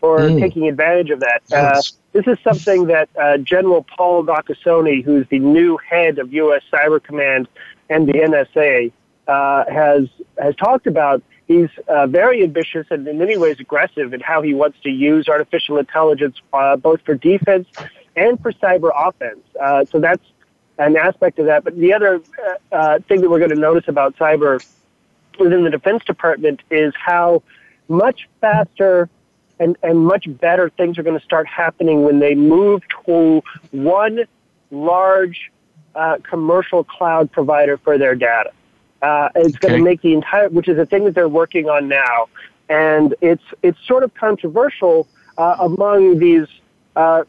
for 0.00 0.20
Mm. 0.20 0.38
taking 0.40 0.68
advantage 0.68 1.10
of 1.10 1.20
that. 1.20 1.42
Yes. 1.50 1.92
Uh, 1.92 1.96
this 2.12 2.26
is 2.26 2.38
something 2.44 2.86
that 2.86 3.08
uh, 3.20 3.36
General 3.38 3.84
Paul 3.96 4.24
Nakasone, 4.24 5.04
who's 5.04 5.26
the 5.28 5.38
new 5.40 5.76
head 5.78 6.18
of 6.18 6.32
U.S. 6.32 6.62
Cyber 6.72 7.02
Command 7.02 7.48
and 7.90 8.06
the 8.08 8.12
NSA, 8.12 8.92
uh, 9.26 9.64
has 9.70 10.08
has 10.40 10.54
talked 10.56 10.86
about. 10.86 11.22
He's 11.48 11.70
uh, 11.88 12.06
very 12.06 12.42
ambitious 12.42 12.86
and 12.90 13.08
in 13.08 13.18
many 13.18 13.38
ways 13.38 13.58
aggressive 13.58 14.12
in 14.12 14.20
how 14.20 14.42
he 14.42 14.52
wants 14.54 14.78
to 14.82 14.90
use 14.90 15.28
artificial 15.28 15.78
intelligence 15.78 16.36
uh, 16.52 16.76
both 16.76 17.00
for 17.02 17.14
defense 17.14 17.66
and 18.18 18.40
for 18.40 18.52
cyber 18.52 18.90
offense. 18.94 19.44
Uh, 19.60 19.84
so 19.84 20.00
that's 20.00 20.24
an 20.78 20.96
aspect 20.96 21.38
of 21.38 21.46
that. 21.46 21.64
But 21.64 21.76
the 21.76 21.92
other 21.92 22.20
uh, 22.44 22.74
uh, 22.74 22.98
thing 23.00 23.20
that 23.20 23.30
we're 23.30 23.38
going 23.38 23.50
to 23.50 23.56
notice 23.56 23.88
about 23.88 24.16
cyber 24.16 24.64
within 25.38 25.64
the 25.64 25.70
Defense 25.70 26.04
Department 26.04 26.60
is 26.70 26.92
how 26.96 27.42
much 27.88 28.28
faster 28.40 29.08
and, 29.60 29.76
and 29.82 29.98
much 29.98 30.26
better 30.40 30.70
things 30.70 30.98
are 30.98 31.02
going 31.02 31.18
to 31.18 31.24
start 31.24 31.46
happening 31.46 32.02
when 32.02 32.18
they 32.18 32.34
move 32.34 32.82
to 33.06 33.42
one 33.70 34.24
large 34.70 35.50
uh, 35.94 36.18
commercial 36.22 36.84
cloud 36.84 37.30
provider 37.32 37.76
for 37.78 37.98
their 37.98 38.14
data. 38.14 38.52
Uh, 39.02 39.28
it's 39.36 39.56
going 39.58 39.74
to 39.74 39.82
make 39.82 40.02
the 40.02 40.12
entire, 40.12 40.48
which 40.48 40.68
is 40.68 40.78
a 40.78 40.86
thing 40.86 41.04
that 41.04 41.14
they're 41.14 41.28
working 41.28 41.68
on 41.68 41.88
now, 41.88 42.28
and 42.68 43.14
it's 43.20 43.42
it's 43.62 43.78
sort 43.86 44.02
of 44.02 44.12
controversial 44.14 45.06
uh, 45.38 45.56
among 45.60 46.18
these 46.18 46.46
uh, 46.96 47.22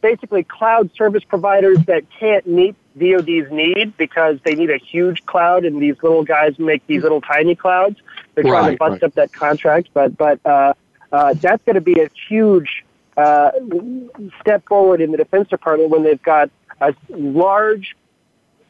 basically 0.00 0.44
cloud 0.44 0.90
service 0.96 1.24
providers 1.24 1.78
that 1.86 2.04
can't 2.18 2.46
meet 2.46 2.74
DoD's 2.98 3.50
need 3.50 3.96
because 3.96 4.38
they 4.44 4.54
need 4.54 4.70
a 4.70 4.78
huge 4.78 5.24
cloud, 5.26 5.64
and 5.64 5.80
these 5.80 5.96
little 6.02 6.24
guys 6.24 6.58
make 6.58 6.86
these 6.86 7.02
little 7.02 7.20
tiny 7.20 7.54
clouds. 7.54 8.00
They're 8.34 8.44
trying 8.44 8.72
to 8.72 8.76
bust 8.78 8.92
right. 8.92 9.02
up 9.02 9.14
that 9.14 9.32
contract, 9.32 9.90
but 9.92 10.16
but 10.16 10.40
uh, 10.46 10.74
uh, 11.12 11.34
that's 11.34 11.62
going 11.64 11.74
to 11.74 11.80
be 11.80 12.00
a 12.00 12.08
huge 12.28 12.84
uh, 13.16 13.50
step 14.40 14.66
forward 14.66 15.00
in 15.00 15.10
the 15.10 15.18
Defense 15.18 15.48
Department 15.48 15.90
when 15.90 16.02
they've 16.02 16.22
got 16.22 16.50
a 16.80 16.94
large 17.10 17.96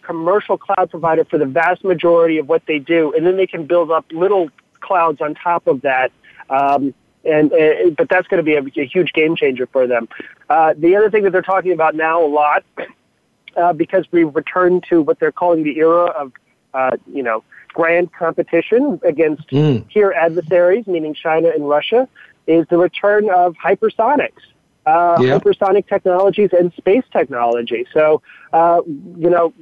commercial 0.03 0.57
cloud 0.57 0.91
provider 0.91 1.25
for 1.25 1.39
the 1.39 1.47
vast 1.47 1.83
majority 1.85 2.39
of 2.39 2.49
what 2.49 2.65
they 2.67 2.79
do, 2.79 3.13
and 3.15 3.27
then 3.27 3.37
they 3.37 3.47
can 3.47 3.67
build 3.67 3.91
up 3.91 4.07
little 4.13 4.49
clouds 4.81 5.21
on 5.21 5.35
top 5.35 5.67
of 5.67 5.83
that. 5.83 6.13
Um, 6.49 6.95
and, 7.25 7.53
uh, 7.53 7.91
but 7.97 8.09
that's 8.09 8.29
going 8.29 8.39
to 8.39 8.45
be 8.45 8.55
a, 8.55 8.83
a 8.83 8.87
huge 8.87 9.13
game 9.13 9.35
changer 9.35 9.67
for 9.67 9.87
them. 9.87 10.09
Uh, 10.49 10.75
the 10.77 10.97
other 10.97 11.11
thing 11.11 11.25
that 11.25 11.31
they're 11.33 11.43
talking 11.43 11.73
about 11.73 11.95
now 11.95 12.25
a 12.25 12.27
lot, 12.27 12.65
uh, 13.57 13.73
because 13.73 14.05
we've 14.13 14.35
returned 14.35 14.85
to 14.89 15.03
what 15.03 15.19
they're 15.19 15.33
calling 15.33 15.63
the 15.63 15.77
era 15.79 16.05
of, 16.07 16.33
uh, 16.75 16.97
you 17.13 17.23
know, 17.23 17.43
grand 17.73 18.13
competition 18.13 19.01
against 19.05 19.49
Mm. 19.51 19.87
peer 19.89 20.13
adversaries, 20.13 20.87
meaning 20.87 21.15
China 21.15 21.49
and 21.49 21.69
Russia, 21.69 22.09
is 22.47 22.67
the 22.69 22.79
return 22.79 23.29
of 23.31 23.55
hypersonics, 23.57 24.43
uh, 24.87 25.19
Yeah. 25.21 25.39
hypersonic 25.39 25.87
technologies 25.89 26.51
and 26.53 26.73
space 26.75 27.05
technology. 27.13 27.87
So, 27.93 28.23
uh, 28.53 28.81
you 28.87 29.31
know, 29.31 29.53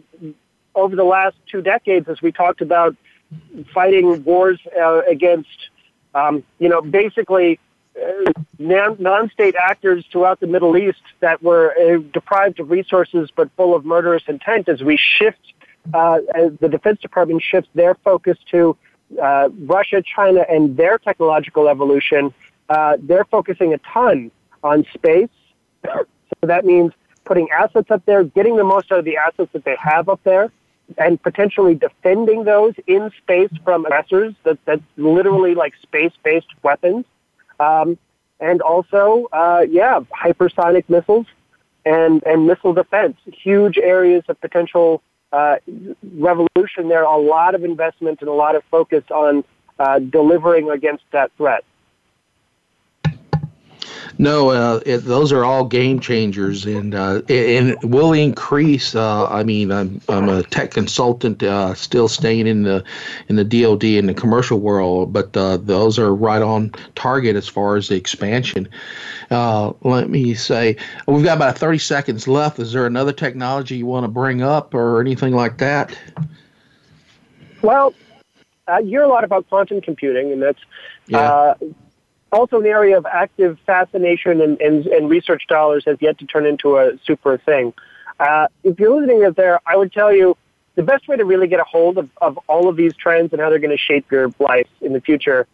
over 0.74 0.94
the 0.96 1.04
last 1.04 1.36
two 1.50 1.62
decades, 1.62 2.08
as 2.08 2.20
we 2.20 2.30
talked 2.30 2.60
about 2.60 2.94
fighting 3.72 4.22
wars 4.24 4.60
uh, 4.78 5.02
against, 5.08 5.70
um, 6.14 6.44
you 6.58 6.68
know, 6.68 6.82
basically 6.82 7.58
non-state 8.58 9.54
actors 9.56 10.04
throughout 10.10 10.40
the 10.40 10.46
Middle 10.46 10.76
East 10.76 11.02
that 11.20 11.42
were 11.42 11.74
uh, 11.76 11.98
deprived 12.12 12.60
of 12.60 12.70
resources 12.70 13.30
but 13.34 13.50
full 13.56 13.74
of 13.74 13.84
murderous 13.84 14.22
intent, 14.26 14.68
as 14.68 14.82
we 14.82 14.96
shift, 14.96 15.52
uh, 15.92 16.20
as 16.34 16.52
the 16.60 16.68
Defense 16.68 17.00
Department 17.00 17.42
shifts 17.42 17.70
their 17.74 17.94
focus 17.96 18.38
to 18.50 18.76
uh, 19.22 19.48
Russia, 19.60 20.02
China, 20.02 20.44
and 20.48 20.76
their 20.76 20.98
technological 20.98 21.68
evolution, 21.68 22.32
uh, 22.68 22.96
they're 23.00 23.26
focusing 23.26 23.74
a 23.74 23.78
ton 23.78 24.30
on 24.62 24.84
space. 24.94 25.28
so 25.84 26.06
that 26.42 26.64
means 26.64 26.92
putting 27.24 27.48
assets 27.50 27.90
up 27.90 28.04
there, 28.06 28.24
getting 28.24 28.56
the 28.56 28.64
most 28.64 28.90
out 28.92 28.98
of 28.98 29.04
the 29.04 29.16
assets 29.16 29.50
that 29.52 29.64
they 29.64 29.76
have 29.76 30.08
up 30.08 30.20
there, 30.24 30.50
and 30.98 31.22
potentially 31.22 31.74
defending 31.74 32.44
those 32.44 32.74
in 32.86 33.10
space 33.18 33.50
from 33.62 33.84
aggressors. 33.84 34.34
That, 34.44 34.58
that's 34.64 34.82
literally 34.96 35.54
like 35.54 35.74
space-based 35.82 36.48
weapons. 36.62 37.04
Um, 37.60 37.98
and 38.40 38.60
also, 38.60 39.28
uh, 39.32 39.64
yeah, 39.68 40.00
hypersonic 40.12 40.88
missiles 40.88 41.26
and, 41.84 42.22
and 42.24 42.46
missile 42.46 42.72
defense. 42.72 43.16
Huge 43.26 43.78
areas 43.78 44.24
of 44.28 44.40
potential 44.40 45.02
uh, 45.32 45.56
revolution 46.02 46.88
there. 46.88 47.04
A 47.04 47.16
lot 47.16 47.54
of 47.54 47.64
investment 47.64 48.20
and 48.20 48.28
a 48.28 48.32
lot 48.32 48.56
of 48.56 48.64
focus 48.70 49.04
on 49.10 49.44
uh, 49.78 49.98
delivering 49.98 50.70
against 50.70 51.04
that 51.12 51.30
threat. 51.36 51.64
No, 54.18 54.50
uh, 54.50 54.80
it, 54.86 54.98
those 54.98 55.32
are 55.32 55.44
all 55.44 55.64
game 55.64 55.98
changers, 55.98 56.64
and 56.66 56.94
uh, 56.94 57.22
and 57.28 57.76
will 57.82 58.12
increase. 58.12 58.94
Uh, 58.94 59.26
I 59.26 59.42
mean, 59.42 59.72
I'm 59.72 60.00
I'm 60.08 60.28
a 60.28 60.44
tech 60.44 60.70
consultant, 60.70 61.42
uh, 61.42 61.74
still 61.74 62.06
staying 62.06 62.46
in 62.46 62.62
the 62.62 62.84
in 63.28 63.36
the 63.36 63.44
DoD 63.44 63.84
in 63.84 64.06
the 64.06 64.14
commercial 64.14 64.60
world, 64.60 65.12
but 65.12 65.36
uh, 65.36 65.56
those 65.56 65.98
are 65.98 66.14
right 66.14 66.42
on 66.42 66.70
target 66.94 67.34
as 67.34 67.48
far 67.48 67.76
as 67.76 67.88
the 67.88 67.96
expansion. 67.96 68.68
Uh, 69.30 69.72
let 69.82 70.08
me 70.08 70.34
say, 70.34 70.76
we've 71.08 71.24
got 71.24 71.36
about 71.36 71.58
30 71.58 71.78
seconds 71.78 72.28
left. 72.28 72.58
Is 72.60 72.72
there 72.72 72.86
another 72.86 73.12
technology 73.12 73.76
you 73.76 73.86
want 73.86 74.04
to 74.04 74.08
bring 74.08 74.42
up 74.42 74.74
or 74.74 75.00
anything 75.00 75.34
like 75.34 75.58
that? 75.58 75.98
Well, 77.62 77.94
uh, 78.68 78.78
you 78.78 78.90
hear 78.90 79.02
a 79.02 79.08
lot 79.08 79.24
about 79.24 79.48
quantum 79.48 79.80
computing, 79.80 80.30
and 80.30 80.40
that's 80.40 80.60
Yeah. 81.08 81.54
Also 82.34 82.60
an 82.60 82.66
area 82.66 82.98
of 82.98 83.06
active 83.06 83.58
fascination 83.64 84.40
and, 84.40 84.60
and, 84.60 84.86
and 84.86 85.08
research 85.08 85.44
dollars 85.48 85.84
has 85.86 85.96
yet 86.00 86.18
to 86.18 86.26
turn 86.26 86.44
into 86.46 86.76
a 86.78 86.92
super 87.06 87.38
thing. 87.38 87.72
Uh, 88.18 88.46
if 88.62 88.78
you're 88.78 88.94
listening 89.00 89.24
out 89.24 89.36
there, 89.36 89.60
I 89.66 89.76
would 89.76 89.92
tell 89.92 90.12
you 90.12 90.36
the 90.74 90.82
best 90.82 91.06
way 91.08 91.16
to 91.16 91.24
really 91.24 91.46
get 91.46 91.60
a 91.60 91.64
hold 91.64 91.98
of, 91.98 92.10
of 92.20 92.38
all 92.48 92.68
of 92.68 92.76
these 92.76 92.94
trends 92.94 93.32
and 93.32 93.40
how 93.40 93.48
they're 93.50 93.58
going 93.58 93.76
to 93.76 93.84
shape 93.90 94.10
your 94.10 94.32
life 94.38 94.68
in 94.80 94.92
the 94.92 95.00
future, 95.00 95.46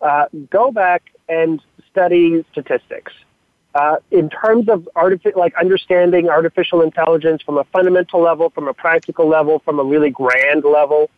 uh, 0.00 0.26
go 0.50 0.70
back 0.70 1.02
and 1.28 1.60
study 1.90 2.44
statistics. 2.52 3.12
Uh, 3.74 3.96
in 4.10 4.30
terms 4.30 4.68
of 4.68 4.88
artific- 4.96 5.36
like 5.36 5.54
understanding 5.56 6.28
artificial 6.28 6.82
intelligence 6.82 7.42
from 7.42 7.58
a 7.58 7.64
fundamental 7.64 8.20
level, 8.20 8.50
from 8.50 8.66
a 8.66 8.74
practical 8.74 9.28
level, 9.28 9.58
from 9.60 9.78
a 9.78 9.84
really 9.84 10.10
grand 10.10 10.64
level, 10.64 11.10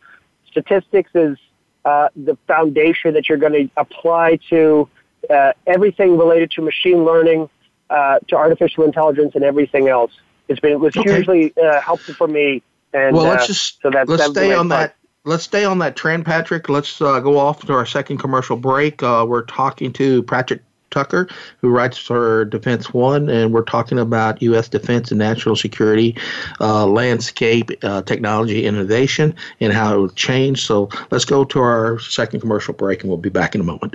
statistics 0.50 1.10
is 1.14 1.38
uh, 1.84 2.08
the 2.16 2.36
foundation 2.46 3.14
that 3.14 3.28
you're 3.28 3.38
going 3.38 3.52
to 3.52 3.70
apply 3.76 4.38
to 4.48 4.88
uh, 5.28 5.52
everything 5.66 6.16
related 6.16 6.50
to 6.52 6.62
machine 6.62 7.04
learning, 7.04 7.48
uh, 7.90 8.18
to 8.28 8.36
artificial 8.36 8.84
intelligence, 8.84 9.32
and 9.34 9.44
everything 9.44 9.88
else. 9.88 10.12
It's 10.48 10.60
been 10.60 10.72
it 10.72 10.80
was 10.80 10.96
Okay. 10.96 11.16
hugely 11.16 11.52
uh, 11.62 11.80
helpful 11.80 12.14
for 12.14 12.26
me. 12.28 12.62
And 12.92 13.14
well, 13.14 13.26
uh, 13.26 13.30
let's 13.30 13.46
just 13.46 13.80
so 13.82 13.90
that's 13.90 14.08
let's 14.08 14.26
stay 14.30 14.54
on 14.54 14.68
part. 14.68 14.90
that. 14.90 14.96
Let's 15.24 15.44
stay 15.44 15.64
on 15.66 15.78
that 15.80 15.96
trend, 15.96 16.24
Patrick. 16.24 16.68
Let's 16.70 17.00
uh, 17.02 17.20
go 17.20 17.38
off 17.38 17.66
to 17.66 17.74
our 17.74 17.84
second 17.84 18.18
commercial 18.18 18.56
break. 18.56 19.02
Uh, 19.02 19.26
we're 19.28 19.44
talking 19.44 19.92
to 19.92 20.22
Patrick 20.22 20.62
Tucker, 20.90 21.28
who 21.58 21.68
writes 21.68 21.98
for 21.98 22.46
Defense 22.46 22.92
One, 22.92 23.28
and 23.28 23.52
we're 23.52 23.62
talking 23.62 23.98
about 23.98 24.42
U.S. 24.42 24.68
defense 24.68 25.10
and 25.10 25.18
national 25.18 25.56
security 25.56 26.16
uh, 26.60 26.86
landscape, 26.86 27.70
uh, 27.82 28.02
technology, 28.02 28.64
innovation, 28.64 29.34
and 29.60 29.72
how 29.72 29.94
it 29.94 29.98
will 29.98 30.08
change. 30.10 30.64
So 30.66 30.88
let's 31.10 31.24
go 31.24 31.44
to 31.44 31.60
our 31.60 31.98
second 31.98 32.40
commercial 32.40 32.74
break, 32.74 33.02
and 33.02 33.08
we'll 33.10 33.18
be 33.18 33.28
back 33.28 33.54
in 33.54 33.60
a 33.60 33.64
moment. 33.64 33.94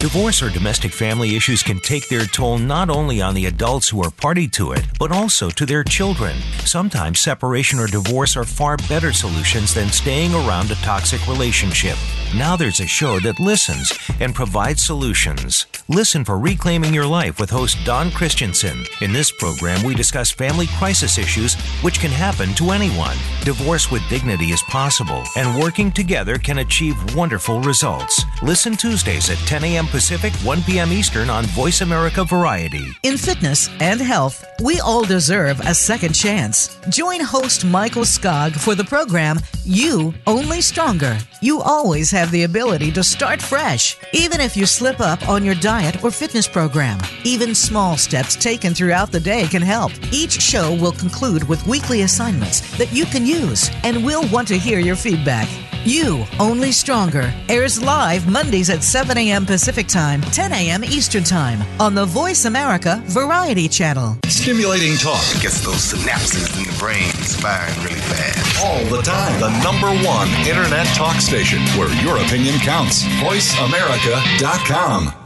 Divorce 0.00 0.42
or 0.42 0.48
domestic 0.48 0.92
family 0.92 1.36
issues 1.36 1.62
can 1.62 1.78
take 1.78 2.08
their 2.08 2.24
toll 2.24 2.56
not 2.56 2.88
only 2.88 3.20
on 3.20 3.34
the 3.34 3.44
adults 3.44 3.86
who 3.86 4.02
are 4.02 4.10
party 4.10 4.48
to 4.48 4.72
it, 4.72 4.82
but 4.98 5.12
also 5.12 5.50
to 5.50 5.66
their 5.66 5.84
children. 5.84 6.34
Sometimes 6.64 7.20
separation 7.20 7.78
or 7.78 7.86
divorce 7.86 8.34
are 8.34 8.46
far 8.46 8.78
better 8.88 9.12
solutions 9.12 9.74
than 9.74 9.90
staying 9.90 10.32
around 10.32 10.70
a 10.70 10.74
toxic 10.76 11.20
relationship. 11.28 11.98
Now 12.34 12.56
there's 12.56 12.80
a 12.80 12.86
show 12.86 13.20
that 13.20 13.40
listens 13.40 13.92
and 14.20 14.34
provides 14.34 14.80
solutions. 14.80 15.66
Listen 15.88 16.24
for 16.24 16.38
Reclaiming 16.38 16.94
Your 16.94 17.06
Life 17.06 17.38
with 17.38 17.50
host 17.50 17.76
Don 17.84 18.10
Christensen. 18.10 18.86
In 19.02 19.12
this 19.12 19.30
program, 19.30 19.82
we 19.82 19.94
discuss 19.94 20.30
family 20.30 20.68
crisis 20.78 21.18
issues 21.18 21.54
which 21.82 22.00
can 22.00 22.10
happen 22.10 22.54
to 22.54 22.70
anyone. 22.70 23.16
Divorce 23.44 23.90
with 23.90 24.08
dignity 24.08 24.46
is 24.46 24.62
possible, 24.62 25.24
and 25.36 25.60
working 25.60 25.92
together 25.92 26.38
can 26.38 26.58
achieve 26.58 27.14
wonderful 27.14 27.60
results. 27.60 28.22
Listen 28.42 28.76
Tuesdays 28.76 29.28
at 29.28 29.38
10 29.38 29.64
a.m. 29.64 29.88
Pacific, 29.90 30.32
1 30.44 30.62
p.m. 30.62 30.92
Eastern 30.92 31.28
on 31.28 31.44
Voice 31.46 31.80
America 31.80 32.24
Variety. 32.24 32.86
In 33.02 33.16
fitness 33.16 33.68
and 33.80 34.00
health, 34.00 34.44
we 34.62 34.80
all 34.80 35.04
deserve 35.04 35.60
a 35.60 35.74
second 35.74 36.14
chance. 36.14 36.78
Join 36.88 37.20
host 37.20 37.64
Michael 37.64 38.04
Skog 38.04 38.52
for 38.54 38.74
the 38.74 38.84
program 38.84 39.40
You 39.64 40.14
Only 40.26 40.60
Stronger. 40.60 41.18
You 41.42 41.60
always 41.60 42.10
have 42.12 42.30
the 42.30 42.44
ability 42.44 42.92
to 42.92 43.02
start 43.02 43.42
fresh, 43.42 43.96
even 44.12 44.40
if 44.40 44.56
you 44.56 44.64
slip 44.64 45.00
up 45.00 45.28
on 45.28 45.44
your 45.44 45.56
diet 45.56 46.02
or 46.04 46.10
fitness 46.10 46.46
program. 46.46 46.98
Even 47.24 47.54
small 47.54 47.96
steps 47.96 48.36
taken 48.36 48.74
throughout 48.74 49.10
the 49.10 49.20
day 49.20 49.46
can 49.48 49.62
help. 49.62 49.92
Each 50.12 50.40
show 50.40 50.74
will 50.74 50.92
conclude 50.92 51.48
with 51.48 51.66
weekly 51.66 52.02
assignments 52.02 52.60
that 52.78 52.92
you 52.92 53.04
can 53.06 53.26
use, 53.26 53.70
and 53.82 54.04
we'll 54.04 54.28
want 54.28 54.46
to 54.48 54.58
hear 54.58 54.78
your 54.78 54.96
feedback. 54.96 55.48
You 55.84 56.24
Only 56.38 56.70
Stronger 56.72 57.32
airs 57.48 57.80
live 57.82 58.28
Mondays 58.28 58.68
at 58.68 58.84
7 58.84 59.16
a.m. 59.16 59.46
Pacific 59.46 59.86
Time, 59.86 60.20
10 60.20 60.52
a.m. 60.52 60.84
Eastern 60.84 61.24
Time 61.24 61.62
on 61.80 61.94
the 61.94 62.04
Voice 62.04 62.44
America 62.44 63.02
Variety 63.06 63.66
Channel. 63.68 64.18
Stimulating 64.26 64.96
talk 64.96 65.22
gets 65.40 65.64
those 65.64 65.92
synapses 65.92 66.54
in 66.58 66.64
the 66.70 66.76
brain 66.78 67.10
firing 67.40 67.74
really 67.84 68.00
fast. 68.00 68.64
All 68.64 68.84
the 68.94 69.00
time. 69.02 69.40
The 69.40 69.50
number 69.62 69.88
one 70.06 70.28
internet 70.46 70.86
talk 70.94 71.16
station 71.20 71.60
where 71.78 71.90
your 72.02 72.18
opinion 72.18 72.58
counts. 72.58 73.04
VoiceAmerica.com. 73.04 75.19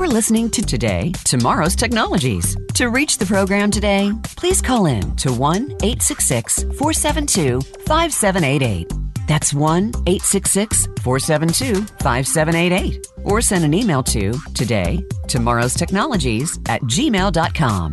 You 0.00 0.06
are 0.06 0.08
listening 0.08 0.48
to 0.52 0.62
Today, 0.62 1.12
Tomorrow's 1.24 1.76
Technologies. 1.76 2.56
To 2.72 2.88
reach 2.88 3.18
the 3.18 3.26
program 3.26 3.70
today, 3.70 4.10
please 4.34 4.62
call 4.62 4.86
in 4.86 5.14
to 5.16 5.30
1 5.30 5.72
866 5.82 6.62
472 6.62 7.60
5788. 7.84 8.90
That's 9.28 9.52
1 9.52 9.88
866 10.06 10.86
472 11.02 11.82
5788. 12.02 13.06
Or 13.24 13.42
send 13.42 13.62
an 13.62 13.74
email 13.74 14.02
to 14.04 14.32
today, 14.54 15.04
tomorrow's 15.28 15.74
technologies 15.74 16.58
at 16.70 16.80
gmail.com. 16.84 17.92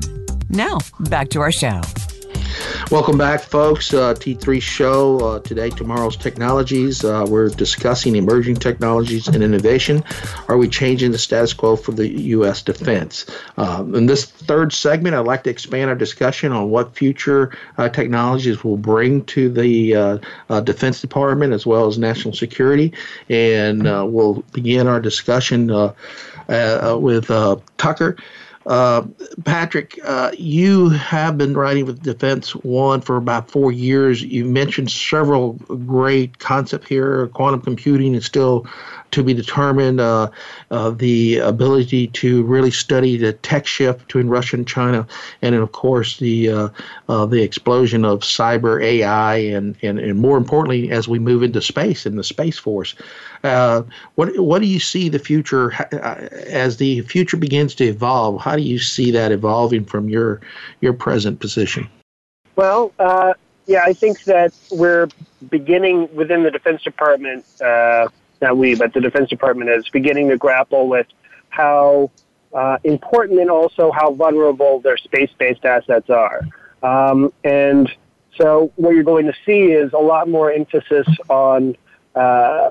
Now, 0.49 0.77
back 1.09 1.27
to 1.31 1.41
our 1.41 1.51
show. 1.51 1.81
Welcome 2.89 3.17
back, 3.17 3.41
folks. 3.41 3.93
Uh, 3.93 4.13
T3 4.13 4.61
show 4.61 5.19
uh, 5.19 5.39
today, 5.39 5.69
tomorrow's 5.69 6.15
technologies. 6.15 7.03
Uh, 7.03 7.25
we're 7.27 7.49
discussing 7.49 8.15
emerging 8.15 8.55
technologies 8.55 9.27
and 9.27 9.43
innovation. 9.43 10.03
Are 10.47 10.57
we 10.57 10.69
changing 10.69 11.11
the 11.11 11.17
status 11.17 11.51
quo 11.51 11.75
for 11.75 11.91
the 11.91 12.07
U.S. 12.07 12.61
defense? 12.61 13.25
Um, 13.57 13.93
in 13.93 14.05
this 14.05 14.25
third 14.25 14.71
segment, 14.71 15.15
I'd 15.15 15.25
like 15.25 15.43
to 15.43 15.49
expand 15.49 15.89
our 15.89 15.97
discussion 15.97 16.53
on 16.53 16.69
what 16.69 16.95
future 16.95 17.51
uh, 17.77 17.89
technologies 17.89 18.63
will 18.63 18.77
bring 18.77 19.25
to 19.25 19.49
the 19.49 19.95
uh, 19.95 20.17
uh, 20.49 20.61
Defense 20.61 21.01
Department 21.01 21.51
as 21.51 21.65
well 21.65 21.87
as 21.87 21.97
national 21.97 22.33
security. 22.33 22.93
And 23.27 23.83
we'll 23.83 24.45
begin 24.53 24.87
our 24.87 25.01
discussion 25.01 25.67
with 25.67 27.27
Tucker. 27.77 28.17
Uh, 28.67 29.07
Patrick, 29.45 29.97
uh, 30.03 30.31
you 30.37 30.89
have 30.89 31.37
been 31.37 31.53
writing 31.53 31.85
with 31.85 32.03
Defense 32.03 32.53
One 32.53 32.99
for 32.99 33.15
about 33.15 33.49
four 33.49 33.71
years. 33.71 34.21
You 34.21 34.43
mentioned 34.43 34.91
several 34.91 35.53
great 35.53 36.39
concepts 36.39 36.87
here. 36.87 37.27
Quantum 37.29 37.61
computing 37.61 38.13
is 38.13 38.25
still 38.25 38.67
to 39.11 39.23
be 39.23 39.33
determined. 39.33 40.01
Uh, 40.01 40.29
uh, 40.69 40.89
the 40.89 41.37
ability 41.37 42.07
to 42.07 42.43
really 42.43 42.71
study 42.71 43.15
the 43.15 43.31
tech 43.31 43.65
shift 43.65 43.99
between 43.99 44.27
Russia 44.27 44.57
and 44.57 44.67
China, 44.67 45.07
and 45.41 45.55
then 45.55 45.61
of 45.61 45.71
course 45.71 46.17
the 46.17 46.49
uh, 47.07 47.25
the 47.25 47.41
explosion 47.41 48.03
of 48.03 48.19
cyber 48.19 48.83
AI, 48.83 49.37
and, 49.37 49.77
and 49.81 49.97
and 49.97 50.19
more 50.19 50.37
importantly, 50.37 50.91
as 50.91 51.07
we 51.07 51.19
move 51.19 51.41
into 51.41 51.61
space 51.61 52.05
and 52.05 52.19
the 52.19 52.23
space 52.23 52.57
force. 52.57 52.95
Uh, 53.43 53.83
what 54.15 54.37
what 54.39 54.61
do 54.61 54.67
you 54.67 54.79
see 54.79 55.09
the 55.09 55.19
future 55.19 55.73
uh, 55.73 56.27
as 56.47 56.77
the 56.77 57.01
future 57.01 57.37
begins 57.37 57.75
to 57.75 57.85
evolve? 57.85 58.41
How 58.41 58.55
do 58.55 58.61
you 58.61 58.79
see 58.79 59.11
that 59.11 59.31
evolving 59.31 59.85
from 59.85 60.09
your 60.09 60.41
your 60.81 60.93
present 60.93 61.39
position? 61.39 61.89
Well, 62.55 62.91
uh, 62.99 63.33
yeah, 63.67 63.83
I 63.85 63.93
think 63.93 64.23
that 64.23 64.53
we're 64.71 65.09
beginning 65.49 66.13
within 66.15 66.43
the 66.43 66.51
Defense 66.51 66.81
Department. 66.83 67.45
Uh, 67.61 68.07
not 68.41 68.57
we, 68.57 68.75
but 68.75 68.93
the 68.93 69.01
Defense 69.01 69.29
Department 69.29 69.69
is 69.69 69.87
beginning 69.89 70.29
to 70.29 70.37
grapple 70.37 70.87
with 70.87 71.07
how 71.49 72.11
uh, 72.53 72.77
important 72.83 73.39
and 73.39 73.49
also 73.49 73.91
how 73.91 74.13
vulnerable 74.13 74.79
their 74.79 74.97
space-based 74.97 75.65
assets 75.65 76.09
are. 76.09 76.41
Um, 76.83 77.33
and 77.43 77.91
so, 78.37 78.71
what 78.75 78.93
you're 78.93 79.03
going 79.03 79.25
to 79.25 79.33
see 79.45 79.71
is 79.71 79.93
a 79.93 79.99
lot 79.99 80.29
more 80.29 80.51
emphasis 80.51 81.07
on 81.29 81.75
uh, 82.15 82.69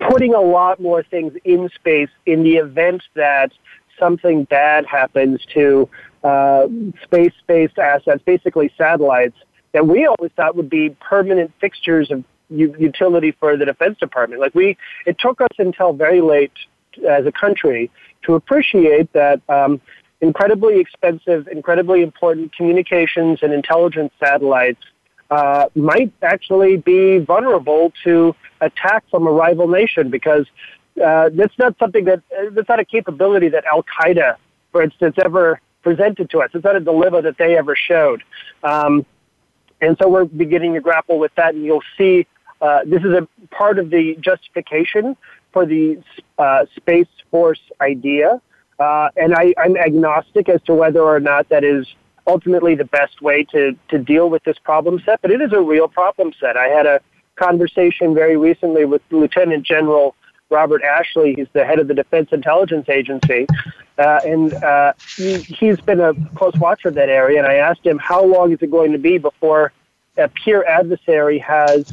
putting 0.00 0.34
a 0.34 0.40
lot 0.40 0.80
more 0.80 1.02
things 1.02 1.32
in 1.44 1.68
space 1.74 2.08
in 2.26 2.42
the 2.42 2.56
event 2.56 3.02
that 3.14 3.52
something 3.98 4.44
bad 4.44 4.86
happens 4.86 5.40
to 5.52 5.88
uh, 6.22 6.66
space-based 7.02 7.78
assets, 7.78 8.22
basically 8.24 8.72
satellites, 8.76 9.36
that 9.72 9.86
we 9.86 10.06
always 10.06 10.32
thought 10.36 10.56
would 10.56 10.70
be 10.70 10.90
permanent 11.00 11.52
fixtures 11.60 12.10
of 12.10 12.24
u- 12.48 12.74
utility 12.78 13.32
for 13.32 13.56
the 13.56 13.64
Defense 13.64 13.98
Department. 13.98 14.40
Like 14.40 14.54
we, 14.54 14.76
it 15.06 15.18
took 15.18 15.40
us 15.40 15.48
until 15.58 15.92
very 15.92 16.20
late 16.20 16.52
as 17.08 17.26
a 17.26 17.32
country 17.32 17.90
to 18.22 18.34
appreciate 18.34 19.12
that 19.12 19.40
um, 19.48 19.80
incredibly 20.20 20.80
expensive, 20.80 21.46
incredibly 21.48 22.02
important 22.02 22.54
communications 22.54 23.40
and 23.42 23.52
intelligence 23.52 24.12
satellites 24.18 24.80
uh, 25.30 25.66
might 25.74 26.12
actually 26.22 26.76
be 26.76 27.18
vulnerable 27.18 27.92
to 28.04 28.34
attack 28.60 29.04
from 29.10 29.26
a 29.26 29.30
rival 29.30 29.68
nation 29.68 30.10
because 30.10 30.46
uh, 31.02 31.30
that's 31.34 31.58
not 31.58 31.76
something 31.78 32.04
that 32.04 32.20
uh, 32.38 32.50
that's 32.52 32.68
not 32.68 32.78
a 32.78 32.84
capability 32.84 33.48
that 33.48 33.64
Al 33.64 33.82
Qaeda, 33.82 34.36
for 34.70 34.82
instance, 34.82 35.16
ever 35.24 35.60
presented 35.82 36.30
to 36.30 36.40
us. 36.40 36.50
It's 36.54 36.64
not 36.64 36.76
a 36.76 36.80
dilemma 36.80 37.22
that 37.22 37.36
they 37.38 37.56
ever 37.56 37.74
showed. 37.76 38.22
Um, 38.62 39.04
and 39.80 39.96
so 40.00 40.08
we're 40.08 40.24
beginning 40.24 40.74
to 40.74 40.80
grapple 40.80 41.18
with 41.18 41.34
that, 41.34 41.54
and 41.54 41.64
you'll 41.64 41.82
see 41.98 42.26
uh, 42.60 42.80
this 42.86 43.02
is 43.02 43.12
a 43.12 43.28
part 43.50 43.78
of 43.78 43.90
the 43.90 44.16
justification 44.20 45.16
for 45.52 45.66
the 45.66 46.02
uh, 46.38 46.64
Space 46.76 47.08
Force 47.30 47.60
idea. 47.80 48.40
Uh, 48.78 49.08
and 49.16 49.34
I, 49.34 49.54
I'm 49.58 49.76
agnostic 49.76 50.48
as 50.48 50.62
to 50.62 50.74
whether 50.74 51.02
or 51.02 51.20
not 51.20 51.48
that 51.50 51.62
is 51.62 51.86
ultimately 52.26 52.74
the 52.74 52.84
best 52.84 53.20
way 53.20 53.44
to, 53.44 53.76
to 53.88 53.98
deal 53.98 54.30
with 54.30 54.44
this 54.44 54.58
problem 54.58 55.00
set, 55.04 55.20
but 55.22 55.30
it 55.30 55.40
is 55.40 55.52
a 55.52 55.60
real 55.60 55.88
problem 55.88 56.32
set. 56.40 56.56
I 56.56 56.68
had 56.68 56.86
a 56.86 57.00
conversation 57.36 58.14
very 58.14 58.36
recently 58.36 58.84
with 58.84 59.02
Lieutenant 59.10 59.64
General 59.64 60.14
Robert 60.50 60.82
Ashley. 60.82 61.34
He's 61.34 61.48
the 61.52 61.64
head 61.64 61.78
of 61.78 61.88
the 61.88 61.94
Defense 61.94 62.30
Intelligence 62.32 62.88
Agency. 62.88 63.46
Uh, 63.98 64.20
and 64.24 64.54
uh, 64.54 64.92
he, 65.16 65.38
he's 65.38 65.80
been 65.80 66.00
a 66.00 66.14
close 66.34 66.54
watcher 66.54 66.88
of 66.88 66.94
that 66.94 67.08
area. 67.08 67.38
And 67.38 67.46
I 67.46 67.54
asked 67.54 67.84
him, 67.84 67.98
how 67.98 68.24
long 68.24 68.52
is 68.52 68.58
it 68.62 68.70
going 68.70 68.92
to 68.92 68.98
be 68.98 69.18
before 69.18 69.72
a 70.16 70.28
peer 70.28 70.64
adversary 70.64 71.38
has 71.38 71.92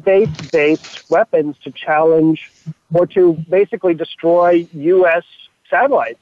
space 0.00 0.50
based 0.50 1.10
weapons 1.10 1.56
to 1.64 1.70
challenge 1.70 2.50
or 2.92 3.06
to 3.06 3.34
basically 3.48 3.94
destroy 3.94 4.66
U.S. 4.72 5.24
satellites? 5.70 6.20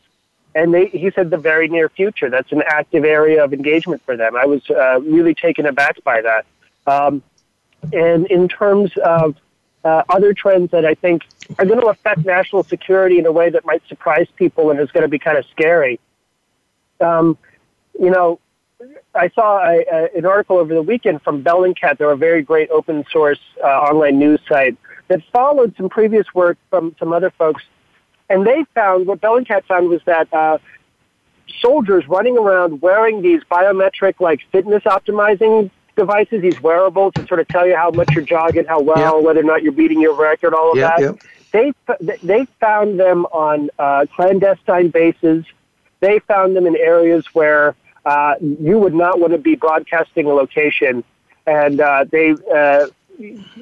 And 0.55 0.75
they, 0.75 0.87
he 0.87 1.11
said 1.13 1.31
the 1.31 1.39
very 1.39 1.69
near 1.69 1.89
future. 1.89 2.29
That's 2.29 2.51
an 2.53 2.63
active 2.67 3.05
area 3.05 3.45
of 3.45 3.53
engagement 3.53 4.03
for 4.03 4.17
them. 4.17 4.37
I 4.37 4.47
was 4.47 4.69
uh, 4.71 5.01
really 5.01 5.35
taken 5.35 5.67
aback 5.67 6.03
by 6.03 6.23
that. 6.23 6.47
Um, 6.87 7.23
and 7.93 8.27
in 8.27 8.49
terms 8.49 8.91
of 9.05 9.37
uh, 9.85 10.03
other 10.09 10.35
trends 10.35 10.71
that 10.73 10.85
I 10.85 10.95
think 10.95 11.23
are 11.59 11.65
going 11.65 11.81
to 11.81 11.87
affect 11.87 12.25
national 12.25 12.65
security 12.65 13.19
in 13.19 13.27
a 13.27 13.33
way 13.33 13.51
that 13.51 13.65
might 13.65 13.87
surprise 13.89 14.27
people 14.37 14.71
and 14.71 14.81
is 14.81 14.91
going 14.91 15.03
to 15.03 15.09
be 15.09 15.19
kind 15.19 15.39
of 15.39 15.47
scary. 15.47 15.99
Um, 17.01 17.39
you 17.99 18.11
know, 18.11 18.41
I 19.15 19.29
saw 19.31 19.59
a, 19.59 19.85
a, 19.91 20.19
an 20.19 20.27
article 20.27 20.59
over 20.59 20.73
the 20.75 20.83
weekend 20.83 21.23
from 21.23 21.43
Bellingcat. 21.43 21.99
They're 21.99 22.11
a 22.11 22.17
very 22.17 22.43
great 22.43 22.71
open 22.71 23.05
source 23.11 23.41
uh, 23.63 23.67
online 23.67 24.19
news 24.19 24.41
site 24.49 24.77
that 25.09 25.23
followed 25.33 25.75
some 25.77 25.89
previous 25.89 26.27
work 26.35 26.59
from 26.71 26.95
some 26.99 27.13
other 27.13 27.31
folks. 27.31 27.63
And 28.31 28.47
they 28.47 28.65
found, 28.75 29.07
what 29.07 29.21
Bellingcat 29.21 29.65
found 29.65 29.89
was 29.89 30.01
that 30.07 30.33
uh, 30.33 30.59
soldiers 31.61 32.07
running 32.09 32.39
around 32.39 32.81
wearing 32.81 33.21
these 33.23 33.43
biometric, 33.51 34.21
like 34.21 34.41
fitness 34.53 34.85
optimizing 34.85 35.71
devices, 35.97 36.41
these 36.41 36.63
wearables 36.63 37.13
to 37.15 37.27
sort 37.27 37.41
of 37.41 37.49
tell 37.49 37.67
you 37.67 37.77
how 37.77 37.91
much 37.91 38.15
you're 38.15 38.25
jogging, 38.25 38.65
how 38.67 38.81
well, 38.81 39.17
Yep. 39.17 39.25
whether 39.25 39.41
or 39.41 39.43
not 39.43 39.63
you're 39.65 39.73
beating 39.73 40.01
your 40.01 40.15
record, 40.15 40.55
all 40.55 40.71
of 40.71 40.79
Yep, 40.79 40.97
that. 40.97 41.01
yep. 41.03 41.19
They 41.53 41.73
they 42.23 42.45
found 42.61 43.01
them 43.01 43.27
on 43.27 43.71
uh, 43.77 44.07
clandestine 44.15 44.89
bases. 44.91 45.45
They 45.99 46.21
found 46.21 46.55
them 46.55 46.65
in 46.65 46.77
areas 46.77 47.27
where 47.35 47.75
uh, 48.07 48.37
you 48.41 48.79
would 48.79 48.95
not 48.95 49.19
want 49.19 49.33
to 49.33 49.39
be 49.39 49.57
broadcasting 49.57 50.27
a 50.27 50.29
location, 50.33 51.03
and 51.49 51.81
uh, 51.81 52.05
they 52.09 52.37
uh, 52.55 52.87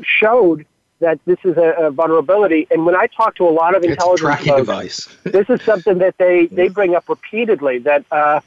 showed 0.02 0.66
that 1.00 1.20
this 1.24 1.38
is 1.44 1.56
a, 1.56 1.86
a 1.86 1.90
vulnerability. 1.90 2.66
And 2.70 2.84
when 2.84 2.96
I 2.96 3.06
talk 3.06 3.36
to 3.36 3.48
a 3.48 3.50
lot 3.50 3.76
of 3.76 3.82
intelligence 3.84 4.44
folks, 4.46 5.16
this 5.24 5.48
is 5.48 5.62
something 5.62 5.98
that 5.98 6.16
they, 6.18 6.46
they 6.46 6.68
bring 6.68 6.94
up 6.94 7.08
repeatedly 7.08 7.78
that, 7.80 8.04
uh, 8.10 8.40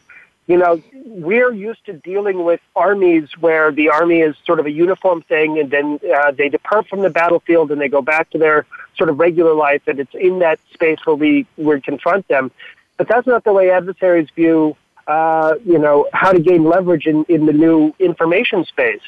you 0.48 0.58
know, 0.58 0.82
we're 1.06 1.54
used 1.54 1.86
to 1.86 1.94
dealing 1.94 2.44
with 2.44 2.60
armies 2.76 3.30
where 3.40 3.72
the 3.72 3.90
army 3.90 4.20
is 4.20 4.36
sort 4.46 4.60
of 4.60 4.66
a 4.66 4.72
uniform 4.72 5.22
thing 5.22 5.60
and 5.60 5.72
then 5.72 6.00
uh, 6.16 6.32
they 6.32 6.50
depart 6.50 6.88
from 6.88 7.02
the 7.02 7.10
battlefield 7.10 7.72
and 7.72 7.80
they 7.80 7.88
go 7.88 8.02
back 8.02 8.30
to 8.32 8.38
their 8.38 8.66
sort 8.98 9.10
of 9.10 9.20
regular 9.20 9.54
life 9.54 9.82
and 9.88 10.00
it's 10.00 10.14
in 10.14 10.40
that 10.40 10.60
space 10.74 11.00
where 11.06 11.16
we, 11.16 11.46
we 11.58 11.80
confront 11.80 12.28
them. 12.28 12.52
But 12.98 13.08
that's 13.08 13.26
not 13.28 13.44
the 13.44 13.54
way 13.54 13.72
adversaries 13.72 14.30
view, 14.36 14.76
uh, 15.08 15.56
you 15.66 15.80
know, 15.80 16.08
how 16.14 16.32
to 16.32 16.40
gain 16.40 16.66
leverage 16.66 17.08
in, 17.08 17.24
in 17.30 17.46
the 17.46 17.54
new 17.54 17.96
information 18.00 18.66
space. 18.66 19.02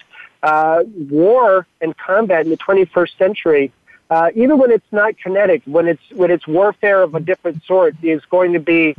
Uh, 0.44 0.84
war 1.10 1.66
and 1.82 1.98
combat 1.98 2.44
in 2.46 2.52
the 2.52 2.58
21st 2.58 3.18
century 3.18 3.72
uh, 4.14 4.30
even 4.36 4.60
when 4.60 4.70
it's 4.70 4.92
not 4.92 5.18
kinetic, 5.18 5.64
when 5.66 5.88
it's 5.88 6.04
when 6.12 6.30
it's 6.30 6.46
warfare 6.46 7.02
of 7.02 7.16
a 7.16 7.20
different 7.20 7.64
sort, 7.64 7.96
is 8.04 8.24
going 8.26 8.54
to 8.54 8.60
be, 8.60 8.96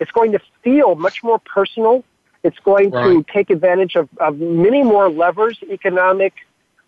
it's 0.00 0.10
going 0.10 0.32
to 0.32 0.40
feel 0.62 0.96
much 0.96 1.22
more 1.22 1.38
personal. 1.38 2.02
It's 2.42 2.58
going 2.58 2.90
to 2.90 3.24
take 3.32 3.50
advantage 3.50 3.94
of, 3.94 4.08
of 4.18 4.40
many 4.40 4.82
more 4.82 5.08
levers, 5.08 5.56
economic, 5.70 6.32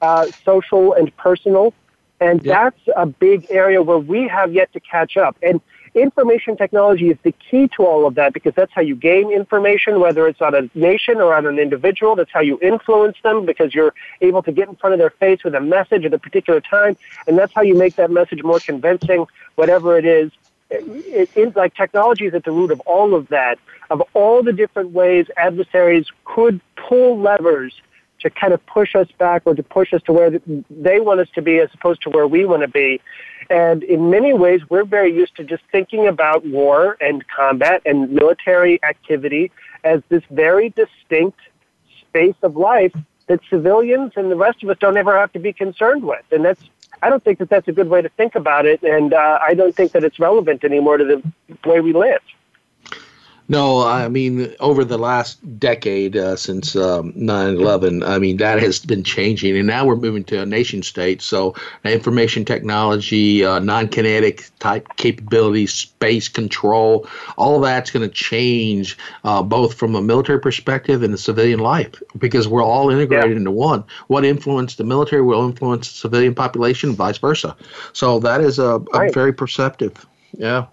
uh, 0.01 0.27
social, 0.45 0.93
and 0.93 1.17
personal. 1.17 1.73
And 2.21 2.41
that's 2.41 2.81
a 2.97 3.07
big 3.07 3.47
area 3.49 3.81
where 3.81 3.99
we 3.99 4.27
have 4.27 4.53
yet 4.53 4.73
to 4.73 4.81
catch 4.81 5.17
up. 5.17 5.37
And 5.41 5.61
information 6.01 6.57
technology 6.57 7.11
is 7.11 7.19
the 7.23 7.33
key 7.33 7.69
to 7.77 7.85
all 7.85 8.07
of 8.07 8.15
that 8.17 8.33
because 8.33 8.55
that's 8.55 8.73
how 8.73 8.83
you 8.83 8.95
gain 8.95 9.31
information, 9.31 10.01
whether 10.01 10.27
it's 10.27 10.41
on 10.41 10.55
a 10.55 10.69
nation 10.75 11.19
or 11.19 11.35
on 11.35 11.47
an 11.47 11.59
individual. 11.59 12.17
That's 12.17 12.31
how 12.33 12.41
you 12.41 12.59
influence 12.61 13.17
them 13.23 13.47
because 13.47 13.75
you're 13.75 13.95
able 14.21 14.43
to 14.43 14.53
get 14.53 14.69
in 14.69 14.77
front 14.77 14.95
of 14.95 14.99
their 14.99 15.11
face 15.11 15.45
with 15.45 15.55
a 15.55 15.61
message 15.61 16.05
at 16.05 16.15
a 16.15 16.19
particular 16.19 16.61
time. 16.61 16.97
And 17.27 17.39
that's 17.39 17.53
how 17.53 17.63
you 17.63 17.75
make 17.75 17.97
that 17.97 18.11
message 18.11 18.43
more 18.43 18.61
convincing, 18.61 19.27
whatever 19.57 19.99
it 19.99 20.05
is. 20.05 20.33
It, 20.71 21.31
it, 21.35 21.57
like 21.57 21.75
technology 21.75 22.27
is 22.27 22.35
at 22.35 22.45
the 22.45 22.51
root 22.51 22.71
of 22.71 22.81
all 22.81 23.15
of 23.15 23.29
that, 23.29 23.59
of 23.89 24.03
all 24.13 24.43
the 24.43 24.53
different 24.53 24.91
ways 24.91 25.27
adversaries 25.37 26.07
could 26.25 26.61
pull 26.77 27.19
levers 27.19 27.81
to 28.21 28.31
kind 28.31 28.53
of 28.53 28.65
push 28.67 28.95
us 28.95 29.09
back 29.19 29.43
or 29.45 29.55
to 29.55 29.63
push 29.63 29.93
us 29.93 30.03
to 30.03 30.13
where 30.13 30.41
they 30.71 31.01
want 31.01 31.21
us 31.21 31.29
to 31.35 31.43
be 31.43 31.59
as 31.59 31.71
opposed 31.75 32.03
to 32.03 32.11
where 32.11 32.27
we 32.27 32.45
want 32.45 32.63
to 32.63 32.69
be. 32.69 33.01
And 33.51 33.83
in 33.83 34.11
many 34.11 34.35
ways, 34.35 34.61
we're 34.69 34.85
very 34.85 35.15
used 35.15 35.37
to 35.37 35.45
just 35.45 35.63
thinking 35.73 36.07
about 36.07 36.45
war 36.47 36.97
and 37.01 37.25
combat 37.29 37.83
and 37.87 38.11
military 38.11 38.83
activity 38.85 39.51
as 39.85 40.03
this 40.09 40.23
very 40.31 40.69
distinct 40.71 41.39
space 42.01 42.37
of 42.43 42.57
life 42.57 42.95
that 43.27 43.41
civilians 43.49 44.13
and 44.17 44.31
the 44.31 44.37
rest 44.37 44.63
of 44.63 44.71
us 44.71 44.77
don't 44.81 44.97
ever 44.97 45.19
have 45.19 45.33
to 45.33 45.39
be 45.39 45.53
concerned 45.53 46.03
with. 46.03 46.25
And 46.31 46.45
that's, 46.45 46.63
I 47.03 47.09
don't 47.09 47.23
think 47.23 47.39
that 47.39 47.49
that's 47.49 47.69
a 47.69 47.73
good 47.73 47.89
way 47.89 48.03
to 48.03 48.09
think 48.11 48.35
about 48.35 48.67
it. 48.67 48.83
And 48.83 49.15
uh, 49.15 49.39
I 49.41 49.55
don't 49.55 49.75
think 49.75 49.93
that 49.93 50.05
it's 50.05 50.19
relevant 50.19 50.65
anymore 50.65 50.99
to 50.99 51.05
the 51.05 51.69
way 51.69 51.81
we 51.81 51.93
live. 51.93 52.21
No, 53.51 53.83
I 53.83 54.09
mean, 54.09 54.55
over 54.61 54.85
the 54.85 54.99
last 54.99 55.39
decade 55.59 56.17
uh, 56.19 56.37
since 56.37 56.77
um, 56.77 57.15
9/11, 57.15 58.07
I 58.07 58.19
mean 58.19 58.37
that 58.37 58.61
has 58.63 58.79
been 58.79 59.03
changing, 59.03 59.57
and 59.57 59.67
now 59.67 59.87
we're 59.87 59.97
moving 59.97 60.23
to 60.25 60.43
a 60.43 60.47
nation 60.47 60.83
state. 60.83 61.23
So, 61.23 61.55
information 61.83 62.45
technology, 62.45 63.43
uh, 63.43 63.59
non-kinetic 63.61 64.51
type 64.59 64.87
capabilities, 64.97 65.73
space 65.73 66.29
control, 66.29 67.09
all 67.39 67.59
that's 67.61 67.91
going 67.91 68.07
to 68.07 68.15
change 68.15 68.99
uh, 69.25 69.43
both 69.43 69.73
from 69.73 69.95
a 69.95 70.03
military 70.03 70.41
perspective 70.41 71.03
and 71.03 71.15
the 71.15 71.19
civilian 71.19 71.61
life 71.61 72.03
because 72.19 72.47
we're 72.47 72.63
all 72.63 72.91
integrated 72.91 73.39
into 73.39 73.51
one. 73.51 73.83
What 74.09 74.27
influenced 74.27 74.77
the 74.77 74.85
military 74.85 75.23
will 75.23 75.49
influence 75.49 75.89
the 75.89 75.95
civilian 75.95 76.35
population, 76.35 76.93
vice 76.93 77.17
versa. 77.17 77.57
So 77.95 78.19
that 78.19 78.43
is 78.43 78.59
a, 78.59 78.83
a 78.93 79.11
very 79.11 79.33
perceptive. 79.33 80.05
Yeah. 80.37 80.67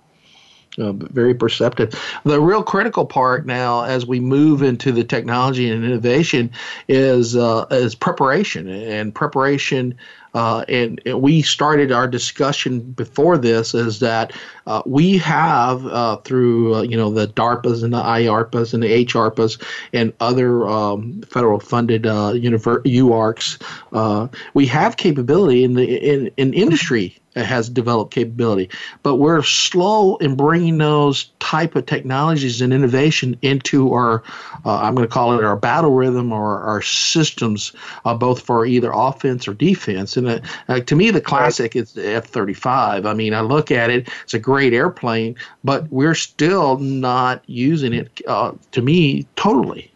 Uh, 0.78 0.91
very 0.91 1.34
perceptive. 1.34 1.93
The 2.26 2.41
real 2.41 2.61
critical 2.61 3.05
part 3.05 3.45
now, 3.45 3.84
as 3.84 4.05
we 4.05 4.19
move 4.19 4.61
into 4.61 4.91
the 4.91 5.05
technology 5.05 5.69
and 5.69 5.86
innovation, 5.86 6.51
is 6.89 7.38
uh, 7.38 7.65
is 7.71 7.95
preparation 7.95 8.67
and 8.67 9.15
preparation. 9.15 9.97
Uh, 10.34 10.65
and, 10.67 11.01
and 11.05 11.21
we 11.21 11.41
started 11.41 11.93
our 11.93 12.09
discussion 12.09 12.82
before 12.82 13.38
this 13.38 13.73
is 13.73 14.01
that 14.01 14.34
uh, 14.67 14.82
we 14.86 15.17
have 15.17 15.86
uh, 15.88 16.17
through 16.17 16.76
uh, 16.76 16.82
you 16.82 16.97
know 16.97 17.09
the 17.09 17.30
DARPAs 17.30 17.82
and 17.82 17.93
the 17.93 18.01
IARPAs 18.01 18.73
and 18.73 18.84
the 18.84 19.05
HARPAs 19.05 19.63
and 19.93 20.11
other 20.19 20.67
um, 20.67 21.21
federal 21.21 21.61
funded 21.61 22.05
uh, 22.05 22.34
univer- 22.34 22.84
UARCs, 22.84 23.61
uh, 23.93 24.28
we 24.53 24.65
have 24.65 24.97
capability 24.97 25.63
in 25.63 25.76
the 25.76 25.86
in, 25.86 26.30
in 26.36 26.53
industry 26.53 27.17
has 27.36 27.69
developed 27.69 28.13
capability, 28.13 28.69
but 29.03 29.15
we're 29.15 29.43
slow 29.43 30.15
in 30.17 30.36
bringing 30.36 30.77
those 30.77 31.25
type 31.39 31.75
of 31.75 31.86
technologies 31.86 32.61
and 32.61 32.73
innovation 32.73 33.38
into 33.41 33.93
our, 33.93 34.23
uh, 34.65 34.77
I'm 34.77 34.95
going 34.95 35.07
to 35.07 35.13
call 35.13 35.38
it 35.38 35.43
our 35.43 35.57
battle 35.57 35.91
rhythm 35.91 36.31
or 36.31 36.59
our 36.61 36.81
systems, 36.81 37.73
uh, 38.05 38.13
both 38.13 38.41
for 38.41 38.65
either 38.65 38.91
offense 38.93 39.47
or 39.47 39.53
defense. 39.53 40.15
And 40.15 40.27
uh, 40.27 40.39
uh, 40.69 40.79
to 40.79 40.95
me, 40.95 41.11
the 41.11 41.21
classic 41.21 41.75
is 41.75 41.93
the 41.93 42.15
F-35. 42.15 43.05
I 43.05 43.13
mean, 43.13 43.33
I 43.33 43.41
look 43.41 43.69
at 43.71 43.89
it; 43.89 44.09
it's 44.23 44.33
a 44.33 44.39
great 44.39 44.73
airplane, 44.73 45.36
but 45.63 45.91
we're 45.91 46.15
still 46.15 46.77
not 46.77 47.43
using 47.47 47.93
it. 47.93 48.21
Uh, 48.27 48.53
to 48.71 48.81
me, 48.81 49.25
totally. 49.36 49.91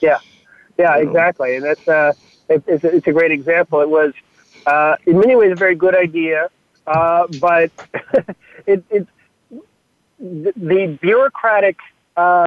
Yeah, 0.00 0.18
yeah, 0.78 0.96
exactly, 0.96 1.56
and 1.56 1.64
that's 1.64 1.88
uh, 1.88 2.12
it, 2.48 2.62
it's, 2.66 2.84
it's 2.84 3.06
a 3.06 3.12
great 3.12 3.30
example. 3.30 3.80
It 3.80 3.88
was 3.88 4.12
uh, 4.66 4.96
in 5.06 5.18
many 5.18 5.36
ways 5.36 5.52
a 5.52 5.56
very 5.56 5.74
good 5.74 5.94
idea, 5.94 6.48
uh, 6.86 7.26
but 7.40 7.70
it, 8.66 8.84
it 8.90 9.06
the, 10.18 10.52
the 10.56 10.98
bureaucratic 11.00 11.78
uh, 12.16 12.46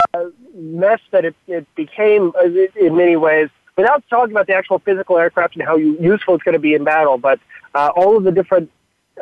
mess 0.53 0.99
that 1.11 1.25
it, 1.25 1.35
it 1.47 1.67
became 1.75 2.31
uh, 2.39 2.45
in 2.75 2.95
many 2.95 3.15
ways. 3.15 3.49
Without 3.77 4.03
talking 4.09 4.31
about 4.31 4.47
the 4.47 4.53
actual 4.53 4.79
physical 4.79 5.17
aircraft 5.17 5.55
and 5.55 5.63
how 5.65 5.75
useful 5.75 6.35
it's 6.35 6.43
going 6.43 6.53
to 6.53 6.59
be 6.59 6.73
in 6.73 6.85
battle, 6.85 7.17
but 7.17 7.39
uh, 7.73 7.89
all 7.95 8.15
of 8.15 8.23
the 8.23 8.31
different 8.31 8.71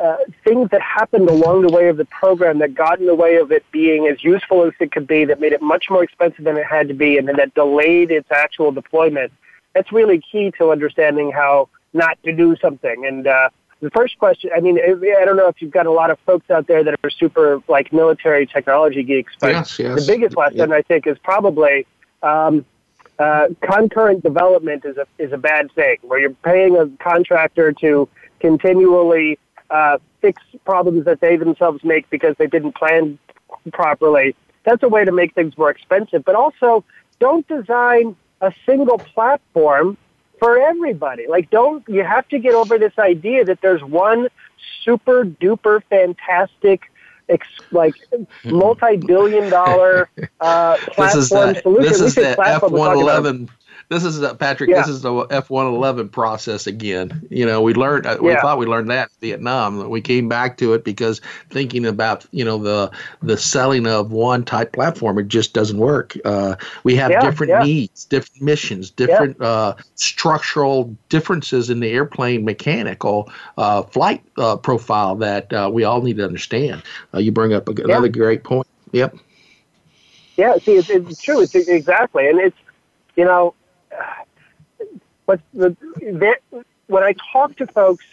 uh, 0.00 0.16
things 0.44 0.70
that 0.70 0.80
happened 0.80 1.28
along 1.28 1.62
the 1.62 1.72
way 1.72 1.88
of 1.88 1.96
the 1.96 2.04
program 2.06 2.58
that 2.58 2.74
got 2.74 3.00
in 3.00 3.06
the 3.06 3.14
way 3.14 3.36
of 3.36 3.50
it 3.50 3.64
being 3.72 4.06
as 4.06 4.22
useful 4.22 4.64
as 4.64 4.72
it 4.80 4.92
could 4.92 5.06
be, 5.06 5.24
that 5.24 5.40
made 5.40 5.52
it 5.52 5.62
much 5.62 5.86
more 5.90 6.04
expensive 6.04 6.44
than 6.44 6.56
it 6.56 6.66
had 6.66 6.88
to 6.88 6.94
be, 6.94 7.18
and 7.18 7.26
then 7.26 7.36
that 7.36 7.54
delayed 7.54 8.10
its 8.10 8.30
actual 8.30 8.70
deployment. 8.70 9.32
That's 9.72 9.90
really 9.92 10.20
key 10.20 10.52
to 10.58 10.70
understanding 10.70 11.32
how 11.32 11.68
not 11.94 12.18
to 12.24 12.32
do 12.32 12.56
something. 12.56 13.06
And 13.06 13.26
uh, 13.26 13.48
the 13.80 13.90
first 13.90 14.18
question, 14.18 14.50
I 14.54 14.60
mean, 14.60 14.78
I 14.78 15.24
don't 15.24 15.36
know 15.36 15.48
if 15.48 15.62
you've 15.62 15.70
got 15.70 15.86
a 15.86 15.90
lot 15.92 16.10
of 16.10 16.18
folks 16.20 16.50
out 16.50 16.66
there 16.66 16.84
that 16.84 16.98
are 17.02 17.10
super 17.10 17.62
like 17.68 17.92
military 17.92 18.46
technology 18.46 19.02
geeks, 19.02 19.32
but 19.40 19.52
Yes, 19.52 19.78
yes. 19.78 20.04
the 20.04 20.12
biggest 20.12 20.36
lesson 20.36 20.70
Yeah. 20.70 20.76
I 20.76 20.82
think 20.82 21.06
is 21.06 21.16
probably 21.18 21.86
um, 22.22 22.64
uh, 23.18 23.48
concurrent 23.60 24.22
development 24.22 24.84
is 24.84 24.96
a 24.96 25.06
is 25.18 25.32
a 25.32 25.38
bad 25.38 25.70
thing, 25.72 25.96
where 26.02 26.18
you're 26.18 26.30
paying 26.30 26.76
a 26.76 26.88
contractor 27.02 27.72
to 27.72 28.08
continually 28.40 29.38
uh, 29.70 29.98
fix 30.20 30.42
problems 30.64 31.04
that 31.04 31.20
they 31.20 31.36
themselves 31.36 31.84
make 31.84 32.10
because 32.10 32.34
they 32.38 32.46
didn't 32.46 32.74
plan 32.74 33.18
properly. 33.72 34.34
That's 34.64 34.82
a 34.82 34.88
way 34.88 35.04
to 35.04 35.12
make 35.12 35.34
things 35.34 35.56
more 35.56 35.70
expensive, 35.70 36.24
but 36.24 36.34
also 36.34 36.84
don't 37.20 37.46
design 37.46 38.16
a 38.40 38.52
single 38.66 38.98
platform 38.98 39.96
for 40.44 40.58
everybody. 40.58 41.26
Like, 41.26 41.50
don't 41.50 41.82
you 41.88 42.04
have 42.04 42.28
to 42.28 42.38
get 42.38 42.54
over 42.54 42.78
this 42.78 42.92
idea 42.98 43.44
that 43.46 43.60
there's 43.62 43.82
one 43.82 44.28
super 44.84 45.24
duper 45.24 45.82
fantastic, 45.88 46.82
ex, 47.30 47.46
like 47.72 47.94
multi-billion 48.44 49.48
dollar 49.48 50.10
uh, 50.40 50.76
This 50.76 50.94
platform 50.94 51.18
is 51.18 51.28
the, 51.30 51.60
solution. 51.62 51.82
this 51.82 52.00
is 52.00 52.14
the 52.14 52.36
F 52.46 52.62
one 52.62 52.96
eleven. 52.96 53.48
This 53.90 54.04
is 54.04 54.20
Patrick. 54.38 54.70
Yeah. 54.70 54.78
This 54.78 54.88
is 54.88 55.02
the 55.02 55.26
F 55.30 55.50
one 55.50 55.66
eleven 55.66 56.08
process 56.08 56.66
again. 56.66 57.26
You 57.30 57.46
know, 57.46 57.60
we 57.62 57.74
learned. 57.74 58.06
uh, 58.06 58.18
We 58.20 58.30
Yeah. 58.32 58.40
thought 58.40 58.58
we 58.58 58.66
learned 58.66 58.90
that 58.90 59.08
in 59.20 59.28
Vietnam. 59.28 59.90
We 59.90 60.00
came 60.00 60.28
back 60.28 60.56
to 60.58 60.72
it 60.74 60.84
because 60.84 61.20
thinking 61.50 61.86
about 61.86 62.26
you 62.32 62.44
know 62.44 62.58
the 62.58 62.90
the 63.22 63.36
selling 63.36 63.86
of 63.86 64.12
one 64.12 64.44
type 64.44 64.72
platform, 64.72 65.18
it 65.18 65.28
just 65.28 65.52
doesn't 65.52 65.78
work. 65.78 66.16
Uh, 66.24 66.56
we 66.84 66.96
have 66.96 67.12
Yeah, 67.12 67.20
different 67.20 67.52
needs, 67.58 68.04
different 68.06 68.42
missions, 68.42 68.90
different 68.90 69.40
uh, 69.40 69.74
structural 69.94 70.96
differences 71.08 71.70
in 71.70 71.80
the 71.80 71.90
airplane 71.90 72.44
mechanical 72.44 73.30
uh, 73.58 73.82
flight 73.82 74.22
uh, 74.38 74.56
profile 74.56 75.14
that 75.16 75.52
uh, 75.52 75.70
we 75.72 75.84
all 75.84 76.02
need 76.02 76.16
to 76.16 76.24
understand. 76.24 76.82
Uh, 77.12 77.18
you 77.18 77.32
bring 77.32 77.52
up 77.52 77.68
another 77.68 78.08
great 78.08 78.44
point. 78.44 78.66
Yep. 78.92 79.16
Yeah, 80.36 80.54
see, 80.64 80.72
it's, 80.72 80.90
it's 80.90 81.22
true. 81.22 81.40
It's 81.40 81.54
exactly, 81.54 82.28
and 82.28 82.40
it's 82.40 82.56
you 83.16 83.24
know, 83.24 83.54
but 85.26 85.40
the, 85.52 85.76
the, 85.98 86.36
when 86.86 87.02
I 87.02 87.14
talk 87.32 87.56
to 87.56 87.66
folks 87.66 88.04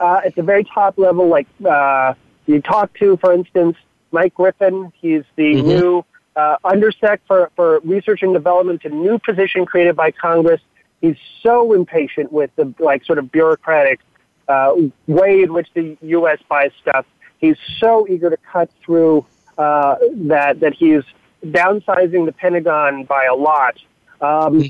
uh, 0.00 0.20
at 0.24 0.34
the 0.34 0.42
very 0.42 0.64
top 0.64 0.98
level, 0.98 1.28
like 1.28 1.46
uh, 1.64 2.14
you 2.46 2.60
talk 2.60 2.96
to, 2.98 3.16
for 3.18 3.32
instance, 3.32 3.76
Mike 4.10 4.34
Griffin, 4.34 4.92
he's 5.00 5.24
the 5.36 5.54
mm-hmm. 5.54 5.68
new 5.68 6.04
uh, 6.36 6.56
undersec 6.64 7.18
for, 7.26 7.50
for 7.56 7.80
research 7.80 8.22
and 8.22 8.32
development, 8.32 8.84
a 8.84 8.88
new 8.88 9.18
position 9.18 9.64
created 9.64 9.96
by 9.96 10.10
Congress. 10.10 10.60
He's 11.00 11.16
so 11.42 11.72
impatient 11.72 12.32
with 12.32 12.50
the 12.56 12.72
like 12.78 13.04
sort 13.04 13.18
of 13.18 13.30
bureaucratic 13.30 14.00
uh, 14.48 14.74
way 15.06 15.42
in 15.42 15.52
which 15.52 15.68
the 15.74 15.96
U.S. 16.02 16.38
buys 16.48 16.70
stuff. 16.80 17.06
He's 17.38 17.56
so 17.78 18.06
eager 18.08 18.30
to 18.30 18.38
cut 18.38 18.70
through 18.82 19.26
uh, 19.58 19.96
that 20.14 20.60
that 20.60 20.74
he's 20.74 21.02
downsizing 21.44 22.26
the 22.26 22.32
Pentagon 22.32 23.04
by 23.04 23.24
a 23.24 23.34
lot. 23.34 23.78
Um, 24.20 24.64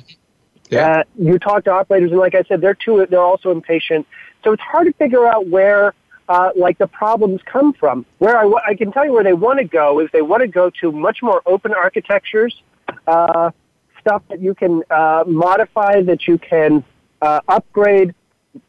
yeah. 0.70 0.98
Uh, 0.98 1.02
you 1.18 1.38
talk 1.38 1.64
to 1.64 1.70
operators, 1.70 2.10
and 2.10 2.20
like 2.20 2.34
I 2.34 2.42
said, 2.44 2.60
they're 2.60 2.74
too. 2.74 3.06
They're 3.08 3.20
also 3.20 3.50
impatient. 3.50 4.06
So 4.44 4.52
it's 4.52 4.62
hard 4.62 4.86
to 4.86 4.92
figure 4.94 5.26
out 5.26 5.48
where, 5.48 5.94
uh, 6.28 6.50
like, 6.56 6.78
the 6.78 6.86
problems 6.86 7.40
come 7.44 7.72
from. 7.72 8.06
Where 8.18 8.36
I, 8.36 8.50
I 8.68 8.74
can 8.74 8.92
tell 8.92 9.04
you 9.04 9.12
where 9.12 9.24
they 9.24 9.32
want 9.32 9.58
to 9.58 9.64
go 9.64 10.00
is 10.00 10.08
they 10.12 10.22
want 10.22 10.42
to 10.42 10.48
go 10.48 10.70
to 10.80 10.92
much 10.92 11.22
more 11.22 11.42
open 11.46 11.72
architectures, 11.72 12.62
uh, 13.06 13.50
stuff 14.00 14.22
that 14.28 14.40
you 14.40 14.54
can 14.54 14.82
uh, 14.90 15.24
modify, 15.26 16.02
that 16.02 16.26
you 16.26 16.38
can 16.38 16.84
uh, 17.22 17.40
upgrade 17.48 18.14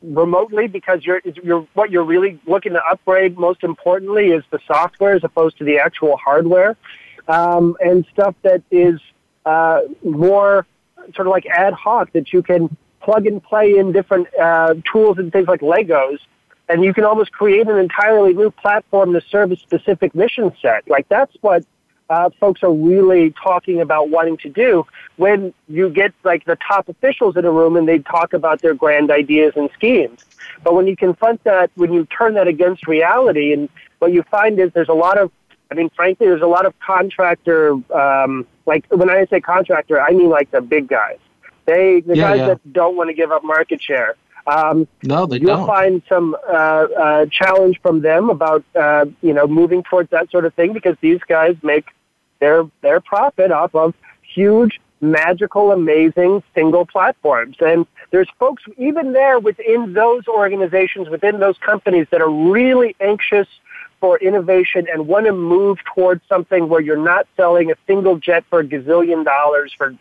remotely 0.01 0.67
because 0.67 1.05
you're, 1.05 1.21
you're 1.43 1.65
what 1.73 1.91
you're 1.91 2.03
really 2.03 2.39
looking 2.45 2.73
to 2.73 2.81
upgrade 2.91 3.37
most 3.37 3.63
importantly 3.63 4.31
is 4.31 4.43
the 4.51 4.59
software 4.67 5.15
as 5.15 5.23
opposed 5.23 5.57
to 5.57 5.63
the 5.63 5.79
actual 5.79 6.17
hardware 6.17 6.75
um, 7.29 7.77
and 7.79 8.05
stuff 8.11 8.35
that 8.41 8.61
is 8.69 8.99
uh, 9.45 9.81
more 10.03 10.65
sort 11.15 11.27
of 11.27 11.31
like 11.31 11.45
ad 11.45 11.73
hoc 11.73 12.11
that 12.13 12.33
you 12.33 12.41
can 12.41 12.75
plug 13.01 13.25
and 13.25 13.41
play 13.43 13.77
in 13.77 13.91
different 13.91 14.27
uh, 14.35 14.73
tools 14.91 15.17
and 15.17 15.31
things 15.31 15.47
like 15.47 15.61
Legos, 15.61 16.19
and 16.69 16.83
you 16.83 16.93
can 16.93 17.03
almost 17.03 17.31
create 17.31 17.67
an 17.67 17.77
entirely 17.77 18.33
new 18.33 18.51
platform 18.51 19.13
to 19.13 19.21
serve 19.21 19.51
a 19.51 19.55
specific 19.55 20.13
mission 20.13 20.51
set. 20.61 20.87
Like 20.89 21.07
that's 21.07 21.35
what 21.41 21.63
uh, 22.09 22.29
folks 22.39 22.63
are 22.63 22.71
really 22.73 23.31
talking 23.31 23.81
about 23.81 24.09
wanting 24.09 24.37
to 24.37 24.49
do 24.49 24.85
when 25.17 25.53
you 25.67 25.89
get 25.89 26.13
like 26.23 26.45
the 26.45 26.57
top 26.67 26.87
officials 26.89 27.35
in 27.35 27.45
a 27.45 27.51
room 27.51 27.75
and 27.75 27.87
they 27.87 27.99
talk 27.99 28.33
about 28.33 28.61
their 28.61 28.73
grand 28.73 29.11
ideas 29.11 29.53
and 29.55 29.69
schemes. 29.73 30.23
But 30.63 30.73
when 30.73 30.87
you 30.87 30.95
confront 30.95 31.43
that, 31.43 31.69
when 31.75 31.91
you 31.91 32.05
turn 32.05 32.35
that 32.35 32.47
against 32.47 32.87
reality, 32.87 33.53
and 33.53 33.69
what 33.99 34.13
you 34.13 34.23
find 34.23 34.59
is 34.59 34.71
there's 34.73 34.89
a 34.89 34.93
lot 34.93 35.17
of, 35.17 35.31
I 35.71 35.75
mean, 35.75 35.89
frankly, 35.95 36.27
there's 36.27 36.41
a 36.41 36.47
lot 36.47 36.65
of 36.65 36.77
contractor, 36.79 37.71
um, 37.93 38.47
like 38.65 38.85
when 38.89 39.09
I 39.09 39.25
say 39.25 39.41
contractor, 39.41 39.99
I 40.01 40.11
mean 40.11 40.29
like 40.29 40.51
the 40.51 40.61
big 40.61 40.87
guys. 40.87 41.19
They, 41.65 42.01
the 42.01 42.15
yeah, 42.15 42.29
guys 42.29 42.37
yeah. 42.39 42.47
that 42.47 42.73
don't 42.73 42.95
want 42.95 43.09
to 43.09 43.13
give 43.13 43.31
up 43.31 43.43
market 43.43 43.81
share. 43.81 44.15
Um, 44.47 44.87
no, 45.03 45.25
they 45.25 45.39
you'll 45.39 45.57
don't. 45.57 45.67
find 45.67 46.01
some 46.07 46.35
uh, 46.47 46.51
uh, 46.51 47.25
challenge 47.25 47.81
from 47.81 48.01
them 48.01 48.29
about 48.29 48.63
uh, 48.75 49.05
you 49.21 49.33
know 49.33 49.45
moving 49.45 49.83
towards 49.83 50.09
that 50.11 50.31
sort 50.31 50.45
of 50.45 50.53
thing 50.53 50.71
because 50.71 50.95
these 51.01 51.19
guys 51.27 51.57
make 51.63 51.85
their 52.39 52.63
their 52.81 53.01
profit 53.01 53.51
off 53.51 53.75
of 53.75 53.93
huge, 54.21 54.79
magical, 55.01 55.71
amazing 55.71 56.43
single 56.55 56.85
platforms. 56.85 57.57
And 57.59 57.85
there's 58.11 58.29
folks 58.39 58.63
even 58.77 59.11
there 59.11 59.37
within 59.39 59.93
those 59.93 60.27
organizations, 60.27 61.09
within 61.09 61.39
those 61.39 61.57
companies 61.57 62.07
that 62.11 62.21
are 62.21 62.29
really 62.29 62.95
anxious 63.01 63.47
for 63.99 64.17
innovation 64.19 64.87
and 64.91 65.07
want 65.07 65.25
to 65.25 65.31
move 65.31 65.79
towards 65.95 66.21
something 66.27 66.69
where 66.69 66.81
you're 66.81 66.97
not 66.97 67.27
selling 67.35 67.71
a 67.71 67.75
single 67.87 68.17
jet 68.17 68.43
for 68.49 68.59
a 68.59 68.63
gazillion 68.63 69.25
dollars 69.25 69.73
for 69.73 69.95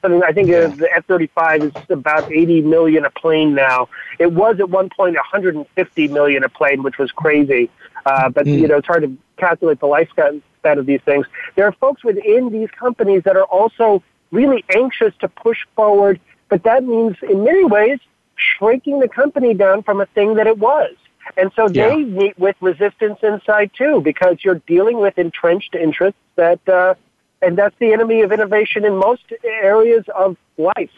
something. 0.00 0.22
I 0.22 0.32
think 0.32 0.48
yeah. 0.48 0.68
the 0.68 0.90
F-35 0.96 1.64
is 1.64 1.90
about 1.90 2.30
80 2.30 2.62
million 2.62 3.04
a 3.04 3.10
plane 3.10 3.54
now. 3.54 3.88
It 4.18 4.32
was 4.32 4.58
at 4.60 4.70
one 4.70 4.88
point 4.88 5.16
150 5.16 6.08
million 6.08 6.44
a 6.44 6.48
plane, 6.48 6.82
which 6.82 6.98
was 6.98 7.10
crazy. 7.12 7.70
Uh, 8.06 8.30
but 8.30 8.46
mm. 8.46 8.60
you 8.60 8.68
know, 8.68 8.78
it's 8.78 8.86
hard 8.86 9.02
to 9.02 9.16
calculate 9.36 9.80
the 9.80 9.86
lifespan 9.86 10.42
of 10.64 10.86
these 10.86 11.00
things. 11.02 11.26
There 11.56 11.66
are 11.66 11.72
folks 11.72 12.04
within 12.04 12.50
these 12.50 12.70
companies 12.70 13.24
that 13.24 13.36
are 13.36 13.44
also 13.44 14.02
really 14.30 14.64
anxious 14.74 15.12
to 15.20 15.28
push 15.28 15.58
forward, 15.74 16.20
but 16.48 16.62
that 16.62 16.84
means 16.84 17.16
in 17.22 17.44
many 17.44 17.64
ways 17.64 17.98
shrinking 18.36 19.00
the 19.00 19.08
company 19.08 19.54
down 19.54 19.82
from 19.82 20.00
a 20.00 20.06
thing 20.06 20.34
that 20.34 20.46
it 20.46 20.58
was. 20.58 20.94
And 21.36 21.50
so 21.54 21.68
yeah. 21.68 21.88
they 21.88 21.96
meet 22.04 22.38
with 22.38 22.56
resistance 22.60 23.18
inside 23.22 23.70
too, 23.76 24.00
because 24.00 24.38
you're 24.42 24.62
dealing 24.66 24.98
with 24.98 25.18
entrenched 25.18 25.74
interests 25.74 26.20
that, 26.36 26.66
uh, 26.68 26.94
and 27.40 27.56
that's 27.56 27.74
the 27.78 27.92
enemy 27.92 28.22
of 28.22 28.32
innovation 28.32 28.84
in 28.84 28.96
most 28.96 29.24
areas 29.44 30.04
of 30.14 30.36
life. 30.58 30.90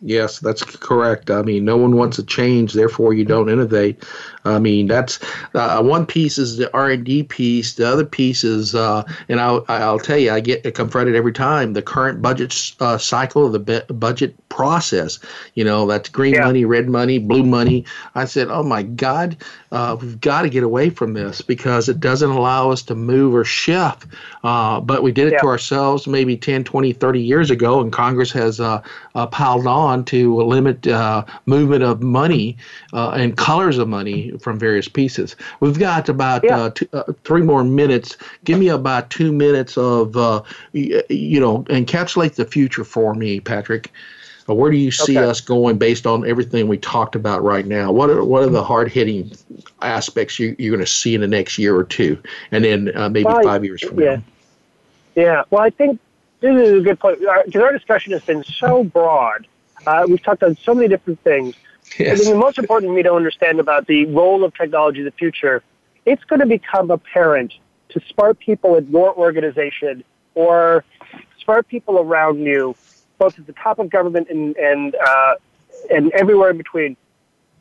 Yes, 0.00 0.38
that's 0.38 0.62
correct. 0.62 1.30
I 1.30 1.42
mean, 1.42 1.64
no 1.64 1.76
one 1.76 1.96
wants 1.96 2.18
a 2.18 2.22
change, 2.22 2.72
therefore 2.72 3.14
you 3.14 3.24
don't 3.24 3.48
innovate. 3.48 4.04
I 4.44 4.58
mean, 4.60 4.86
that's 4.86 5.18
uh, 5.54 5.82
one 5.82 6.06
piece 6.06 6.38
is 6.38 6.56
the 6.56 6.72
R 6.72 6.90
and 6.90 7.04
D 7.04 7.24
piece. 7.24 7.74
The 7.74 7.88
other 7.88 8.04
piece 8.04 8.44
is, 8.44 8.74
uh, 8.74 9.02
and 9.28 9.40
I'll 9.40 9.64
I'll 9.68 9.98
tell 9.98 10.16
you, 10.16 10.30
I 10.30 10.40
get 10.40 10.72
confronted 10.74 11.16
every 11.16 11.32
time 11.32 11.72
the 11.72 11.82
current 11.82 12.22
budget 12.22 12.54
uh, 12.78 12.96
cycle, 12.96 13.48
the 13.50 13.58
be- 13.58 13.92
budget 13.92 14.36
process. 14.48 15.18
You 15.54 15.64
know, 15.64 15.86
that's 15.86 16.08
green 16.08 16.34
yeah. 16.34 16.44
money, 16.44 16.64
red 16.64 16.88
money, 16.88 17.18
blue 17.18 17.44
money. 17.44 17.84
I 18.14 18.24
said, 18.24 18.48
oh 18.48 18.62
my 18.62 18.84
God, 18.84 19.36
uh, 19.70 19.96
we've 20.00 20.20
got 20.20 20.42
to 20.42 20.48
get 20.48 20.62
away 20.62 20.90
from 20.90 21.14
this 21.14 21.40
because 21.40 21.88
it 21.88 22.00
doesn't 22.00 22.30
allow 22.30 22.70
us 22.70 22.82
to 22.82 22.94
move 22.94 23.34
or 23.34 23.44
shift. 23.44 24.06
Uh, 24.42 24.80
but 24.80 25.02
we 25.02 25.12
did 25.12 25.28
it 25.28 25.34
yeah. 25.34 25.40
to 25.40 25.46
ourselves 25.46 26.06
maybe 26.06 26.36
10, 26.36 26.64
20, 26.64 26.92
30 26.92 27.20
years 27.20 27.50
ago, 27.50 27.80
and 27.80 27.92
Congress 27.92 28.32
has 28.32 28.60
uh, 28.60 28.82
piled 29.30 29.66
on 29.66 30.04
to 30.04 30.36
limit 30.42 30.86
movement 31.46 31.82
of 31.82 32.02
money 32.02 32.56
and 32.92 33.36
colors 33.36 33.78
of 33.78 33.88
money 33.88 34.32
from 34.38 34.58
various 34.58 34.88
pieces. 34.88 35.36
We've 35.60 35.78
got 35.78 36.08
about 36.08 36.44
yeah. 36.44 36.58
uh, 36.58 36.70
two, 36.70 36.88
uh, 36.92 37.12
three 37.24 37.42
more 37.42 37.64
minutes. 37.64 38.16
Give 38.44 38.58
me 38.58 38.68
about 38.68 39.10
two 39.10 39.32
minutes 39.32 39.76
of, 39.76 40.16
uh, 40.16 40.42
you 40.72 41.40
know, 41.40 41.64
encapsulate 41.64 42.34
the 42.34 42.44
future 42.44 42.84
for 42.84 43.14
me, 43.14 43.40
Patrick. 43.40 43.92
Uh, 44.48 44.54
where 44.54 44.70
do 44.70 44.76
you 44.76 44.90
see 44.90 45.18
okay. 45.18 45.28
us 45.28 45.40
going 45.40 45.78
based 45.78 46.06
on 46.06 46.26
everything 46.28 46.68
we 46.68 46.78
talked 46.78 47.14
about 47.14 47.42
right 47.42 47.66
now? 47.66 47.92
What 47.92 48.10
are 48.10 48.24
what 48.24 48.42
are 48.42 48.48
the 48.48 48.64
hard 48.64 48.90
hitting 48.90 49.30
aspects 49.82 50.38
you, 50.38 50.52
are 50.52 50.70
going 50.70 50.80
to 50.80 50.86
see 50.86 51.14
in 51.14 51.20
the 51.20 51.28
next 51.28 51.58
year 51.58 51.76
or 51.76 51.84
two, 51.84 52.20
and 52.50 52.64
then 52.64 52.96
uh, 52.96 53.08
maybe 53.08 53.24
well, 53.24 53.42
five 53.42 53.64
years 53.64 53.82
from 53.82 54.00
yeah. 54.00 54.16
now? 54.16 54.22
Yeah. 55.14 55.42
Well, 55.50 55.62
I 55.62 55.70
think 55.70 56.00
this 56.40 56.56
is 56.56 56.80
a 56.80 56.80
good 56.80 56.98
point 57.00 57.18
because 57.18 57.56
our, 57.56 57.64
our 57.64 57.72
discussion 57.72 58.12
has 58.12 58.22
been 58.22 58.44
so 58.44 58.84
broad. 58.84 59.46
Uh, 59.86 60.06
we've 60.08 60.22
talked 60.22 60.42
on 60.42 60.56
so 60.56 60.74
many 60.74 60.88
different 60.88 61.20
things. 61.20 61.54
Yes. 61.98 62.12
I 62.12 62.16
think 62.16 62.34
the 62.34 62.38
most 62.38 62.58
important 62.58 62.90
for 62.90 62.94
me 62.94 63.02
to 63.02 63.12
understand 63.12 63.60
about 63.60 63.86
the 63.86 64.06
role 64.06 64.44
of 64.44 64.54
technology 64.54 65.00
in 65.00 65.04
the 65.04 65.10
future, 65.12 65.62
it's 66.04 66.22
going 66.24 66.40
to 66.40 66.46
become 66.46 66.90
apparent 66.90 67.54
to 67.90 68.00
smart 68.12 68.38
people 68.38 68.76
in 68.76 68.90
your 68.90 69.14
organization 69.16 70.04
or 70.34 70.84
smart 71.42 71.66
people 71.68 71.98
around 71.98 72.40
you, 72.40 72.76
both 73.18 73.38
at 73.38 73.46
the 73.46 73.52
top 73.52 73.78
of 73.78 73.90
government 73.90 74.28
and 74.30 74.56
and 74.56 74.94
uh, 74.94 75.34
and 75.90 76.12
everywhere 76.12 76.50
in 76.50 76.56
between. 76.56 76.96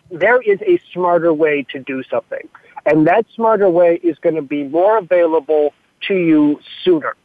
There 0.09 0.41
is 0.41 0.59
a 0.61 0.79
smarter 0.93 1.33
way 1.33 1.65
to 1.71 1.79
do 1.79 2.01
something, 2.03 2.47
and 2.85 3.07
that 3.07 3.25
smarter 3.35 3.69
way 3.69 3.99
is 4.01 4.17
going 4.19 4.35
to 4.35 4.41
be 4.41 4.63
more 4.63 4.97
available 4.97 5.73
to 6.07 6.15
you 6.15 6.59
sooner. 6.83 7.15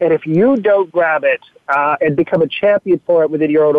And 0.00 0.12
if 0.12 0.26
you 0.26 0.56
don't 0.56 0.90
grab 0.90 1.22
it 1.22 1.40
uh, 1.68 1.96
and 2.00 2.16
become 2.16 2.42
a 2.42 2.48
champion 2.48 3.00
for 3.06 3.22
it 3.22 3.30
within 3.30 3.50
your 3.50 3.64
own 3.64 3.76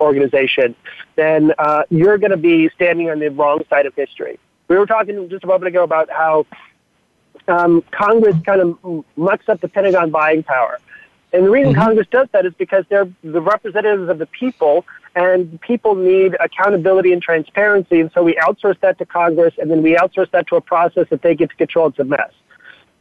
organization, 0.00 0.74
then 1.16 1.52
uh, 1.58 1.82
you're 1.90 2.16
going 2.16 2.30
to 2.30 2.38
be 2.38 2.70
standing 2.70 3.10
on 3.10 3.18
the 3.18 3.28
wrong 3.28 3.60
side 3.68 3.84
of 3.84 3.94
history. 3.94 4.38
We 4.68 4.78
were 4.78 4.86
talking 4.86 5.28
just 5.28 5.44
a 5.44 5.46
moment 5.46 5.68
ago 5.68 5.82
about 5.82 6.08
how 6.08 6.46
um, 7.48 7.84
Congress 7.90 8.36
kind 8.46 8.62
of 8.62 9.04
mucks 9.16 9.46
up 9.48 9.60
the 9.60 9.68
Pentagon 9.68 10.10
buying 10.10 10.42
power. 10.42 10.78
And 11.32 11.46
the 11.46 11.50
reason 11.50 11.72
mm-hmm. 11.72 11.82
Congress 11.82 12.06
does 12.10 12.28
that 12.32 12.44
is 12.44 12.52
because 12.54 12.84
they're 12.88 13.08
the 13.22 13.40
representatives 13.40 14.08
of 14.08 14.18
the 14.18 14.26
people, 14.26 14.84
and 15.14 15.60
people 15.60 15.94
need 15.94 16.36
accountability 16.40 17.12
and 17.12 17.22
transparency. 17.22 18.00
And 18.00 18.10
so 18.12 18.22
we 18.22 18.34
outsource 18.34 18.78
that 18.80 18.98
to 18.98 19.06
Congress, 19.06 19.54
and 19.58 19.70
then 19.70 19.82
we 19.82 19.96
outsource 19.96 20.30
that 20.32 20.46
to 20.48 20.56
a 20.56 20.60
process 20.60 21.06
that 21.10 21.22
they 21.22 21.34
get 21.34 21.50
to 21.50 21.56
control. 21.56 21.88
It's 21.88 21.98
a 21.98 22.04
mess. 22.04 22.32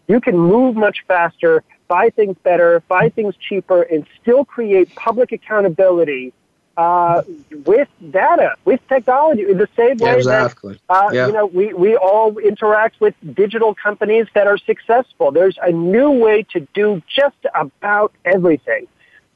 You 0.08 0.20
can 0.20 0.38
move 0.38 0.76
much 0.76 1.04
faster 1.08 1.64
buy 1.92 2.10
things 2.10 2.38
better, 2.42 2.82
buy 2.88 3.10
things 3.10 3.36
cheaper, 3.36 3.82
and 3.82 4.08
still 4.22 4.46
create 4.46 4.96
public 4.96 5.34
accountability 5.34 6.32
uh, 6.78 7.22
with 7.66 7.88
data, 8.12 8.56
with 8.66 8.80
technology, 8.88 9.44
in 9.44 9.58
the 9.58 9.68
same 9.76 9.98
way 9.98 10.16
exactly. 10.16 10.80
that 10.88 10.96
uh, 10.96 11.10
yeah. 11.12 11.28
you 11.28 11.34
know 11.34 11.46
we, 11.46 11.74
we 11.74 11.96
all 11.96 12.38
interact 12.38 13.00
with 13.02 13.14
digital 13.34 13.76
companies 13.76 14.28
that 14.34 14.48
are 14.48 14.58
successful. 14.58 15.32
There's 15.32 15.58
a 15.62 15.72
new 15.72 16.12
way 16.12 16.44
to 16.54 16.62
do 16.74 17.02
just 17.14 17.38
about 17.54 18.14
everything. 18.26 18.88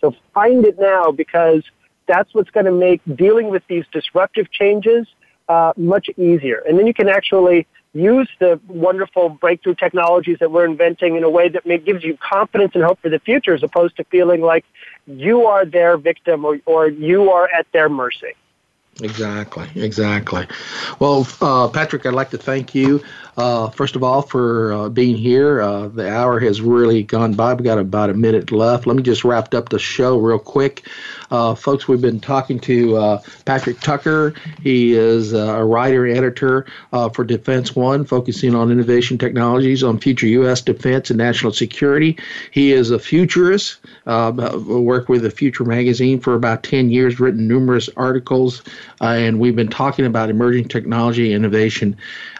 So 0.01 0.15
find 0.33 0.65
it 0.65 0.79
now 0.79 1.11
because 1.11 1.63
that's 2.07 2.33
what's 2.33 2.51
going 2.51 2.67
to 2.67 2.71
make 2.71 3.01
dealing 3.15 3.49
with 3.49 3.63
these 3.67 3.85
disruptive 3.91 4.51
changes 4.51 5.07
uh, 5.49 5.73
much 5.77 6.09
easier. 6.17 6.61
And 6.67 6.77
then 6.77 6.87
you 6.87 6.93
can 6.93 7.09
actually 7.09 7.67
use 7.95 8.29
the 8.39 8.59
wonderful 8.67 9.29
breakthrough 9.29 9.73
technologies 9.73 10.37
that 10.39 10.51
we're 10.51 10.65
inventing 10.65 11.15
in 11.15 11.23
a 11.23 11.29
way 11.29 11.47
that 11.47 11.63
gives 11.85 12.03
you 12.03 12.17
confidence 12.17 12.73
and 12.75 12.83
hope 12.83 12.99
for 12.99 13.09
the 13.09 13.19
future 13.19 13.53
as 13.53 13.63
opposed 13.63 13.95
to 13.95 14.03
feeling 14.05 14.41
like 14.41 14.65
you 15.07 15.45
are 15.45 15.65
their 15.65 15.97
victim 15.97 16.43
or, 16.43 16.59
or 16.65 16.89
you 16.89 17.31
are 17.31 17.49
at 17.49 17.65
their 17.71 17.87
mercy. 17.87 18.33
Exactly, 19.01 19.67
exactly. 19.75 20.47
Well, 20.99 21.27
uh, 21.41 21.67
Patrick, 21.67 22.05
I'd 22.05 22.13
like 22.13 22.29
to 22.29 22.37
thank 22.37 22.73
you, 22.73 23.03
uh, 23.35 23.69
first 23.69 23.97
of 23.97 24.03
all, 24.03 24.21
for 24.21 24.71
uh, 24.71 24.89
being 24.89 25.17
here. 25.17 25.61
Uh, 25.61 25.89
the 25.89 26.09
hour 26.09 26.39
has 26.39 26.61
really 26.61 27.03
gone 27.03 27.33
by. 27.33 27.53
We've 27.53 27.65
got 27.65 27.77
about 27.77 28.09
a 28.09 28.13
minute 28.13 28.53
left. 28.53 28.87
Let 28.87 28.95
me 28.95 29.03
just 29.03 29.25
wrap 29.25 29.53
up 29.53 29.67
the 29.67 29.79
show 29.79 30.17
real 30.17 30.39
quick. 30.39 30.87
Uh, 31.31 31.55
folks, 31.55 31.87
we've 31.87 32.01
been 32.01 32.19
talking 32.19 32.59
to 32.59 32.97
uh, 32.97 33.21
Patrick 33.45 33.79
Tucker. 33.79 34.33
He 34.61 34.93
is 34.93 35.33
a 35.33 35.63
writer 35.63 36.07
editor 36.07 36.65
for 36.91 37.23
Defense 37.23 37.75
One, 37.75 38.05
focusing 38.05 38.55
on 38.55 38.71
innovation 38.71 39.17
technologies 39.17 39.83
on 39.83 39.99
future 39.99 40.27
U.S. 40.27 40.61
defense 40.61 41.09
and 41.09 41.17
national 41.17 41.51
security. 41.51 42.17
He 42.51 42.71
is 42.71 42.91
a 42.91 42.99
futurist, 42.99 43.79
worked 44.05 45.09
with 45.09 45.23
the 45.23 45.31
Future 45.31 45.65
magazine 45.65 46.19
for 46.19 46.35
about 46.35 46.63
10 46.63 46.89
years, 46.89 47.19
written 47.19 47.47
numerous 47.47 47.89
articles. 47.97 48.61
Uh, 49.01 49.05
and 49.05 49.39
we've 49.39 49.55
been 49.55 49.69
talking 49.69 50.05
about 50.05 50.29
emerging 50.29 50.67
technology 50.67 51.33
innovation. 51.33 51.97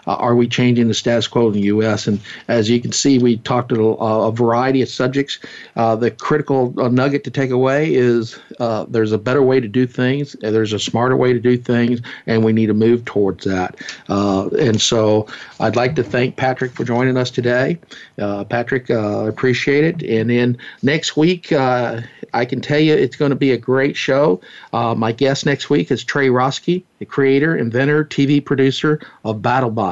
Uh, 0.07 0.15
are 0.15 0.35
we 0.35 0.47
changing 0.47 0.87
the 0.87 0.93
status 0.93 1.27
quo 1.27 1.47
in 1.47 1.53
the 1.53 1.61
U.S.? 1.61 2.07
And 2.07 2.19
as 2.47 2.69
you 2.69 2.79
can 2.79 2.91
see, 2.91 3.17
we 3.19 3.37
talked 3.37 3.71
a, 3.71 3.79
a 3.79 4.31
variety 4.31 4.81
of 4.81 4.89
subjects. 4.89 5.39
Uh, 5.75 5.95
the 5.95 6.11
critical 6.11 6.73
uh, 6.79 6.87
nugget 6.89 7.23
to 7.25 7.31
take 7.31 7.51
away 7.51 7.93
is 7.93 8.39
uh, 8.59 8.85
there's 8.87 9.11
a 9.11 9.17
better 9.17 9.41
way 9.41 9.59
to 9.59 9.67
do 9.67 9.87
things, 9.87 10.35
there's 10.41 10.73
a 10.73 10.79
smarter 10.79 11.15
way 11.15 11.33
to 11.33 11.39
do 11.39 11.57
things, 11.57 12.01
and 12.27 12.43
we 12.43 12.53
need 12.53 12.67
to 12.67 12.73
move 12.73 13.05
towards 13.05 13.45
that. 13.45 13.75
Uh, 14.09 14.47
and 14.59 14.81
so 14.81 15.27
I'd 15.59 15.75
like 15.75 15.95
to 15.95 16.03
thank 16.03 16.35
Patrick 16.35 16.73
for 16.73 16.83
joining 16.83 17.17
us 17.17 17.31
today. 17.31 17.77
Patrick, 18.17 18.89
appreciate 18.89 19.83
it. 19.83 20.03
And 20.03 20.29
then 20.29 20.57
next 20.81 21.17
week, 21.17 21.51
I 21.51 22.45
can 22.47 22.61
tell 22.61 22.79
you 22.79 22.93
it's 22.93 23.15
going 23.15 23.29
to 23.29 23.35
be 23.35 23.51
a 23.51 23.57
great 23.57 23.95
show. 23.95 24.41
my 24.71 25.11
guest 25.11 25.45
next 25.45 25.69
week 25.69 25.91
is 25.91 26.03
Trey 26.03 26.27
Roski, 26.27 26.83
the 26.99 27.05
creator, 27.05 27.55
inventor, 27.55 28.05
TV 28.05 28.43
producer 28.43 28.99
of 29.23 29.41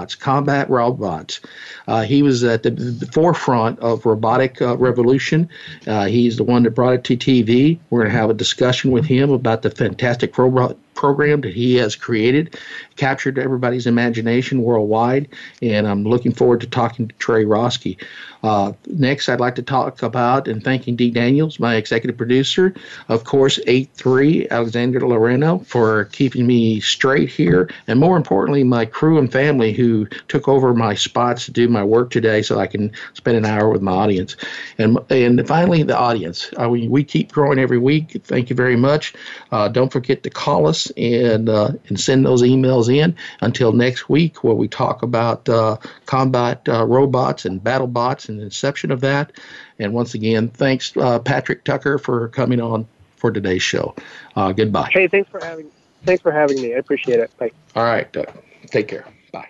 BattleBots, 0.04 0.20
combat 0.20 0.70
robots. 0.70 1.40
Uh, 1.88 2.04
he 2.04 2.24
was 2.24 2.44
at 2.44 2.64
the 2.64 3.10
forefront 3.12 3.80
of 3.80 4.06
robotic 4.06 4.62
uh, 4.62 4.78
revolution. 4.78 5.50
Uh, 5.88 6.06
he's 6.06 6.38
the 6.38 6.44
one 6.44 6.64
that 6.64 6.72
brought 6.72 6.94
it 6.94 7.04
to 7.06 7.18
TV. 7.18 7.80
We're 7.90 8.02
going 8.02 8.12
to 8.12 8.18
have 8.18 8.30
a 8.30 8.34
discussion 8.34 8.92
with 8.92 9.06
him 9.06 9.32
about 9.32 9.62
the 9.62 9.70
fantastic 9.70 10.38
robot 10.38 10.78
program 10.94 11.42
that 11.42 11.54
he 11.54 11.76
has 11.76 11.96
created, 11.96 12.58
captured 12.96 13.38
everybody's 13.38 13.88
imagination 13.88 14.64
worldwide, 14.64 15.28
and 15.62 15.88
I'm 15.88 16.04
looking 16.04 16.34
forward 16.34 16.62
to 16.62 16.68
talking 16.68 17.08
to 17.08 17.16
Trey 17.16 17.46
Roski. 17.46 17.98
Uh, 18.44 18.74
next, 18.88 19.30
I'd 19.30 19.40
like 19.40 19.56
to 19.56 19.62
talk 19.62 20.04
about 20.04 20.50
and 20.50 20.62
thanking 20.62 20.98
Dee 20.98 21.12
Daniels, 21.12 21.60
my 21.60 21.76
executive 21.76 22.18
producer, 22.18 22.76
of 23.08 23.24
course, 23.24 23.58
8-3, 23.68 24.50
Alexander 24.50 25.00
Loreno, 25.00 25.66
for 25.66 26.06
keeping 26.06 26.46
me 26.46 26.82
straight 26.82 27.30
here, 27.30 27.70
and 27.88 28.00
more 28.00 28.18
importantly, 28.18 28.66
my 28.66 28.86
crew 28.86 29.18
and 29.18 29.32
family 29.32 29.72
who 29.72 30.06
took 30.28 30.50
over 30.50 30.74
my 30.74 30.94
spots 30.94 31.46
to 31.46 31.52
do 31.52 31.70
my 31.70 31.84
work 31.84 32.10
today 32.10 32.42
so 32.42 32.60
I 32.60 32.68
can 32.68 32.92
spend 33.14 33.38
an 33.38 33.46
hour 33.46 33.70
with 33.70 33.82
my 33.82 33.94
audience. 33.94 34.36
And, 34.78 35.00
and 35.10 35.48
finally, 35.48 35.84
the 35.84 35.98
audience. 35.98 36.52
Uh, 36.62 36.70
we, 36.70 36.88
we 36.90 37.04
keep 37.04 37.32
growing 37.32 37.60
every 37.60 37.78
week. 37.78 38.22
Thank 38.26 38.50
you 38.50 38.56
very 38.56 38.76
much. 38.76 39.14
Uh, 39.52 39.70
don't 39.70 39.92
forget 39.92 40.24
to 40.24 40.30
call 40.30 40.68
us 40.68 40.92
and, 40.98 41.48
uh, 41.48 41.72
and 41.88 42.00
send 42.00 42.26
those 42.26 42.42
emails 42.42 42.83
in 42.90 43.16
until 43.42 43.72
next 43.72 44.10
week 44.10 44.44
where 44.44 44.56
we 44.56 44.68
talk 44.68 45.04
about 45.04 45.48
uh, 45.50 45.78
combat 46.06 46.68
uh, 46.68 46.86
robots 46.86 47.46
and 47.46 47.64
battle 47.64 47.88
bots 47.88 48.30
and 48.30 48.40
the 48.40 48.44
inception 48.44 48.92
of 48.92 49.02
that. 49.02 49.32
And 49.80 49.94
once 49.94 50.14
again, 50.14 50.50
thanks, 50.50 50.96
uh, 50.98 51.20
Patrick 51.20 51.64
Tucker, 51.64 51.98
for 51.98 52.28
coming 52.30 52.62
on 52.62 52.88
for 53.18 53.32
today's 53.32 53.64
show. 53.64 53.96
Uh, 54.36 54.52
goodbye. 54.52 54.90
Hey, 54.92 55.08
thanks 55.08 55.30
for 55.30 55.44
having 55.44 55.72
thanks 56.04 56.22
for 56.22 56.32
having 56.32 56.62
me. 56.62 56.74
I 56.74 56.78
appreciate 56.78 57.20
it. 57.20 57.36
Bye. 57.38 57.52
All 57.76 57.84
right. 57.86 58.16
Uh, 58.16 58.26
take 58.68 58.88
care. 58.88 59.06
Bye. 59.32 59.50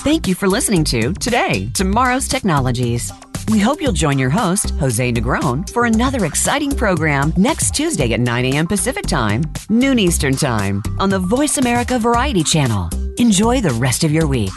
Thank 0.00 0.26
you 0.26 0.34
for 0.34 0.48
listening 0.48 0.84
to 0.84 1.12
Today, 1.14 1.68
Tomorrow's 1.74 2.28
Technologies. 2.28 3.12
We 3.48 3.58
hope 3.58 3.80
you'll 3.80 3.92
join 3.92 4.18
your 4.18 4.28
host, 4.28 4.70
Jose 4.78 5.10
Negron, 5.12 5.70
for 5.70 5.86
another 5.86 6.26
exciting 6.26 6.70
program 6.70 7.32
next 7.38 7.74
Tuesday 7.74 8.12
at 8.12 8.20
9 8.20 8.44
a.m. 8.44 8.66
Pacific 8.66 9.06
Time, 9.06 9.42
noon 9.70 9.98
Eastern 9.98 10.36
Time, 10.36 10.82
on 10.98 11.08
the 11.08 11.18
Voice 11.18 11.56
America 11.56 11.98
Variety 11.98 12.44
Channel. 12.44 12.90
Enjoy 13.16 13.62
the 13.62 13.70
rest 13.70 14.04
of 14.04 14.12
your 14.12 14.26
week. 14.26 14.50